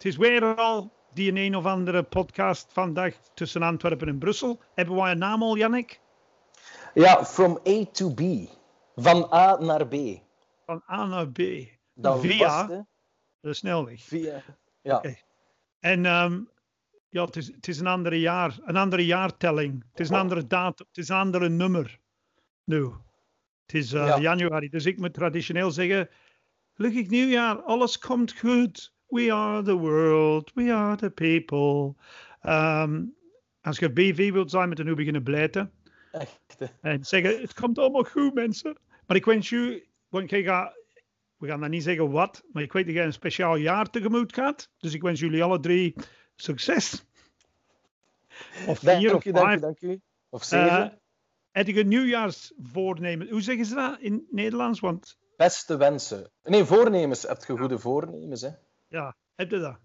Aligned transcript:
het 0.00 0.08
is 0.08 0.16
weer 0.16 0.54
al 0.54 0.92
die 1.12 1.32
een 1.32 1.56
of 1.56 1.64
andere 1.64 2.02
podcast 2.02 2.72
vandaag 2.72 3.20
tussen 3.34 3.62
Antwerpen 3.62 4.08
en 4.08 4.18
Brussel. 4.18 4.60
Hebben 4.74 4.94
wij 4.96 5.10
een 5.10 5.18
naam 5.18 5.42
al, 5.42 5.56
Jannik? 5.56 6.00
Ja, 6.94 7.24
from 7.24 7.60
A 7.68 7.84
to 7.92 8.14
B. 8.14 8.20
Van 8.96 9.32
A 9.32 9.56
naar 9.58 9.86
B. 9.86 9.94
Van 10.66 10.82
A 10.90 11.06
naar 11.06 11.28
B. 11.28 11.38
Dat 11.94 12.20
Via 12.20 12.66
was, 12.66 12.78
de 13.40 13.54
snelweg. 13.54 14.02
Via. 14.02 14.42
Ja. 14.82 15.02
En 15.80 16.06
ehm, 16.06 16.40
ja, 17.08 17.24
het 17.24 17.36
is, 17.36 17.46
het 17.46 17.68
is 17.68 17.78
een 17.80 17.86
andere 17.86 18.20
jaar, 18.20 18.58
een 18.64 18.76
andere 18.76 19.06
jaartelling. 19.06 19.84
Het 19.90 20.00
is 20.00 20.08
een 20.08 20.16
andere 20.16 20.46
datum, 20.46 20.86
het 20.88 20.98
is 20.98 21.08
een 21.08 21.16
andere 21.16 21.48
nummer. 21.48 21.98
Nu, 22.64 22.92
het 23.66 23.74
is 23.74 23.92
eh, 23.92 24.06
Ja. 24.06 24.18
januari, 24.18 24.68
dus 24.68 24.86
ik 24.86 24.98
moet 24.98 25.14
traditioneel 25.14 25.70
zeggen, 25.70 26.08
gelukkig 26.74 27.08
nieuwjaar, 27.08 27.62
alles 27.62 27.98
komt 27.98 28.38
goed. 28.38 28.98
We 29.10 29.32
are 29.32 29.62
the 29.62 29.76
world, 29.76 30.50
we 30.54 30.72
are 30.72 30.96
the 30.96 31.10
people. 31.10 31.94
Ehm, 32.40 33.04
als 33.60 33.78
je 33.78 33.92
BV 33.92 34.32
wilt 34.32 34.50
zijn, 34.50 34.68
moet 34.68 34.78
je 34.78 34.84
nu 34.84 34.94
beginnen 34.94 35.22
blijten. 35.22 35.72
Echt. 36.12 36.56
En 36.80 37.04
zeggen, 37.04 37.40
het 37.40 37.54
komt 37.54 37.78
allemaal 37.78 38.04
goed, 38.04 38.34
mensen. 38.34 38.76
Maar 39.06 39.16
ik 39.16 39.24
wens 39.24 39.50
u, 39.50 39.86
want 40.08 40.30
jij 40.30 40.42
gaat, 40.42 40.74
we 41.36 41.46
gaan 41.46 41.60
dan 41.60 41.70
niet 41.70 41.82
zeggen 41.82 42.10
wat, 42.10 42.42
maar 42.52 42.62
ik 42.62 42.72
weet 42.72 42.86
dat 42.86 42.94
jij 42.94 43.04
een 43.04 43.12
speciaal 43.12 43.56
jaar 43.56 43.90
tegemoet 43.90 44.34
gaat. 44.34 44.70
Dus 44.78 44.94
ik 44.94 45.02
wens 45.02 45.20
jullie 45.20 45.42
alle 45.42 45.60
drie 45.60 45.94
succes. 46.36 47.04
Of 48.66 48.78
vier 48.78 49.00
Dank 49.00 49.14
of 49.14 49.24
u, 49.24 49.32
dank 49.32 49.44
u, 49.44 49.48
vijf. 49.48 49.60
dank 49.60 49.80
u. 49.80 50.00
Of 50.28 50.44
zeven. 50.44 50.82
Eh, 50.82 50.98
heb 51.50 51.66
je 51.66 51.80
een 51.80 51.88
nieuwjaarsvoornemen? 51.88 53.28
Hoe 53.28 53.42
zeggen 53.42 53.64
ze 53.64 53.74
dat 53.74 54.00
in 54.00 54.12
het 54.12 54.32
Nederlands? 54.32 54.80
Want 54.80 55.18
Beste 55.36 55.76
wensen. 55.76 56.30
Nee, 56.42 56.64
voornemens. 56.64 57.22
Heb 57.22 57.44
je 57.44 57.56
goede 57.56 57.78
voornemens, 57.78 58.40
hè? 58.40 58.50
Ja, 58.90 59.16
heb 59.34 59.50
je 59.50 59.58
dat? 59.58 59.76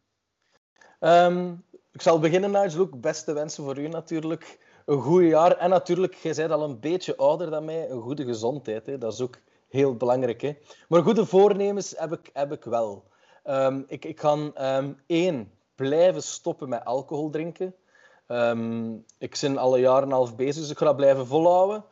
Ehm, 0.99 1.53
ik 1.91 2.01
zal 2.01 2.19
beginnen, 2.19 2.51
Nigel. 2.51 2.81
Ook 2.81 3.01
beste 3.01 3.33
wensen 3.33 3.63
voor 3.63 3.77
u 3.77 3.87
natuurlijk. 3.87 4.59
Een 4.85 5.01
goed 5.01 5.23
jaar. 5.23 5.57
En 5.57 5.69
natuurlijk, 5.69 6.13
jij 6.13 6.33
bent 6.33 6.51
al 6.51 6.63
een 6.63 6.79
beetje 6.79 7.17
ouder 7.17 7.49
dan 7.49 7.65
mij. 7.65 7.89
Een 7.89 8.01
goede 8.01 8.25
gezondheid. 8.25 8.85
Hè? 8.85 8.97
Dat 8.97 9.13
is 9.13 9.21
ook 9.21 9.37
heel 9.69 9.95
belangrijk. 9.95 10.41
Hè? 10.41 10.57
Maar 10.87 11.01
goede 11.01 11.25
voornemens 11.25 11.93
heb 11.97 12.11
ik, 12.11 12.29
heb 12.33 12.51
ik 12.51 12.63
wel. 12.63 13.03
Ehm, 13.43 13.81
ik, 13.87 14.05
ik 14.05 14.19
ga 14.19 14.51
ehm, 14.53 14.93
één, 15.05 15.51
blijven 15.75 16.23
stoppen 16.23 16.69
met 16.69 16.85
alcohol 16.85 17.29
drinken. 17.29 17.75
Ik 19.17 19.37
ben 19.41 19.57
al 19.57 19.75
een 19.75 19.81
jaar 19.81 20.01
en 20.01 20.07
een 20.07 20.13
half 20.13 20.35
bezig, 20.35 20.61
dus 20.61 20.71
ik 20.71 20.77
ga 20.77 20.85
dat 20.85 20.95
blijven 20.95 21.27
volhouden. 21.27 21.83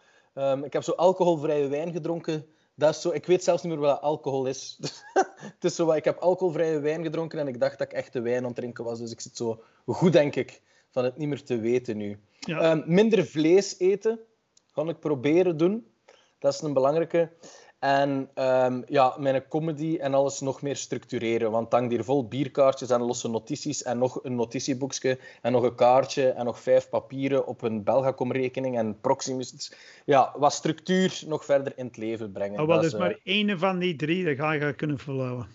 Ik 0.63 0.73
heb 0.73 0.83
zo 0.83 0.91
alcoholvrije 0.91 1.67
wijn 1.67 1.91
gedronken. 1.91 2.52
Dat 2.75 2.95
is 2.95 3.01
zo, 3.01 3.11
ik 3.11 3.25
weet 3.25 3.43
zelfs 3.43 3.63
niet 3.63 3.71
meer 3.71 3.81
wat 3.81 4.01
alcohol 4.01 4.45
is. 4.45 4.79
het 5.55 5.63
is 5.63 5.75
zo, 5.75 5.91
ik 5.91 6.05
heb 6.05 6.17
alcoholvrije 6.17 6.79
wijn 6.79 7.03
gedronken 7.03 7.39
en 7.39 7.47
ik 7.47 7.59
dacht 7.59 7.77
dat 7.77 7.87
ik 7.87 7.93
echte 7.93 8.21
wijn 8.21 8.37
aan 8.37 8.43
het 8.43 8.55
drinken 8.55 8.83
was. 8.83 8.99
Dus 8.99 9.11
ik 9.11 9.21
zit 9.21 9.37
zo 9.37 9.63
goed, 9.85 10.13
denk 10.13 10.35
ik, 10.35 10.61
van 10.91 11.03
het 11.03 11.17
niet 11.17 11.27
meer 11.27 11.43
te 11.43 11.59
weten 11.59 11.97
nu. 11.97 12.19
Ja. 12.39 12.59
Ehm, 12.59 12.81
minder 12.85 13.25
vlees 13.25 13.79
eten 13.79 14.19
ga 14.71 14.81
ik 14.81 14.99
proberen 14.99 15.57
doen. 15.57 15.87
Dat 16.39 16.53
is 16.53 16.61
een 16.61 16.73
belangrijke. 16.73 17.31
En 17.83 18.29
ehm, 18.33 18.81
ja, 18.87 19.15
mijn 19.19 19.47
comedy 19.47 19.97
en 19.97 20.13
alles 20.13 20.39
nog 20.39 20.61
meer 20.61 20.75
structureren. 20.75 21.51
Want 21.51 21.71
hangt 21.71 21.91
hier 21.91 22.03
vol 22.03 22.27
bierkaartjes 22.27 22.89
en 22.89 23.01
losse 23.01 23.29
notities. 23.29 23.83
En 23.83 23.97
nog 23.97 24.23
een 24.23 24.35
notitieboekje 24.35 25.19
en 25.41 25.51
nog 25.51 25.63
een 25.63 25.75
kaartje 25.75 26.29
en 26.29 26.45
nog 26.45 26.59
vijf 26.59 26.89
papieren 26.89 27.47
op 27.47 27.61
een 27.61 27.83
Belgacom-rekening 27.83 28.77
en 28.77 28.99
Proximus. 29.01 29.73
Ja, 30.05 30.35
wat 30.37 30.53
structuur 30.53 31.23
nog 31.27 31.45
verder 31.45 31.73
in 31.75 31.85
het 31.85 31.97
leven 31.97 32.31
brengen. 32.31 32.55
Maar 32.55 32.65
wat 32.65 32.75
Dat 32.75 32.85
is 32.85 32.93
is, 32.93 32.99
maar 32.99 33.11
eh, 33.11 33.17
één 33.23 33.59
van 33.59 33.79
die 33.79 33.95
drie, 33.95 34.25
dat 34.25 34.35
ga 34.35 34.51
je 34.51 34.73
kunnen 34.73 34.99
volhouden. 34.99 35.47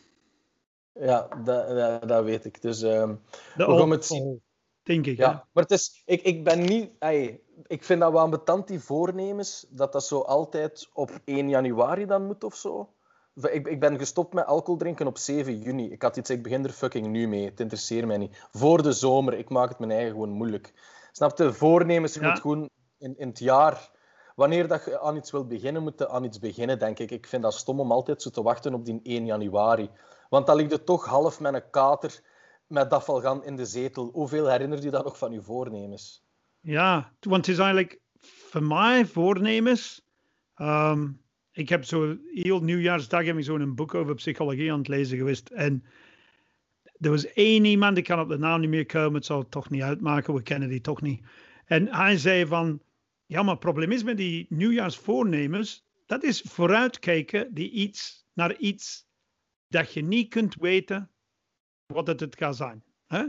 Ja, 0.92 1.28
dat, 1.44 1.68
dat, 1.68 2.08
dat 2.08 2.24
weet 2.24 2.44
ik. 2.44 2.62
Dus 2.62 2.78
De 2.78 3.18
We 3.56 3.64
gaan 3.64 3.90
het 3.90 4.04
zien. 4.04 4.42
Denk 4.88 5.06
ik. 5.06 5.16
Ja, 5.16 5.30
hè? 5.30 5.36
maar 5.52 5.62
het 5.62 5.70
is, 5.72 6.02
ik, 6.06 6.22
ik 6.22 6.44
ben 6.44 6.60
niet. 6.60 6.90
ey, 6.98 7.40
ik 7.66 7.84
vind 7.84 8.00
dat 8.00 8.12
wel 8.12 8.20
ambetant, 8.20 8.68
die 8.68 8.80
voornemens, 8.80 9.66
dat 9.70 9.92
dat 9.92 10.04
zo 10.04 10.20
altijd 10.20 10.88
op 10.92 11.10
1 11.24 11.48
januari 11.48 12.06
dan 12.06 12.26
moet 12.26 12.44
of 12.44 12.54
zo. 12.54 12.88
Ik, 13.34 13.66
ik 13.68 13.80
ben 13.80 13.98
gestopt 13.98 14.34
met 14.34 14.46
alcohol 14.46 14.76
drinken 14.78 15.06
op 15.06 15.18
7 15.18 15.58
juni. 15.58 15.90
Ik 15.92 16.02
had 16.02 16.16
iets, 16.16 16.30
ik 16.30 16.42
begin 16.42 16.64
er 16.64 16.70
fucking 16.70 17.06
nu 17.06 17.28
mee. 17.28 17.44
Het 17.44 17.60
interesseert 17.60 18.06
mij 18.06 18.16
niet. 18.16 18.46
Voor 18.52 18.82
de 18.82 18.92
zomer, 18.92 19.34
ik 19.34 19.48
maak 19.48 19.68
het 19.68 19.78
mijn 19.78 19.90
eigen 19.90 20.10
gewoon 20.10 20.30
moeilijk. 20.30 20.72
Snap 21.12 21.38
je? 21.38 21.52
Voornemens, 21.52 22.14
je 22.14 22.20
Ja. 22.20 22.28
moet 22.30 22.40
gewoon 22.40 22.68
in, 22.98 23.18
in 23.18 23.28
het 23.28 23.38
jaar. 23.38 23.90
Wanneer 24.34 24.68
dat 24.68 24.84
je 24.84 25.00
aan 25.00 25.16
iets 25.16 25.30
wilt 25.30 25.48
beginnen, 25.48 25.82
moet 25.82 25.98
je 25.98 26.08
aan 26.08 26.24
iets 26.24 26.38
beginnen, 26.38 26.78
denk 26.78 26.98
ik. 26.98 27.10
Ik 27.10 27.26
vind 27.26 27.42
dat 27.42 27.54
stom 27.54 27.80
om 27.80 27.92
altijd 27.92 28.22
zo 28.22 28.30
te 28.30 28.42
wachten 28.42 28.74
op 28.74 28.84
die 28.84 29.00
1 29.02 29.26
januari. 29.26 29.90
Want 30.28 30.46
dan 30.46 30.56
ligt 30.56 30.70
je 30.70 30.84
toch 30.84 31.04
half 31.04 31.40
met 31.40 31.54
een 31.54 31.70
kater 31.70 32.22
met 32.68 32.94
gaan 33.04 33.44
in 33.44 33.56
de 33.56 33.66
zetel. 33.66 34.10
Hoeveel 34.12 34.50
herinnert 34.50 34.82
je 34.82 34.90
dat 34.90 35.04
nog 35.04 35.18
van 35.18 35.32
je 35.32 35.42
voornemens? 35.42 36.22
Ja, 36.60 37.12
want 37.20 37.46
het 37.46 37.54
is 37.54 37.60
eigenlijk 37.60 38.00
voor 38.20 38.62
mij 38.62 39.06
voornemens. 39.06 40.06
ehm, 40.54 41.08
ik 41.52 41.68
heb 41.68 41.84
zo 41.84 42.16
heel 42.34 42.60
nieuwjaarsdag 42.60 43.24
heb 43.24 43.36
ik 43.36 43.44
zo 43.44 43.56
een 43.56 43.74
boek 43.74 43.94
over 43.94 44.14
psychologie 44.14 44.72
aan 44.72 44.78
het 44.78 44.88
lezen 44.88 45.18
geweest. 45.18 45.48
En 45.48 45.84
er 47.00 47.10
was 47.10 47.32
één 47.32 47.64
iemand, 47.64 47.98
ik 47.98 48.04
kan 48.04 48.20
op 48.20 48.28
de 48.28 48.38
naam 48.38 48.60
niet 48.60 48.70
meer 48.70 48.86
komen, 48.86 49.14
het 49.14 49.24
zal 49.24 49.38
het 49.38 49.50
toch 49.50 49.70
niet 49.70 49.82
uitmaken, 49.82 50.34
we 50.34 50.42
kennen 50.42 50.68
die 50.68 50.80
toch 50.80 51.02
niet. 51.02 51.24
En 51.64 51.94
hij 51.94 52.16
zei 52.16 52.46
van, 52.46 52.82
ja, 53.26 53.42
maar 53.42 53.50
het 53.50 53.60
probleem 53.60 53.92
is 53.92 54.02
met 54.02 54.16
die 54.16 54.46
nieuwjaarsvoornemens, 54.48 55.86
dat 56.06 56.22
is 56.22 56.40
vooruitkijken 56.40 57.54
die 57.54 57.70
iets, 57.70 58.26
naar 58.32 58.56
iets 58.56 59.06
dat 59.68 59.92
je 59.92 60.02
niet 60.02 60.28
kunt 60.28 60.54
weten 60.54 61.10
wat 61.92 62.06
het, 62.06 62.20
het 62.20 62.36
gaat 62.36 62.56
zijn. 62.56 62.84
Hè? 63.06 63.26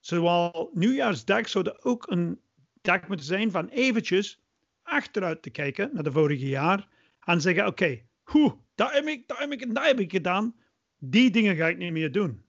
Zowel 0.00 0.70
nieuwjaarsdag 0.72 1.48
zou 1.48 1.64
er 1.64 1.84
ook 1.84 2.10
een 2.10 2.40
dag 2.80 3.08
moeten 3.08 3.26
zijn 3.26 3.50
van 3.50 3.68
eventjes 3.68 4.42
achteruit 4.82 5.42
te 5.42 5.50
kijken 5.50 5.90
naar 5.92 6.02
de 6.02 6.12
vorige 6.12 6.48
jaar 6.48 6.88
en 7.20 7.40
zeggen, 7.40 7.66
oké, 7.66 8.02
hoe, 8.22 8.56
dat 8.74 8.92
heb 8.92 9.06
ik, 9.06 9.28
dat 9.28 9.38
heb 9.38 9.52
ik 9.52 9.62
en 9.62 9.72
dat 9.72 9.84
heb 9.84 10.00
ik 10.00 10.10
gedaan. 10.10 10.54
Die 10.98 11.30
dingen 11.30 11.56
ga 11.56 11.66
ik 11.66 11.78
niet 11.78 11.92
meer 11.92 12.12
doen. 12.12 12.44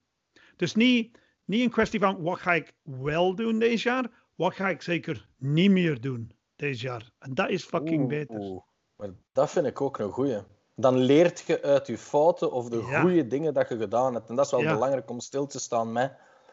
Dus 0.55 0.75
niet, 0.75 1.17
niet 1.45 1.61
een 1.61 1.69
kwestie 1.69 2.00
van 2.00 2.21
wat 2.21 2.39
ga 2.39 2.53
ik 2.53 2.73
wel 2.83 3.35
doen 3.35 3.59
deze 3.59 3.89
jaar, 3.89 4.11
wat 4.35 4.53
ga 4.53 4.69
ik 4.69 4.81
zeker 4.81 5.27
niet 5.38 5.71
meer 5.71 6.01
doen 6.01 6.31
deze 6.55 6.83
jaar. 6.83 7.11
En 7.19 7.33
dat 7.33 7.50
is 7.50 7.63
fucking 7.63 8.00
Oeh, 8.00 8.09
beter. 8.09 8.63
Maar 8.95 9.09
dat 9.31 9.51
vind 9.51 9.65
ik 9.65 9.81
ook 9.81 10.00
een 10.00 10.11
goeie. 10.11 10.41
Dan 10.75 10.97
leert 10.97 11.44
je 11.47 11.61
uit 11.61 11.88
je 11.88 11.97
fouten 11.97 12.51
of 12.51 12.69
de 12.69 12.78
Ja. 12.89 13.01
goede 13.01 13.28
dingen 13.28 13.53
dat 13.53 13.69
je 13.69 13.78
gedaan 13.78 14.13
hebt. 14.13 14.29
En 14.29 14.35
dat 14.35 14.45
is 14.45 14.51
wel 14.51 14.61
Ja. 14.61 14.73
belangrijk 14.73 15.09
om 15.09 15.19
stil 15.19 15.45
te 15.45 15.59
staan 15.59 15.91
met. 15.91 16.11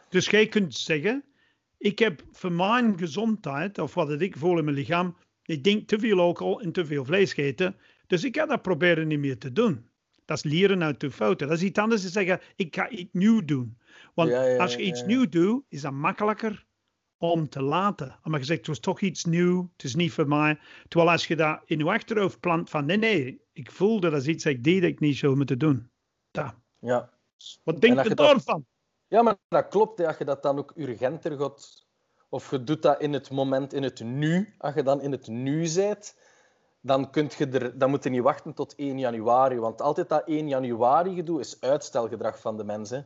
Dus 0.08 0.28
jij 0.30 0.46
kunt 0.46 0.74
zeggen, 0.74 1.24
ik 1.78 1.98
heb 1.98 2.22
voor 2.32 2.52
mijn 2.52 2.98
gezondheid, 2.98 3.78
of 3.78 3.94
wat 3.94 4.20
ik 4.20 4.36
voel 4.36 4.58
in 4.58 4.64
mijn 4.64 4.76
lichaam, 4.76 5.16
ik 5.44 5.64
denk 5.64 5.88
te 5.88 5.98
veel 5.98 6.18
alcohol 6.18 6.60
en 6.60 6.72
te 6.72 6.86
veel 6.86 7.04
vlees 7.04 7.36
eten. 7.36 7.76
Dus 8.06 8.24
ik 8.24 8.36
ga 8.36 8.46
dat 8.46 8.62
proberen 8.62 9.08
niet 9.08 9.18
meer 9.18 9.38
te 9.38 9.52
doen. 9.52 9.88
Dat 10.24 10.36
is 10.36 10.42
leren 10.52 10.82
uit 10.82 11.00
de 11.00 11.10
fouten. 11.10 11.48
Dat 11.48 11.56
is 11.56 11.62
iets 11.62 11.78
anders 11.78 12.02
dan 12.02 12.10
zeggen, 12.10 12.40
ik 12.56 12.74
ga 12.74 12.88
iets 12.88 13.08
nieuw 13.12 13.44
doen. 13.44 13.78
Want 14.14 14.30
Ja, 14.30 14.56
als 14.56 14.74
je 14.74 14.82
iets 14.82 15.04
nieuw 15.04 15.28
doet, 15.28 15.62
is 15.68 15.80
dat 15.80 15.92
makkelijker 15.92 16.66
om 17.20 17.48
te 17.48 17.62
laten. 17.62 18.18
Omdat 18.22 18.40
je 18.40 18.46
zegt, 18.46 18.58
het 18.58 18.68
was 18.68 18.78
toch 18.78 19.00
iets 19.00 19.24
nieuw, 19.24 19.70
het 19.72 19.84
is 19.84 19.94
niet 19.94 20.12
voor 20.12 20.28
mij. 20.28 20.58
Terwijl 20.88 21.10
als 21.10 21.26
je 21.26 21.36
dat 21.36 21.60
in 21.64 21.78
je 21.78 21.84
achterhoofd 21.90 22.40
plant 22.40 22.70
van, 22.70 22.84
nee, 22.86 22.96
nee, 22.96 23.40
ik 23.52 23.70
voelde 23.70 24.10
dat 24.10 24.20
is 24.20 24.26
iets 24.26 24.44
dat 24.44 24.52
ik 24.52 24.64
deed 24.64 24.80
dat 24.80 24.90
ik 24.90 25.00
niet 25.00 25.16
zou 25.16 25.36
moeten 25.36 25.58
doen. 25.58 25.90
Dat. 26.30 26.54
Ja. 26.78 27.10
Wat 27.62 27.80
denk 27.80 28.02
je 28.02 28.14
daarvan? 28.14 28.64
ja, 29.08 29.22
maar 29.22 29.36
dat 29.48 29.68
klopt. 29.68 29.98
hè. 29.98 30.06
Als 30.06 30.18
je 30.18 30.24
dat 30.24 30.42
dan 30.42 30.58
ook 30.58 30.72
urgenter 30.76 31.38
gaat... 31.38 31.88
Of 32.28 32.50
je 32.50 32.64
doet 32.64 32.82
dat 32.82 33.00
in 33.00 33.12
het 33.12 33.30
moment, 33.30 33.72
in 33.72 33.82
het 33.82 34.00
nu. 34.00 34.54
Als 34.58 34.74
je 34.74 34.82
dan 34.82 35.00
in 35.00 35.12
het 35.12 35.26
nu 35.28 35.74
bent, 35.74 36.16
dan, 36.80 37.10
kunt 37.10 37.34
je 37.34 37.46
er, 37.46 37.78
dan 37.78 37.90
moet 37.90 38.04
je 38.04 38.10
niet 38.10 38.22
wachten 38.22 38.54
tot 38.54 38.74
1 38.74 38.98
januari. 38.98 39.58
Want 39.58 39.80
altijd 39.82 40.08
dat 40.08 40.26
1 40.26 40.48
januari 40.48 41.14
gedoe 41.14 41.40
is 41.40 41.60
uitstelgedrag 41.60 42.40
van 42.40 42.56
de 42.56 42.64
mensen. 42.64 42.98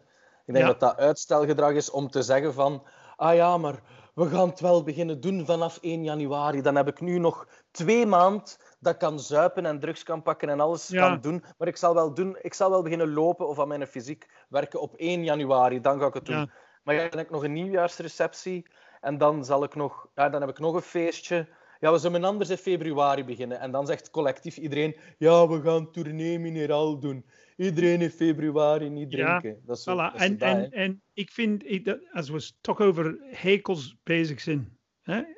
Ik 0.47 0.53
denk 0.55 0.65
Ja. 0.67 0.71
dat 0.71 0.81
dat 0.81 0.97
uitstelgedrag 0.97 1.73
is 1.73 1.91
om 1.91 2.11
te 2.11 2.23
zeggen 2.23 2.55
van... 2.55 2.83
Ah 3.17 3.35
ja, 3.35 3.57
maar 3.59 3.83
we 4.15 4.29
gaan 4.29 4.49
het 4.49 4.61
wel 4.61 4.83
beginnen 4.83 5.21
doen 5.21 5.47
vanaf 5.47 5.79
1 5.81 6.05
januari. 6.05 6.61
Dan 6.63 6.77
heb 6.77 6.89
ik 6.89 7.01
nu 7.01 7.19
nog 7.19 7.47
twee 7.71 8.07
maanden 8.07 8.43
dat 8.81 8.93
ik 8.93 8.99
kan 8.99 9.21
zuipen 9.21 9.67
en 9.67 9.81
drugs 9.81 10.03
kan 10.03 10.23
pakken 10.23 10.49
en 10.49 10.61
alles 10.61 10.89
Ja. 10.89 11.09
kan 11.09 11.21
doen. 11.21 11.45
Maar 11.59 11.69
ik 11.69 11.77
zal, 11.77 11.95
wel 11.95 12.15
doen, 12.15 12.37
ik 12.41 12.55
zal 12.55 12.71
wel 12.71 12.83
beginnen 12.83 13.13
lopen 13.13 13.49
of 13.49 13.59
aan 13.59 13.69
mijn 13.69 13.87
fysiek 13.87 14.29
werken 14.49 14.81
op 14.81 14.95
1 14.97 15.25
januari. 15.25 15.81
Dan 15.81 15.99
ga 16.01 16.07
ik 16.07 16.15
het 16.15 16.27
doen. 16.27 16.37
Ja. 16.37 16.49
Maar 16.83 16.95
ja, 16.95 17.01
dan 17.09 17.19
heb 17.19 17.27
ik 17.27 17.33
nog 17.33 17.45
een 17.45 17.53
nieuwjaarsreceptie. 17.53 18.67
En 19.01 19.19
dan, 19.19 19.45
zal 19.45 19.63
ik 19.65 19.75
nog, 19.75 20.07
ja, 20.15 20.29
dan 20.29 20.41
heb 20.41 20.51
ik 20.51 20.59
nog 20.59 20.75
een 20.75 20.83
feestje. 20.83 21.49
Ja, 21.85 21.93
we 21.93 21.99
zullen 21.99 22.25
anders 22.25 22.51
in 22.51 22.57
februari 22.57 23.25
beginnen. 23.25 23.61
En 23.61 23.71
dan 23.71 23.87
zegt 23.87 24.11
collectief 24.11 24.57
iedereen... 24.57 24.97
Ja, 25.19 25.49
we 25.49 25.61
gaan 25.63 25.91
tournee 25.93 26.39
mineraal 26.39 26.99
doen. 26.99 27.25
Iedereen 27.57 28.01
in 28.01 28.11
februari 28.11 28.89
niet 28.89 29.13
Ja, 29.13 29.39
drinken. 29.39 29.63
dat 29.67 29.77
is 29.77 29.83
zo, 29.83 29.93
Voilà. 29.93 29.97
dat 30.13 30.15
is 30.15 30.21
En, 30.21 30.39
en, 30.39 30.71
en 30.71 31.03
ik 31.13 31.31
vind, 31.31 31.65
ik, 31.71 31.85
dat, 31.85 31.99
als 32.13 32.29
we 32.29 32.51
toch 32.61 32.81
over 32.81 33.19
hekels 33.21 33.97
bezig 34.03 34.41
zijn, 34.41 34.79
hè? 35.03 35.23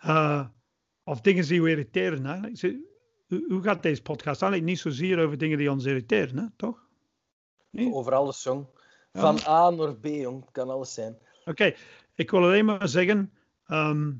Eh, 0.00 0.46
of 1.04 1.20
dingen 1.20 1.46
die 1.48 1.62
we 1.62 1.70
irriteren, 1.70 2.24
hè? 2.26 2.40
Hoe 3.48 3.62
gaat 3.62 3.82
deze 3.82 4.02
podcast 4.02 4.42
eigenlijk 4.42 4.70
niet 4.72 4.80
zozeer 4.80 5.24
over 5.24 5.38
dingen 5.38 5.58
die 5.58 5.70
ons 5.70 5.84
irriteren, 5.84 6.38
hè? 6.38 6.44
toch? 6.56 6.86
Nee? 7.70 7.92
Over 7.92 8.12
alles, 8.14 8.42
jong. 8.42 8.66
Van 9.12 9.38
A 9.46 9.70
naar 9.70 9.96
B, 9.96 10.06
jong. 10.06 10.40
Het 10.40 10.50
kan 10.52 10.70
alles 10.70 10.94
zijn. 10.94 11.18
Oké, 11.44 11.74
ik 12.14 12.30
wil 12.30 12.42
alleen 12.42 12.64
maar 12.64 12.88
zeggen. 12.88 13.32
ehm, 13.66 14.12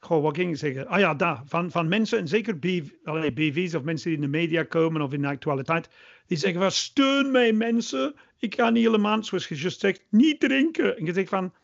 goh, 0.00 0.22
wat 0.22 0.36
ging 0.36 0.50
ik 0.50 0.56
zeggen? 0.56 0.86
Ah 0.86 0.98
ja, 0.98 1.14
daar. 1.14 1.42
Van, 1.44 1.70
van 1.70 1.88
mensen, 1.88 2.18
en 2.18 2.28
zeker 2.28 2.58
BV, 2.58 2.90
allee, 3.04 3.32
BV's 3.32 3.74
of 3.74 3.82
mensen 3.82 4.08
die 4.08 4.18
in 4.18 4.24
de 4.24 4.38
media 4.38 4.62
komen 4.62 5.02
of 5.02 5.12
in 5.12 5.22
de 5.22 5.28
actualiteit, 5.28 5.90
die 6.26 6.36
zeggen 6.38 6.60
van 6.60 6.70
steun 6.70 7.30
mij 7.30 7.52
mensen. 7.52 8.14
Ik 8.38 8.54
ga 8.54 8.70
niet 8.70 8.84
helemaal, 8.84 9.24
zoals 9.24 9.48
je 9.48 9.56
juist 9.56 9.80
zegt, 9.80 10.04
niet 10.10 10.40
drinken. 10.40 10.96
En 10.96 11.04
je 11.04 11.12
zegt 11.12 11.28
van, 11.28 11.54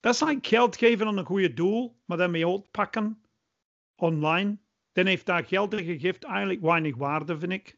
dat 0.00 0.14
is 0.14 0.20
like 0.20 0.48
geld 0.48 0.76
geven 0.76 1.06
aan 1.06 1.18
een 1.18 1.24
goede 1.24 1.54
doel, 1.54 2.00
maar 2.04 2.16
dan 2.16 2.30
mee 2.30 2.46
uitpakken 2.46 3.22
online. 3.96 4.58
Dan 4.92 5.06
heeft 5.06 5.26
dat 5.26 5.46
geld 5.46 5.74
geeft 5.74 6.24
eigenlijk 6.24 6.60
weinig 6.60 6.96
waarde, 6.96 7.38
vind 7.38 7.52
ik. 7.52 7.76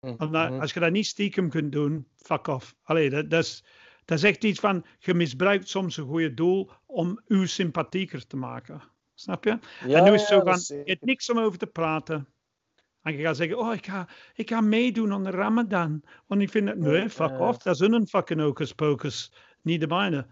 Omdat, 0.00 0.50
Mhm. 0.50 0.60
als 0.60 0.72
je 0.72 0.80
dat 0.80 0.92
niet 0.92 1.06
stiekem 1.06 1.48
kunt 1.48 1.72
doen, 1.72 2.08
fuck 2.16 2.46
off. 2.46 2.76
Allee, 2.82 3.10
dat, 3.10 3.30
dat, 3.30 3.44
is, 3.44 3.64
dat 4.04 4.18
is 4.18 4.24
echt 4.24 4.44
iets 4.44 4.60
van, 4.60 4.84
je 4.98 5.14
misbruikt 5.14 5.68
soms 5.68 5.96
een 5.96 6.06
goede 6.06 6.34
doel 6.34 6.70
om 6.86 7.20
u 7.26 7.46
sympathieker 7.46 8.26
te 8.26 8.36
maken. 8.36 8.82
Snap 9.14 9.44
je? 9.44 9.58
Ja, 9.86 9.98
en 9.98 10.04
nu 10.04 10.12
is 10.12 10.20
het 10.20 10.30
ja, 10.30 10.36
zo 10.36 10.40
van, 10.40 10.76
je 10.84 10.90
hebt 10.90 11.04
niks 11.04 11.30
om 11.30 11.38
over 11.38 11.58
te 11.58 11.66
praten. 11.66 12.28
En 13.02 13.16
je 13.16 13.22
gaat 13.22 13.36
zeggen, 13.36 13.58
oh, 13.58 13.74
ik 13.74 13.86
ga, 13.86 14.08
ik 14.34 14.48
ga 14.50 14.60
meedoen 14.60 15.12
aan 15.12 15.24
de 15.24 15.30
Ramadan. 15.30 16.02
Want 16.26 16.40
ik 16.40 16.50
vind 16.50 16.66
dat, 16.66 16.76
nee, 16.76 17.10
fuck 17.10 17.28
Ja. 17.30 17.48
off. 17.48 17.58
Dat 17.58 17.74
is 17.74 17.80
een 17.80 18.06
fucking 18.06 18.40
hocus 18.40 18.72
pocus. 18.72 19.32
Niet 19.62 19.80
de 19.80 19.86
mijne. 19.86 20.26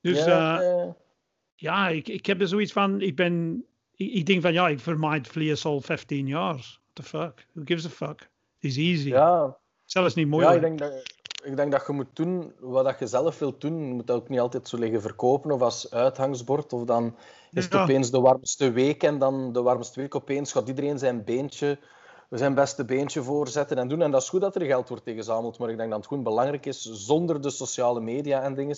Dus 0.00 0.24
ja, 0.24 0.60
eh, 0.60 0.66
ja. 0.66 0.96
ja, 1.54 1.88
ik, 1.88 2.08
ik 2.08 2.26
heb 2.26 2.40
er 2.40 2.48
zoiets 2.48 2.72
van, 2.72 3.00
ik 3.00 3.16
ben, 3.16 3.64
ik, 3.94 4.12
ik 4.12 4.26
denk 4.26 4.42
van, 4.42 4.52
ja, 4.52 4.68
ik 4.68 4.80
vermijd 4.80 5.28
vlees 5.28 5.64
al 5.64 5.80
15 5.80 6.26
jaar. 6.26 6.54
What 6.54 6.80
the 6.92 7.02
fuck? 7.02 7.46
Who 7.52 7.62
gives 7.64 7.86
a 7.86 7.88
fuck? 7.88 8.20
Het 8.20 8.70
is 8.70 8.76
easy. 8.76 9.08
ja, 9.08 9.58
Zelfs 9.84 10.14
niet 10.14 10.24
ja, 10.24 10.30
moeilijk. 10.30 10.54
ik 10.54 10.62
denk 10.62 10.78
dat... 10.78 11.02
Ik 11.42 11.56
denk 11.56 11.72
dat 11.72 11.86
je 11.86 11.92
moet 11.92 12.16
doen 12.16 12.52
wat 12.60 12.84
dat 12.84 12.98
je 12.98 13.06
zelf 13.06 13.38
wilt 13.38 13.60
doen. 13.60 13.86
Je 13.86 13.94
moet 13.94 14.06
dat 14.06 14.16
ook 14.16 14.28
niet 14.28 14.40
altijd 14.40 14.68
zo 14.68 14.78
liggen 14.78 15.00
verkopen 15.00 15.50
of 15.50 15.60
als 15.60 15.90
uithangsbord. 15.90 16.72
Of 16.72 16.84
dan 16.84 17.16
is 17.52 17.64
het 17.64 17.72
Ja. 17.72 17.82
opeens 17.82 18.10
de 18.10 18.20
warmste 18.20 18.70
week 18.72 19.02
en 19.02 19.18
dan 19.18 19.52
de 19.52 19.62
warmste 19.62 20.00
week 20.00 20.14
opeens 20.14 20.52
gaat 20.52 20.68
iedereen 20.68 20.98
zijn 20.98 21.24
beentje, 21.24 21.78
zijn 22.30 22.54
beste 22.54 22.84
beentje 22.84 23.22
voorzetten 23.22 23.78
en 23.78 23.88
doen. 23.88 24.02
En 24.02 24.10
dat 24.10 24.22
is 24.22 24.28
goed 24.28 24.40
dat 24.40 24.54
er 24.54 24.62
geld 24.66 24.88
wordt 24.88 25.06
ingezameld, 25.06 25.58
maar 25.58 25.70
ik 25.70 25.76
denk 25.76 25.88
dat 25.88 25.98
het 25.98 26.08
gewoon 26.08 26.22
belangrijk 26.22 26.66
is, 26.66 26.82
zonder 26.82 27.40
de 27.40 27.50
sociale 27.50 28.00
media 28.00 28.42
en 28.42 28.54
dingen, 28.54 28.76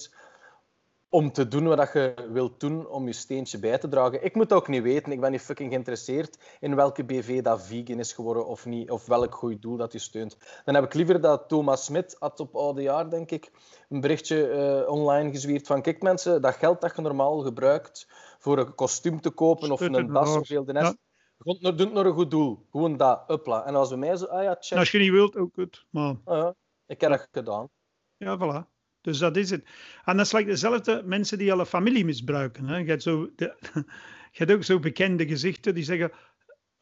om 1.14 1.32
te 1.32 1.48
doen 1.48 1.66
wat 1.66 1.92
je 1.92 2.14
wilt 2.32 2.60
doen 2.60 2.88
om 2.88 3.06
je 3.06 3.12
steentje 3.12 3.58
bij 3.58 3.78
te 3.78 3.88
dragen. 3.88 4.24
Ik 4.24 4.34
moet 4.34 4.52
ook 4.52 4.68
niet 4.68 4.82
weten. 4.82 5.12
Ik 5.12 5.20
ben 5.20 5.30
niet 5.30 5.40
fucking 5.40 5.70
geïnteresseerd 5.70 6.38
in 6.60 6.74
welke 6.74 7.04
BV 7.04 7.42
dat 7.42 7.66
vegan 7.66 7.98
is 7.98 8.12
geworden 8.12 8.46
of 8.46 8.66
niet, 8.66 8.90
of 8.90 9.06
welk 9.06 9.34
goed 9.34 9.62
doel 9.62 9.76
dat 9.76 9.92
je 9.92 9.98
steunt. 9.98 10.36
Dan 10.64 10.74
heb 10.74 10.84
ik 10.84 10.94
liever 10.94 11.20
dat 11.20 11.48
Thomas 11.48 11.84
Smit 11.84 12.16
had 12.18 12.40
op 12.40 12.56
oude 12.56 12.82
jaar, 12.82 13.10
denk 13.10 13.30
ik, 13.30 13.50
een 13.88 14.00
berichtje 14.00 14.48
eh, 14.48 14.90
online 14.92 15.30
gezwierd 15.30 15.66
van 15.66 15.82
kijk 15.82 16.02
mensen, 16.02 16.42
dat 16.42 16.54
geld 16.54 16.80
dat 16.80 16.96
je 16.96 17.02
normaal 17.02 17.38
gebruikt 17.38 18.08
voor 18.38 18.58
een 18.58 18.74
kostuum 18.74 19.20
te 19.20 19.30
kopen 19.30 19.72
of 19.72 19.80
een 19.80 20.12
das 20.12 20.36
of 20.36 20.48
heel 20.48 20.64
de 20.64 20.72
nest, 20.72 20.96
Ja. 21.38 21.60
doe 21.60 21.86
het 21.86 21.92
naar 21.92 22.06
een 22.06 22.12
goed 22.12 22.30
doel. 22.30 22.66
Gewoon 22.70 22.96
dat, 22.96 23.24
uppla. 23.26 23.66
En 23.66 23.74
als 23.74 23.88
bij 23.88 23.98
mij 23.98 24.16
zo, 24.16 24.24
ah 24.24 24.42
ja, 24.42 24.56
check, 24.60 24.70
En 24.70 24.78
als 24.78 24.90
je 24.90 24.98
niet 24.98 25.10
wilt, 25.10 25.36
ook 25.36 25.54
goed. 25.54 25.86
Maar 25.90 26.16
ah 26.24 26.50
ik 26.86 27.00
heb 27.00 27.10
dat 27.10 27.28
gedaan. 27.32 27.68
ja, 28.16 28.38
voilà. 28.38 28.73
Dus 29.04 29.18
dat 29.18 29.36
is 29.36 29.50
het. 29.50 29.64
En 30.04 30.16
dat 30.16 30.26
is 30.26 30.32
like 30.32 30.50
dezelfde 30.50 31.02
mensen 31.04 31.38
die 31.38 31.52
alle 31.52 31.66
familie 31.66 32.04
misbruiken. 32.04 32.68
Hè. 32.68 32.76
Je, 32.76 32.84
hebt 32.84 33.02
zo 33.02 33.30
de, 33.36 33.54
je 34.32 34.38
hebt 34.38 34.52
ook 34.52 34.64
zo 34.64 34.78
bekende 34.78 35.26
gezichten 35.26 35.74
die 35.74 35.84
zeggen... 35.84 36.10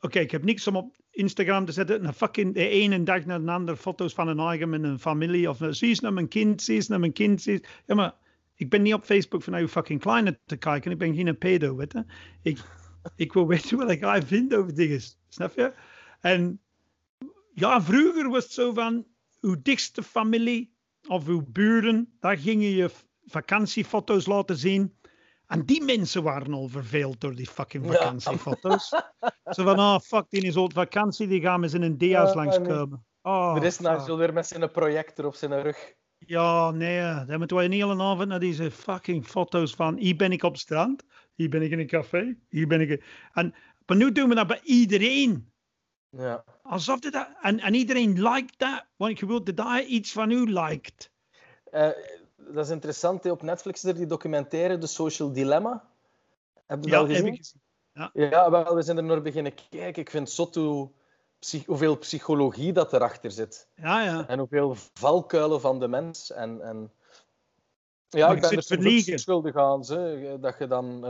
Oké, 0.00 0.18
ik 0.18 0.30
heb 0.30 0.44
niks 0.44 0.66
om 0.66 0.76
op 0.76 0.96
Instagram 1.10 1.64
te 1.64 1.72
zetten. 1.72 2.04
En 2.04 2.14
fucking 2.14 2.54
de 2.54 2.68
ene 2.68 3.02
dag 3.02 3.24
naar 3.24 3.44
de 3.44 3.50
andere 3.50 3.76
foto's 3.76 4.12
van 4.12 4.28
een 4.28 4.38
eigen 4.38 4.68
met 4.68 4.82
een 4.82 4.98
familie. 4.98 5.48
Of 5.48 5.58
zie 5.70 5.88
eens 5.88 6.00
naar 6.00 6.12
mijn 6.12 6.28
kind, 6.28 6.62
zie 6.62 6.74
eens 6.74 6.88
naar 6.88 7.00
mijn 7.00 7.12
kind. 7.12 7.42
Zie. 7.42 7.64
Ja, 7.86 7.94
maar 7.94 8.14
ik 8.54 8.70
ben 8.70 8.82
niet 8.82 8.94
op 8.94 9.04
Facebook 9.04 9.42
van 9.42 9.54
uw 9.54 9.68
fucking 9.68 10.00
kleine 10.00 10.38
te 10.44 10.56
kijken. 10.56 10.90
Ik 10.90 10.98
ben 10.98 11.14
geen 11.14 11.38
pedo, 11.38 11.76
weet 11.76 11.92
je. 11.92 12.04
Ik, 12.42 12.58
ik 13.16 13.32
wil 13.32 13.46
weten 13.46 13.76
wat 13.76 13.90
ik 13.90 14.00
ga 14.00 14.22
vinden 14.22 14.58
over 14.58 14.74
dingen. 14.74 15.00
Snap 15.28 15.54
je? 15.56 15.72
En 16.20 16.60
ja, 17.54 17.82
vroeger 17.82 18.28
was 18.28 18.44
het 18.44 18.52
zo 18.52 18.72
van 18.72 19.06
uw 19.40 19.56
dichtste 19.62 20.02
familie 20.02 20.71
of 21.08 21.26
uw 21.26 21.44
buren, 21.48 22.16
daar 22.20 22.38
ging 22.38 22.62
je 22.62 22.90
vakantiefoto's 23.24 24.26
laten 24.26 24.56
zien. 24.56 24.96
En 25.46 25.64
die 25.64 25.84
mensen 25.84 26.22
waren 26.22 26.52
al 26.52 26.68
verveeld 26.68 27.20
door 27.20 27.34
die 27.34 27.48
fucking 27.48 27.84
Ja. 27.86 27.92
vakantiefoto's. 27.92 28.88
zo 29.54 29.64
van, 29.64 29.78
oh 29.78 29.98
fuck, 29.98 30.24
die 30.28 30.42
is 30.42 30.56
op 30.56 30.72
vakantie, 30.72 31.26
die 31.26 31.40
gaan 31.40 31.60
met 31.60 31.70
zijn 31.70 31.96
dia's 31.98 32.32
Ja, 32.32 32.34
langskomen. 32.34 33.04
Oh, 33.22 33.56
er 33.56 33.64
is. 33.64 33.78
Nigel 33.78 34.16
weer 34.18 34.32
met 34.32 34.46
zijn 34.46 34.70
projector 34.70 35.26
op 35.26 35.34
zijn 35.34 35.62
rug. 35.62 35.94
Ja, 36.18 36.70
nee, 36.70 37.24
dan 37.26 37.38
moeten 37.38 37.56
we 37.56 37.64
een 37.64 37.72
hele 37.72 38.02
avond 38.02 38.28
naar 38.28 38.40
deze 38.40 38.70
fucking 38.70 39.26
foto's 39.26 39.74
van 39.74 39.96
hier 39.96 40.16
ben 40.16 40.32
ik 40.32 40.42
op 40.42 40.52
het 40.52 40.60
strand, 40.60 41.04
hier 41.34 41.48
ben 41.48 41.62
ik 41.62 41.70
in 41.70 41.78
een 41.78 41.86
café, 41.86 42.38
hier 42.48 42.66
ben 42.66 42.80
ik... 42.80 43.04
En, 43.32 43.54
maar 43.86 43.96
nu 43.96 44.12
doen 44.12 44.28
we 44.28 44.34
dat 44.34 44.46
bij 44.46 44.60
iedereen. 44.62 45.51
Ja. 46.16 46.44
Alsof 46.62 46.98
dit 47.00 47.12
dat... 47.12 47.28
En, 47.42 47.60
en 47.60 47.74
iedereen 47.74 48.22
liked 48.22 48.58
dat, 48.58 48.84
want 48.96 49.18
je 49.18 49.26
wilt 49.26 49.56
dat 49.56 49.66
hij 49.66 49.84
iets 49.84 50.12
van 50.12 50.30
u 50.30 50.52
liked. 50.52 51.10
Eh, 51.70 51.88
dat 52.36 52.64
is 52.64 52.70
interessant. 52.70 53.30
Op 53.30 53.42
Netflix 53.42 53.84
is 53.84 53.90
er 53.90 53.96
die 53.96 54.06
documentaire 54.06 54.78
The 54.78 54.86
Social 54.86 55.32
Dilemma. 55.32 55.84
Heb 56.66 56.84
je 56.84 56.90
dat 56.90 57.00
al 57.00 57.06
heb 57.06 57.16
gezien? 57.16 57.36
gezien. 57.36 57.60
Ja, 58.12 58.50
wel, 58.50 58.74
we 58.74 58.82
zijn 58.82 58.96
er 58.96 59.02
naar 59.02 59.22
beginnen 59.22 59.54
kijken. 59.70 60.02
Ik 60.02 60.10
vind 60.10 60.30
zot 60.30 60.54
hoe, 60.54 60.90
psych- 61.38 61.66
hoeveel 61.66 61.96
psychologie 61.98 62.72
dat 62.72 62.92
erachter 62.92 63.30
zit. 63.30 63.68
Ja, 63.74 64.02
ja. 64.02 64.28
En 64.28 64.38
hoeveel 64.38 64.76
valkuilen 64.94 65.60
van 65.60 65.80
de 65.80 65.88
mens. 65.88 66.32
En, 66.32 66.60
en... 66.62 66.92
Ja, 68.08 68.26
Maar 68.26 68.36
ik 68.36 68.42
ben 68.42 68.50
er 68.50 68.62
soms 68.62 68.80
verliegen. 68.80 69.18
schuldig 69.18 69.56
aan. 69.56 69.84
Hè, 69.86 70.38
dat 70.38 70.58
je 70.58 70.66
dan 70.66 71.04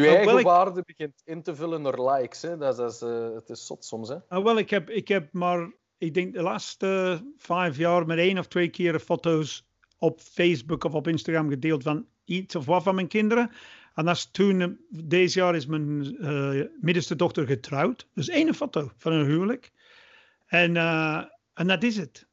Nou, 0.00 0.16
eigen 0.16 0.42
waarde 0.42 0.82
begint 0.86 1.22
in 1.24 1.42
te 1.42 1.54
vullen 1.54 1.82
door 1.82 2.10
likes. 2.10 2.42
Hè. 2.42 2.56
Dat, 2.56 2.70
is- 2.72 2.76
dat 2.78 2.92
is, 2.92 3.00
eh, 3.02 3.34
het 3.34 3.48
is 3.50 3.66
zot 3.66 3.84
soms. 3.84 4.08
Hè. 4.08 4.16
Nou, 4.28 4.44
wel, 4.44 4.58
ik 4.58 4.70
heb, 4.70 4.90
ik 4.90 5.08
heb 5.08 5.32
maar, 5.32 5.72
ik 5.98 6.14
denk 6.14 6.34
de 6.34 6.42
laatste 6.42 7.20
vijf 7.36 7.76
jaar 7.76 8.06
met 8.06 8.18
één 8.18 8.38
of 8.38 8.46
twee 8.46 8.68
keer 8.68 8.98
foto's 9.00 9.66
op 9.98 10.20
Facebook 10.20 10.84
of 10.84 10.94
op 10.94 11.08
Instagram 11.08 11.48
gedeeld 11.48 11.82
van 11.82 12.06
iets 12.24 12.54
of 12.56 12.64
wat 12.66 12.82
van 12.82 12.94
mijn 12.94 13.08
kinderen. 13.08 13.50
En 13.94 14.04
dat 14.04 14.16
is 14.16 14.30
toen, 14.30 14.60
eh, 14.60 14.68
deze 14.88 15.38
jaar 15.38 15.54
is 15.54 15.66
mijn 15.66 16.16
eh, 16.18 16.60
middenste 16.80 17.16
dochter 17.16 17.46
getrouwd. 17.46 18.08
Dus 18.14 18.28
één 18.28 18.54
foto 18.54 18.90
van 18.96 19.12
een 19.12 19.26
huwelijk. 19.26 19.72
En, 20.46 20.76
en 21.54 21.66
dat 21.66 21.82
is 21.82 21.96
het. 21.96 22.26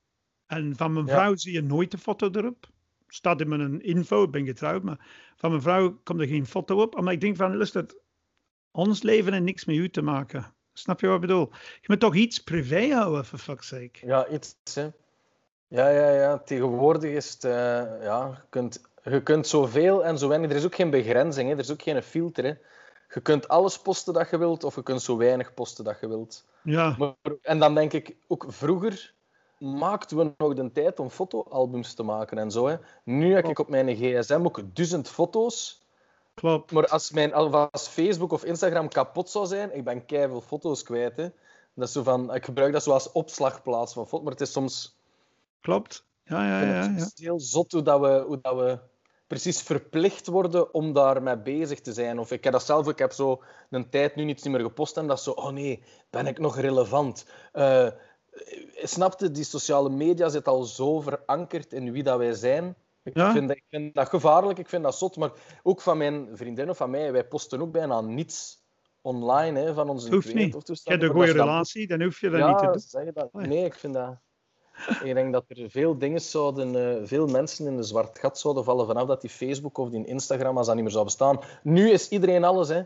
En 0.47 0.75
van 0.75 0.93
mijn 0.93 1.05
Ja. 1.05 1.13
vrouw 1.13 1.35
zie 1.35 1.53
je 1.53 1.61
nooit 1.61 1.93
een 1.93 1.99
foto 1.99 2.29
erop. 2.31 2.67
Staat 3.13 3.41
in 3.41 3.47
mijn 3.49 3.81
info, 3.81 4.23
ik 4.23 4.31
ben 4.31 4.45
getrouwd, 4.45 4.83
maar 4.83 5.07
van 5.35 5.49
mijn 5.49 5.61
vrouw 5.61 5.99
komt 6.03 6.19
er 6.21 6.27
geen 6.27 6.45
foto 6.45 6.81
op. 6.81 6.97
Omdat 6.97 7.13
ik 7.13 7.21
denk 7.21 7.35
van, 7.35 7.55
luister, 7.55 7.85
ons 8.71 9.01
leven 9.01 9.33
heeft 9.33 9.45
niks 9.45 9.65
met 9.65 9.75
u 9.75 9.89
te 9.89 10.01
maken. 10.01 10.53
Snap 10.73 10.99
je 10.99 11.07
wat 11.07 11.15
ik 11.15 11.21
bedoel? 11.21 11.49
Je 11.51 11.87
moet 11.87 11.99
toch 11.99 12.15
iets 12.15 12.43
privé 12.43 12.93
houden, 12.93 13.25
for 13.25 13.39
fuck's 13.39 13.67
sake. 13.67 14.05
Ja, 14.05 14.27
iets. 14.27 14.55
Hè. 14.73 14.89
Ja, 15.67 15.89
ja, 15.89 16.09
ja. 16.11 16.37
Tegenwoordig 16.37 17.11
is 17.11 17.33
het... 17.33 17.43
eh, 17.43 17.51
ja, 18.01 18.27
je, 18.27 18.47
kunt, 18.49 18.81
je 19.03 19.23
kunt 19.23 19.47
zoveel 19.47 20.05
en 20.05 20.17
zo 20.17 20.27
weinig. 20.27 20.49
Er 20.49 20.55
is 20.55 20.65
ook 20.65 20.75
geen 20.75 20.89
begrenzing. 20.89 21.47
Hè. 21.47 21.53
Er 21.53 21.59
is 21.59 21.71
ook 21.71 21.81
geen 21.81 22.03
filter. 22.03 22.43
Hè. 22.43 22.53
Je 23.13 23.21
kunt 23.21 23.47
alles 23.47 23.79
posten 23.79 24.13
dat 24.13 24.29
je 24.29 24.37
wilt, 24.37 24.63
of 24.63 24.75
je 24.75 24.83
kunt 24.83 25.01
zo 25.01 25.17
weinig 25.17 25.53
posten 25.53 25.83
dat 25.83 25.99
je 25.99 26.07
wilt. 26.07 26.47
Ja, 26.63 26.95
Maar, 26.97 27.13
en 27.41 27.59
dan 27.59 27.75
denk 27.75 27.93
ik, 27.93 28.15
ook 28.27 28.45
vroeger 28.47 29.13
maakten 29.59 30.17
we 30.17 30.33
nog 30.37 30.53
de 30.53 30.71
tijd 30.71 30.99
om 30.99 31.09
fotoalbums 31.09 31.93
te 31.93 32.03
maken 32.03 32.37
en 32.37 32.51
zo. 32.51 32.67
Hè. 32.67 32.75
Nu 33.03 33.33
heb 33.33 33.45
ik 33.45 33.59
op 33.59 33.69
mijn 33.69 33.95
gsm 33.95 34.41
ook 34.43 34.61
duizend 34.73 35.09
foto's. 35.09 35.81
klopt. 36.33 36.71
Maar 36.71 36.87
als, 36.87 37.11
mijn, 37.11 37.33
als 37.33 37.87
Facebook 37.87 38.31
of 38.31 38.43
Instagram 38.43 38.87
kapot 38.87 39.29
zou 39.29 39.45
zijn, 39.45 39.75
ik 39.75 39.83
ben 39.83 40.05
keiveel 40.05 40.41
foto's 40.41 40.83
kwijt. 40.83 41.17
Hè. 41.17 41.29
Dat 41.73 41.87
is 41.87 41.93
zo 41.93 42.03
van, 42.03 42.33
ik 42.33 42.45
gebruik 42.45 42.73
dat 42.73 42.83
zo 42.83 42.91
als 42.91 43.11
opslagplaats 43.11 43.93
van 43.93 44.07
foto's, 44.07 44.23
maar 44.23 44.31
het 44.31 44.41
is 44.41 44.51
soms 44.51 44.97
Klopt. 45.61 46.05
Ja, 46.23 46.45
ja, 46.47 46.59
vind 46.59 46.71
ja. 46.71 46.81
het 46.81 46.91
ja. 46.91 46.99
soms 46.99 47.19
heel 47.19 47.39
zot 47.39 47.71
hoe, 47.71 47.81
dat 47.81 47.99
we, 47.99 48.23
hoe 48.27 48.39
dat 48.41 48.55
we 48.55 48.79
precies 49.27 49.61
verplicht 49.61 50.27
worden 50.27 50.73
om 50.73 50.93
daarmee 50.93 51.37
bezig 51.37 51.81
te 51.81 51.93
zijn. 51.93 52.19
Of 52.19 52.31
ik 52.31 52.43
heb 52.43 52.53
dat 52.53 52.63
zelf, 52.63 52.87
ik 52.87 52.99
heb 52.99 53.11
zo 53.11 53.43
een 53.69 53.89
tijd 53.89 54.15
nu 54.15 54.23
niets 54.23 54.47
meer 54.47 54.59
gepost 54.59 54.97
en 54.97 55.07
dat 55.07 55.17
is 55.17 55.23
zo, 55.23 55.31
oh 55.31 55.49
nee, 55.49 55.83
ben 56.09 56.27
ik 56.27 56.39
nog 56.39 56.57
relevant? 56.57 57.25
Eh 57.51 57.87
snapte, 58.83 59.31
die 59.31 59.43
sociale 59.43 59.89
media 59.89 60.29
zit 60.29 60.47
al 60.47 60.63
zo 60.63 60.99
verankerd 60.99 61.73
in 61.73 61.91
wie 61.91 62.03
dat 62.03 62.17
wij 62.17 62.33
zijn. 62.33 62.75
Ik, 63.03 63.15
Ja. 63.15 63.31
vind 63.31 63.47
dat, 63.47 63.57
ik 63.57 63.65
vind 63.69 63.93
dat 63.95 64.09
gevaarlijk, 64.09 64.59
ik 64.59 64.69
vind 64.69 64.83
dat 64.83 64.95
zot, 64.97 65.17
maar 65.17 65.31
ook 65.63 65.81
van 65.81 65.97
mijn 65.97 66.29
vriendin 66.33 66.69
of 66.69 66.77
van 66.77 66.89
mij, 66.89 67.11
wij 67.11 67.27
posten 67.27 67.61
ook 67.61 67.71
bijna 67.71 68.01
niets 68.01 68.57
online 69.01 69.59
hè, 69.59 69.73
van 69.73 69.89
onze 69.89 70.11
Hoeft 70.13 70.33
niet. 70.33 70.55
of 70.55 70.63
Je 70.65 70.79
hebt 70.83 71.03
een 71.03 71.09
goede 71.09 71.31
relatie, 71.31 71.87
dan 71.87 72.01
hoef 72.01 72.19
je 72.19 72.29
dat 72.29 72.39
ja, 72.39 72.49
niet 72.49 72.57
te 72.59 72.65
doen. 72.65 72.79
zeg 72.79 73.13
dat? 73.13 73.33
Nee, 73.33 73.65
ik 73.65 73.73
vind 73.73 73.93
dat... 73.93 74.17
Ik 75.03 75.13
denk 75.13 75.33
dat 75.33 75.43
er 75.47 75.69
veel 75.69 75.97
dingen 75.97 76.21
zouden... 76.21 76.99
eh, 76.99 77.07
veel 77.07 77.27
mensen 77.27 77.67
in 77.67 77.77
een 77.77 77.83
zwart 77.83 78.19
gat 78.19 78.39
zouden 78.39 78.63
vallen 78.63 78.85
vanaf 78.85 79.07
dat 79.07 79.21
die 79.21 79.29
Facebook 79.29 79.77
of 79.77 79.89
die 79.89 80.05
Instagram, 80.05 80.57
als 80.57 80.65
dat 80.65 80.75
niet 80.75 80.83
meer 80.83 80.93
zou 80.93 81.05
bestaan. 81.05 81.39
Nu 81.63 81.89
is 81.89 82.09
iedereen 82.09 82.43
alles, 82.43 82.67
hè. 82.69 82.81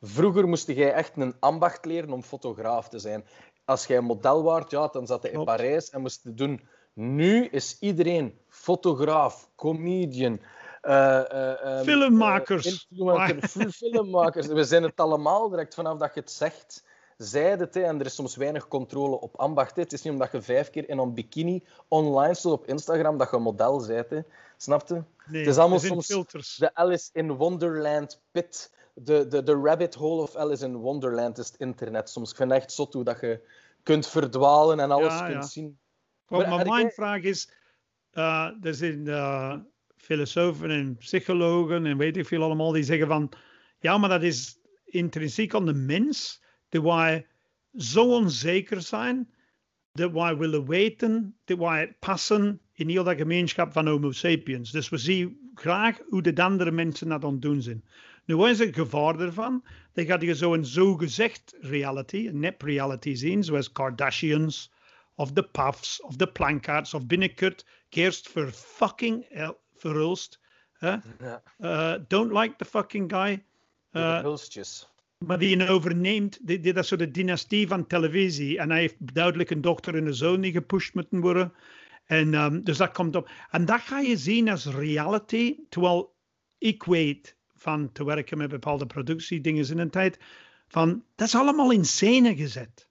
Vroeger 0.00 0.48
moest 0.48 0.66
jij 0.66 0.92
echt 0.92 1.12
een 1.16 1.34
ambacht 1.40 1.84
leren 1.84 2.12
om 2.12 2.22
fotograaf 2.22 2.88
te 2.88 2.98
zijn. 2.98 3.24
Als 3.66 3.86
jij 3.86 4.00
model 4.00 4.42
waart, 4.42 4.70
ja, 4.70 4.86
dan 4.86 5.06
zat 5.06 5.22
je 5.22 5.30
in. 5.30 5.44
Parijs 5.44 5.90
en 5.90 6.00
moest 6.00 6.20
je 6.22 6.34
doen 6.34 6.60
Nu 6.92 7.46
is 7.46 7.76
iedereen 7.80 8.38
fotograaf, 8.48 9.48
comedian, 9.54 10.40
uh, 10.82 11.20
uh, 11.32 11.80
filmmakers. 11.80 12.86
filmmakers. 13.78 14.46
We 14.46 14.64
zijn 14.64 14.82
het 14.82 15.00
allemaal 15.00 15.48
direct 15.48 15.74
vanaf 15.74 15.98
dat 15.98 16.14
je 16.14 16.20
het 16.20 16.30
zegt. 16.30 16.84
Zij 17.16 17.50
het, 17.50 17.74
hè, 17.74 17.82
en 17.82 18.00
er 18.00 18.06
is 18.06 18.14
soms 18.14 18.36
weinig 18.36 18.68
controle 18.68 19.20
op 19.20 19.36
ambacht. 19.36 19.76
Hè. 19.76 19.82
Het 19.82 19.92
is 19.92 20.02
niet 20.02 20.12
omdat 20.12 20.32
je 20.32 20.42
vijf 20.42 20.70
keer 20.70 20.88
in 20.88 20.98
een 20.98 21.14
bikini 21.14 21.64
online 21.88 22.34
staat 22.34 22.52
op 22.52 22.66
Instagram 22.66 23.18
dat 23.18 23.30
je 23.30 23.36
een 23.36 23.42
model 23.42 23.86
bent. 23.86 24.10
Hè. 24.10 24.20
Snap 24.56 24.88
je? 24.88 25.02
Nee, 25.26 25.40
het 25.40 25.50
is 25.50 25.58
allemaal 25.58 25.78
soms 25.78 26.06
filters. 26.06 26.56
de 26.56 26.74
Alice 26.74 27.10
in 27.12 27.32
Wonderland 27.32 28.20
pit. 28.30 28.70
De, 28.98 29.26
de, 29.28 29.42
de 29.42 29.52
rabbit 29.52 29.94
hole 29.94 30.22
of 30.22 30.36
Alice 30.36 30.64
in 30.64 30.76
Wonderland 30.76 31.38
is 31.38 31.46
het 31.46 31.60
internet 31.60 32.10
soms. 32.10 32.30
Ik 32.30 32.36
vind 32.36 32.50
het 32.50 32.60
echt 32.60 32.72
zot 32.72 32.92
hoe 32.92 33.04
dat 33.04 33.20
je 33.20 33.40
kunt 33.82 34.06
verdwalen 34.06 34.80
en 34.80 34.90
alles 34.90 35.12
ja, 35.12 35.26
kunt 35.26 35.42
ja. 35.42 35.42
zien. 35.42 35.78
Maar, 36.28 36.48
maar 36.48 36.66
mijn 36.66 36.90
vraag 36.90 37.22
is, 37.22 37.52
uh, 38.12 38.50
er 38.62 38.74
zijn 38.74 39.06
uh, 39.06 39.56
filosofen 39.96 40.70
en 40.70 40.96
psychologen 40.96 41.86
en 41.86 41.96
weet 41.96 42.16
ik 42.16 42.26
veel 42.26 42.42
allemaal 42.42 42.72
die 42.72 42.82
zeggen 42.82 43.06
van, 43.06 43.32
ja, 43.78 43.98
maar 43.98 44.08
dat 44.08 44.22
is 44.22 44.58
intrinsiek 44.84 45.54
aan 45.54 45.66
de 45.66 45.74
mens, 45.74 46.42
dat 46.68 46.82
wij 46.82 47.26
zo 47.74 48.14
onzeker 48.14 48.82
zijn, 48.82 49.34
dat 49.92 50.12
wij 50.12 50.36
willen 50.36 50.66
weten, 50.66 51.36
dat 51.44 51.58
wij 51.58 51.96
passen 51.98 52.60
in 52.72 52.88
heel 52.88 53.04
dat 53.04 53.16
gemeenschap 53.16 53.72
van 53.72 53.86
homo 53.86 54.12
sapiens. 54.12 54.70
Dus 54.70 54.88
we 54.88 54.96
zien 54.96 55.50
graag 55.54 55.98
hoe 56.08 56.22
de 56.22 56.42
andere 56.42 56.70
mensen 56.70 57.08
dat 57.08 57.24
aan 57.24 57.32
het 57.32 57.42
doen 57.42 57.62
zijn. 57.62 57.84
Nu, 58.26 58.36
wat 58.36 58.48
is 58.48 58.58
het 58.58 58.74
gevaar 58.74 59.20
ervan? 59.20 59.64
Dan 59.92 60.04
gaat 60.04 60.22
je 60.22 60.34
zo 60.34 60.54
een 60.54 60.64
zogezegd 60.64 61.54
reality, 61.60 62.26
een 62.26 62.38
nep 62.38 62.62
reality 62.62 63.14
zien, 63.14 63.44
zoals 63.44 63.72
Kardashians, 63.72 64.72
of 65.14 65.32
de 65.32 65.42
Puffs, 65.42 66.02
of 66.02 66.16
de 66.16 66.26
Plankaards, 66.26 66.94
of 66.94 67.06
binnenkort 67.06 67.66
kerst 67.88 68.28
voor 68.28 68.50
fucking 68.50 69.26
verhulst. 69.74 70.40
Huh? 70.78 70.96
Ja. 71.18 71.42
Uh, 71.58 72.04
don't 72.08 72.32
like 72.32 72.54
the 72.56 72.64
fucking 72.64 73.12
guy. 73.12 73.44
Uh, 73.92 74.20
hulstjes. 74.20 74.88
maar 75.18 75.38
die 75.38 75.68
overneemt, 75.68 76.46
die, 76.46 76.60
die, 76.60 76.72
dat 76.72 76.88
de 76.88 77.10
dynastie 77.10 77.68
van 77.68 77.86
televisie. 77.86 78.58
En 78.58 78.70
hij 78.70 78.80
heeft 78.80 79.14
duidelijk 79.14 79.50
een 79.50 79.60
dochter 79.60 79.94
en 79.96 80.06
een 80.06 80.14
zoon 80.14 80.40
die 80.40 80.52
gepusht 80.52 80.94
moeten 80.94 81.20
worden. 81.20 81.52
En 82.04 82.34
um, 82.34 82.64
dus 82.64 82.76
dat 82.76 82.92
komt 82.92 83.16
op. 83.16 83.30
En 83.50 83.64
dat 83.64 83.80
ga 83.80 83.98
je 83.98 84.16
zien 84.16 84.48
als 84.48 84.66
reality. 84.66 85.56
Terwijl 85.68 86.14
ik 86.58 86.82
weet 86.82 87.35
van 87.66 87.92
te 87.92 88.04
werken 88.04 88.38
met 88.38 88.48
bepaalde 88.48 88.86
productiedingen 88.86 89.70
in 89.70 89.78
een 89.78 89.90
tijd. 89.90 90.18
Van, 90.68 91.04
dat 91.14 91.26
is 91.26 91.34
allemaal 91.34 91.70
in 91.70 91.84
scène 91.84 92.36
gezet. 92.36 92.88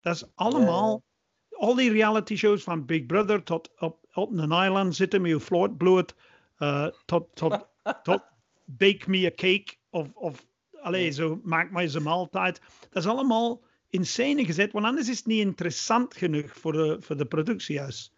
Dat 0.00 0.14
is 0.14 0.24
allemaal, 0.34 1.02
al 1.50 1.74
die 1.74 1.90
reality 1.90 2.36
shows 2.36 2.62
van 2.62 2.84
Big 2.84 3.06
Brother 3.06 3.42
tot 3.42 3.70
op, 3.78 3.98
op 4.12 4.32
een 4.32 4.64
island 4.64 4.94
zitten 4.94 5.22
met 5.22 5.30
je 5.30 5.40
float 5.40 5.76
bloed. 5.76 6.14
Uh, 6.58 6.86
tot, 7.04 7.26
tot, 7.34 7.66
tot 8.02 8.22
bake 8.64 9.10
me 9.10 9.26
a 9.26 9.30
cake. 9.34 9.76
Of, 9.90 10.08
of 10.14 10.46
allee, 10.80 11.10
zo 11.10 11.40
maak 11.42 11.76
eens 11.76 11.94
een 11.94 12.02
maaltijd. 12.02 12.60
Dat 12.90 13.02
is 13.02 13.08
allemaal 13.08 13.62
in 13.88 14.06
scène 14.06 14.44
gezet. 14.44 14.72
Want 14.72 14.84
anders 14.84 15.08
is 15.08 15.18
het 15.18 15.26
niet 15.26 15.46
interessant 15.46 16.16
genoeg 16.16 16.58
voor 16.58 16.72
de, 16.72 16.96
voor 17.00 17.16
de 17.16 17.26
productiehuis. 17.26 18.12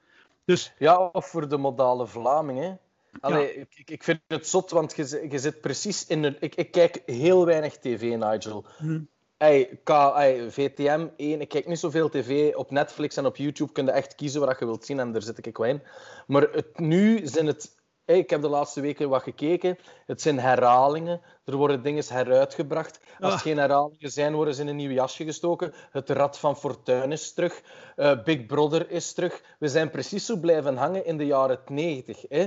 Dus 0.45 0.75
Ja, 0.79 1.07
of 1.07 1.27
voor 1.27 1.49
de 1.49 1.57
modale 1.57 2.07
Vlaming. 2.07 2.59
Hè. 2.59 2.75
Allee, 3.21 3.55
ik, 3.55 3.75
ik- 3.77 3.91
ik 3.91 4.03
vind 4.03 4.21
het 4.27 4.49
zot, 4.49 4.71
want 4.71 4.97
je, 4.97 5.27
je 5.31 5.39
zit 5.39 5.61
precies 5.61 6.07
in 6.07 6.25
een... 6.25 6.37
Ik, 6.41 6.55
ik 6.55 6.71
kijk 6.71 7.03
heel 7.07 7.45
weinig 7.47 7.77
tv, 7.79 8.17
Nigel. 8.17 8.65
Hm. 8.79 9.01
Ey, 9.37 9.81
K, 9.85 9.89
ey, 10.17 10.51
VTM 10.51 11.07
1, 11.17 11.41
ik 11.41 11.49
kijk 11.49 11.67
niet 11.67 11.79
zoveel 11.79 12.09
tv. 12.09 12.55
Op 12.55 12.71
Netflix 12.71 13.17
en 13.17 13.27
op 13.27 13.37
YouTube 13.37 13.73
kun 13.73 13.85
je 13.85 13.91
echt 13.91 14.15
kiezen 14.15 14.41
wat 14.41 14.59
je 14.59 14.65
wilt 14.65 14.85
zien 14.85 14.99
en 15.01 15.13
daar 15.13 15.23
zit 15.23 15.47
ik 15.47 15.57
wel 15.57 15.67
in. 15.67 15.83
Maar 16.27 16.43
het, 16.43 16.79
nu 16.79 17.27
zijn 17.27 17.47
het... 17.47 17.75
ey, 18.05 18.19
ik 18.19 18.31
heb 18.31 18.41
de 18.41 18.49
laatste 18.49 18.81
weken 18.81 19.09
wat 19.09 19.23
gekeken. 19.23 19.79
Het 20.07 20.21
zijn 20.23 20.39
herhalingen. 20.41 21.21
Er 21.45 21.57
worden 21.57 21.83
dingen 21.83 22.05
heruitgebracht. 22.09 23.01
Als 23.21 23.33
het 23.33 23.41
Ah. 23.43 23.47
geen 23.47 23.59
herhalingen 23.59 24.11
zijn, 24.11 24.35
worden 24.35 24.55
ze 24.55 24.61
in 24.63 24.69
een 24.69 24.77
nieuw 24.77 24.91
jasje 24.91 25.25
gestoken. 25.25 25.73
Het 25.91 26.11
Rad 26.11 26.39
van 26.39 26.57
Fortuin 26.57 27.13
is 27.13 27.33
terug. 27.33 27.63
Eh, 27.97 28.23
Big 28.23 28.47
Brother 28.47 28.91
is 28.91 29.13
terug. 29.13 29.43
We 29.59 29.69
zijn 29.69 29.91
precies 29.91 30.27
zo 30.27 30.37
blijven 30.37 30.77
hangen 30.77 31.05
in 31.05 31.17
de 31.17 31.27
jaren 31.27 31.59
90. 31.67 32.25
Hè? 32.29 32.47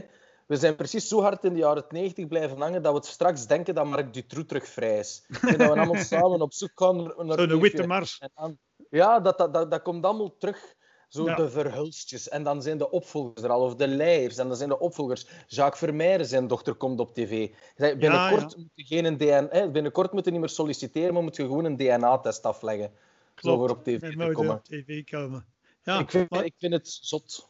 We 0.49 0.55
zijn 0.57 0.75
precies 0.75 1.07
zo 1.07 1.21
hard 1.21 1.43
in 1.43 1.53
de 1.53 1.59
jaren 1.59 1.85
90 1.89 2.27
blijven 2.27 2.57
hangen 2.61 2.81
dat 2.81 2.91
we 2.91 2.97
het 2.97 3.07
straks 3.07 3.47
denken 3.47 3.75
dat 3.75 3.85
Marc 3.85 4.13
Dutroux 4.13 4.47
terug 4.47 4.67
vrij 4.67 4.99
is. 4.99 5.25
En 5.41 5.57
dat 5.57 5.67
we 5.67 5.79
allemaal 5.79 5.95
samen 6.13 6.41
op 6.41 6.53
zoek 6.53 6.71
gaan 6.75 6.95
naar, 7.03 7.13
zo 7.17 7.25
de 7.35 7.41
Leefje. 7.41 7.59
witte 7.59 7.87
mars. 7.87 8.17
En 8.19 8.31
dan- 8.35 8.57
ja, 8.89 9.19
dat, 9.19 9.37
dat, 9.37 9.53
dat, 9.53 9.71
dat 9.71 9.81
komt 9.81 10.05
allemaal 10.05 10.37
terug. 10.37 10.75
Zo 11.09 11.23
Ja. 11.25 11.35
de 11.35 11.49
verhulstjes. 11.49 12.29
En 12.29 12.43
dan 12.43 12.61
zijn 12.61 12.77
de 12.77 12.89
opvolgers 12.91 13.43
er 13.43 13.49
al, 13.49 13.61
of 13.61 13.75
de 13.75 13.87
leiders. 13.87 14.37
En 14.37 14.47
dan 14.47 14.57
zijn 14.57 14.69
de 14.69 14.79
opvolgers. 14.79 15.27
Jacques 15.47 15.79
Vermeijren, 15.79 16.25
zijn 16.25 16.47
dochter, 16.47 16.73
komt 16.75 16.99
op 16.99 17.13
tv. 17.13 17.49
Binnenkort, 17.77 18.57
Moet 18.57 18.69
je 18.73 18.83
geen 18.85 19.17
DNA, 19.17 19.47
hè, 19.49 19.69
binnenkort 19.71 20.11
moet 20.11 20.25
je 20.25 20.31
niet 20.31 20.39
meer 20.39 20.49
solliciteren, 20.49 21.13
maar 21.13 21.23
moet 21.23 21.35
je 21.35 21.43
gewoon 21.43 21.65
een 21.65 21.77
DNA-test 21.77 22.45
afleggen. 22.45 22.91
Zo 23.35 23.57
voor 23.57 23.69
op 23.69 23.83
tv 23.83 23.99
te 23.99 24.31
komen. 24.33 24.55
op 24.55 24.63
tv 24.63 25.03
komen. 25.03 25.45
Ja, 25.83 25.99
ik, 25.99 26.09
vind, 26.09 26.29
maar, 26.29 26.45
ik 26.45 26.53
vind 26.57 26.73
het 26.73 26.87
zot. 27.01 27.49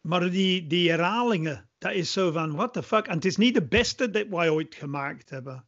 Maar 0.00 0.30
die, 0.30 0.66
die 0.66 0.90
herhalingen, 0.90 1.70
dat 1.78 1.92
is 1.92 2.12
zo 2.12 2.30
van, 2.32 2.54
what 2.54 2.72
the 2.72 2.82
fuck. 2.82 3.06
En 3.06 3.14
het 3.14 3.24
is 3.24 3.36
niet 3.36 3.54
de 3.54 3.66
beste 3.66 4.10
dat 4.10 4.26
wij 4.28 4.48
ooit 4.50 4.74
gemaakt 4.74 5.30
hebben. 5.30 5.64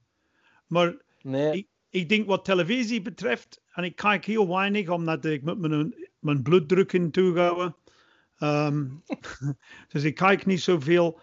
Maar 0.67 0.95
Nee. 1.21 1.53
ik, 1.57 1.67
ik 1.89 2.09
denk 2.09 2.27
wat 2.27 2.45
televisie 2.45 3.03
betreft, 3.03 3.62
en 3.71 3.85
ik 3.85 3.97
kijk 3.97 4.25
heel 4.25 4.49
weinig, 4.49 4.89
omdat 4.89 5.25
ik 5.25 5.43
moet 5.43 5.59
mijn, 5.59 6.09
mijn 6.19 6.43
bloeddruk 6.43 6.93
in 6.93 7.11
toehouden. 7.11 7.77
Ehm, 8.37 8.89
dus 9.93 10.03
ik 10.03 10.15
kijk 10.15 10.47
niet 10.47 10.61
zoveel. 10.62 11.21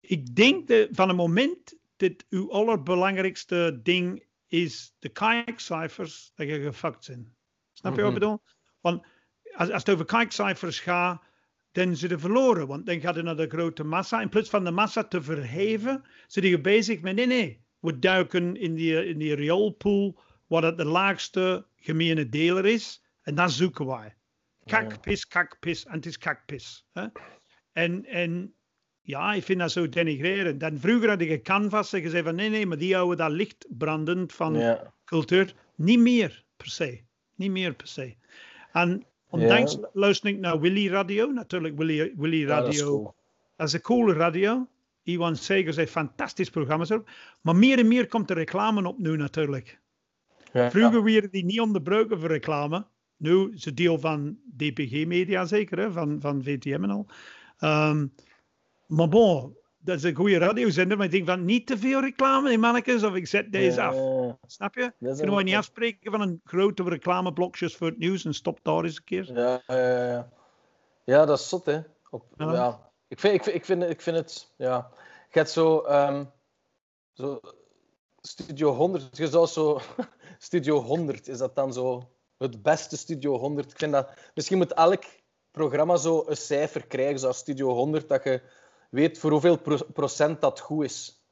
Ik 0.00 0.34
denk 0.34 0.68
dat 0.68 0.88
van 0.90 1.08
het 1.08 1.16
moment 1.16 1.78
dat 1.96 2.24
uw 2.28 2.52
allerbelangrijkste 2.52 3.80
ding 3.82 4.24
is 4.46 4.94
de 4.98 5.08
kijkcijfers, 5.08 6.32
dat 6.34 6.46
je 6.48 6.60
gefuckt 6.60 7.04
zijn. 7.04 7.34
Snap 7.72 7.94
je 7.96 8.02
wat 8.02 8.10
ik 8.12 8.18
Mhm. 8.18 8.26
bedoel? 8.26 8.42
Want 8.80 9.06
als, 9.54 9.70
als 9.70 9.82
het 9.84 9.90
over 9.94 10.04
kijkcijfers 10.04 10.80
gaat, 10.80 11.22
dan 11.72 11.96
zit 11.96 12.10
je 12.10 12.18
verloren. 12.18 12.66
Want 12.66 12.86
dan 12.86 13.00
gaat 13.00 13.14
het 13.14 13.24
naar 13.24 13.36
de 13.36 13.48
grote 13.48 13.84
massa. 13.84 14.20
In 14.20 14.28
plaats 14.28 14.50
van 14.50 14.64
de 14.64 14.70
massa 14.70 15.04
te 15.04 15.22
verheven, 15.22 16.04
zit 16.26 16.44
je 16.44 16.60
bezig 16.60 17.00
met 17.00 17.14
nee, 17.14 17.26
nee. 17.26 17.60
We 17.80 17.98
duiken 17.98 18.56
in 18.56 18.74
die, 18.74 19.06
in 19.06 19.18
die 19.18 19.34
rioolpool 19.34 20.20
waar 20.46 20.62
het 20.62 20.76
de 20.76 20.84
laagste 20.84 21.66
gemene 21.76 22.28
deler 22.28 22.66
is. 22.66 23.02
En 23.22 23.34
dat 23.34 23.52
zoeken 23.52 23.86
wij. 23.86 24.14
Kakpis, 24.64 25.26
kakpis. 25.28 25.84
En 25.84 25.92
het 25.92 26.06
is 26.06 26.18
kakpis. 26.18 26.86
Hè? 26.92 27.06
En, 27.72 28.04
en 28.06 28.54
ja, 29.00 29.32
ik 29.34 29.42
vind 29.42 29.58
dat 29.58 29.72
zo 29.72 29.88
denigrerend. 29.88 30.60
Dan 30.60 30.78
vroeger 30.78 31.08
had 31.08 31.20
ik 31.20 31.30
een 31.30 31.42
canvas 31.42 31.92
en 31.92 32.00
gezegd 32.02 32.24
van 32.24 32.34
nee, 32.34 32.48
nee, 32.48 32.66
maar 32.66 32.78
die 32.78 32.94
houden 32.94 33.16
dat 33.16 33.30
licht 33.30 33.66
brandend 33.68 34.32
van 34.32 34.54
Ja. 34.54 34.92
cultuur. 35.04 35.54
Niet 35.74 35.98
meer 35.98 36.44
per 36.56 36.68
se. 36.70 37.00
Niet 37.34 37.50
meer 37.50 37.74
per 37.74 37.86
se. 37.86 38.16
En 38.72 39.06
ondanks 39.32 39.78
luister 39.92 40.30
ik 40.30 40.38
naar 40.38 40.60
Willy 40.60 40.88
Radio. 40.88 41.30
Natuurlijk, 41.32 41.76
Willy, 41.76 42.12
Willy 42.16 42.40
Ja, 42.40 42.46
Radio. 42.46 42.84
cool. 42.84 43.14
Dat 43.56 43.66
is 43.66 43.72
een 43.72 43.80
coole 43.80 44.12
radio. 44.12 44.66
Iwan 45.02 45.36
Segers 45.36 45.76
heeft 45.76 45.92
fantastisch 45.92 46.50
programma's 46.50 46.90
op. 46.90 47.10
Maar 47.40 47.56
meer 47.56 47.78
en 47.78 47.88
meer 47.88 48.06
komt 48.06 48.28
de 48.28 48.34
reclame 48.34 48.88
op 48.88 48.98
nu 48.98 49.16
natuurlijk. 49.16 49.80
Ja. 50.52 50.70
Vroeger 50.70 51.02
werden 51.04 51.30
die 51.30 51.44
niet 51.44 51.60
onderbroken 51.60 52.20
voor 52.20 52.28
reclame. 52.28 52.86
Nu 53.16 53.52
is 53.52 53.64
het 53.64 53.76
deel 53.76 53.98
van 53.98 54.38
DPG 54.56 55.06
Media 55.06 55.44
zeker, 55.44 55.78
hè? 55.78 55.92
Van, 55.92 56.20
van 56.20 56.42
VTM 56.42 56.82
en 56.82 56.90
al. 56.90 57.06
Ehm, 57.58 58.06
maar 58.86 59.08
bon, 59.08 59.56
dat 59.84 59.96
is 59.96 60.02
een 60.02 60.14
goede 60.14 60.38
radiozender. 60.38 60.96
Maar 60.96 61.06
ik 61.06 61.12
denk 61.12 61.26
van 61.26 61.44
niet 61.44 61.66
te 61.66 61.78
veel 61.78 62.00
reclame 62.00 62.52
in 62.52 62.60
mannetjes 62.60 63.02
of 63.02 63.14
ik 63.14 63.26
zet 63.26 63.52
deze 63.52 63.80
Ja, 63.80 63.86
af. 63.86 63.94
ja. 63.94 64.38
Snap 64.46 64.74
je? 64.74 64.92
Dat 64.98 65.16
Kunnen 65.16 65.36
we 65.36 65.42
niet 65.42 65.54
afspreken 65.54 66.10
van 66.10 66.20
een 66.20 66.40
grote 66.44 66.82
reclameblokjes 66.82 67.76
voor 67.76 67.86
het 67.86 67.98
nieuws 67.98 68.24
en 68.24 68.34
stop 68.34 68.58
daar 68.62 68.84
eens 68.84 68.96
een 68.96 69.04
keer? 69.04 69.32
Ja, 69.32 69.62
ja, 69.66 70.06
ja. 70.06 70.28
ja, 71.04 71.24
dat 71.24 71.38
is 71.38 71.48
zot, 71.48 71.66
hè. 71.66 71.80
Op, 72.10 72.24
Ja. 72.36 72.52
ja. 72.52 72.90
Ik, 73.08 73.20
vind, 73.20 73.34
ik, 73.34 73.42
vind, 73.42 73.56
ik, 73.56 73.64
vind, 73.64 73.82
ik 73.82 74.00
vind 74.00 74.16
het... 74.16 74.52
Ja. 74.56 74.90
Je 75.30 75.38
hebt 75.38 75.50
zo... 75.50 75.78
ehm, 75.80 76.24
zo 77.12 77.40
Studio 78.20 78.70
100. 78.74 79.16
Je 79.16 79.28
zou 79.28 79.46
zo... 79.46 79.80
Studio 80.38 80.80
100, 80.82 81.28
is 81.28 81.38
dat 81.38 81.54
dan 81.54 81.72
zo 81.72 82.10
het 82.38 82.62
beste 82.62 82.96
Studio 82.96 83.38
100? 83.38 83.70
Ik 83.70 83.78
vind 83.78 83.92
dat... 83.92 84.10
Misschien 84.34 84.58
moet 84.58 84.72
elk 84.72 85.02
programma 85.50 85.96
zo 85.96 86.24
een 86.26 86.36
cijfer 86.36 86.86
krijgen, 86.86 87.18
zoals 87.18 87.38
Studio 87.38 87.68
100, 87.74 88.08
dat 88.08 88.24
je 88.24 88.42
weet 88.92 89.18
voor 89.18 89.30
hoeveel 89.30 89.58
pro- 89.58 89.86
procent 89.92 90.40
dat 90.40 90.60
goed 90.60 90.84
is. 90.84 91.22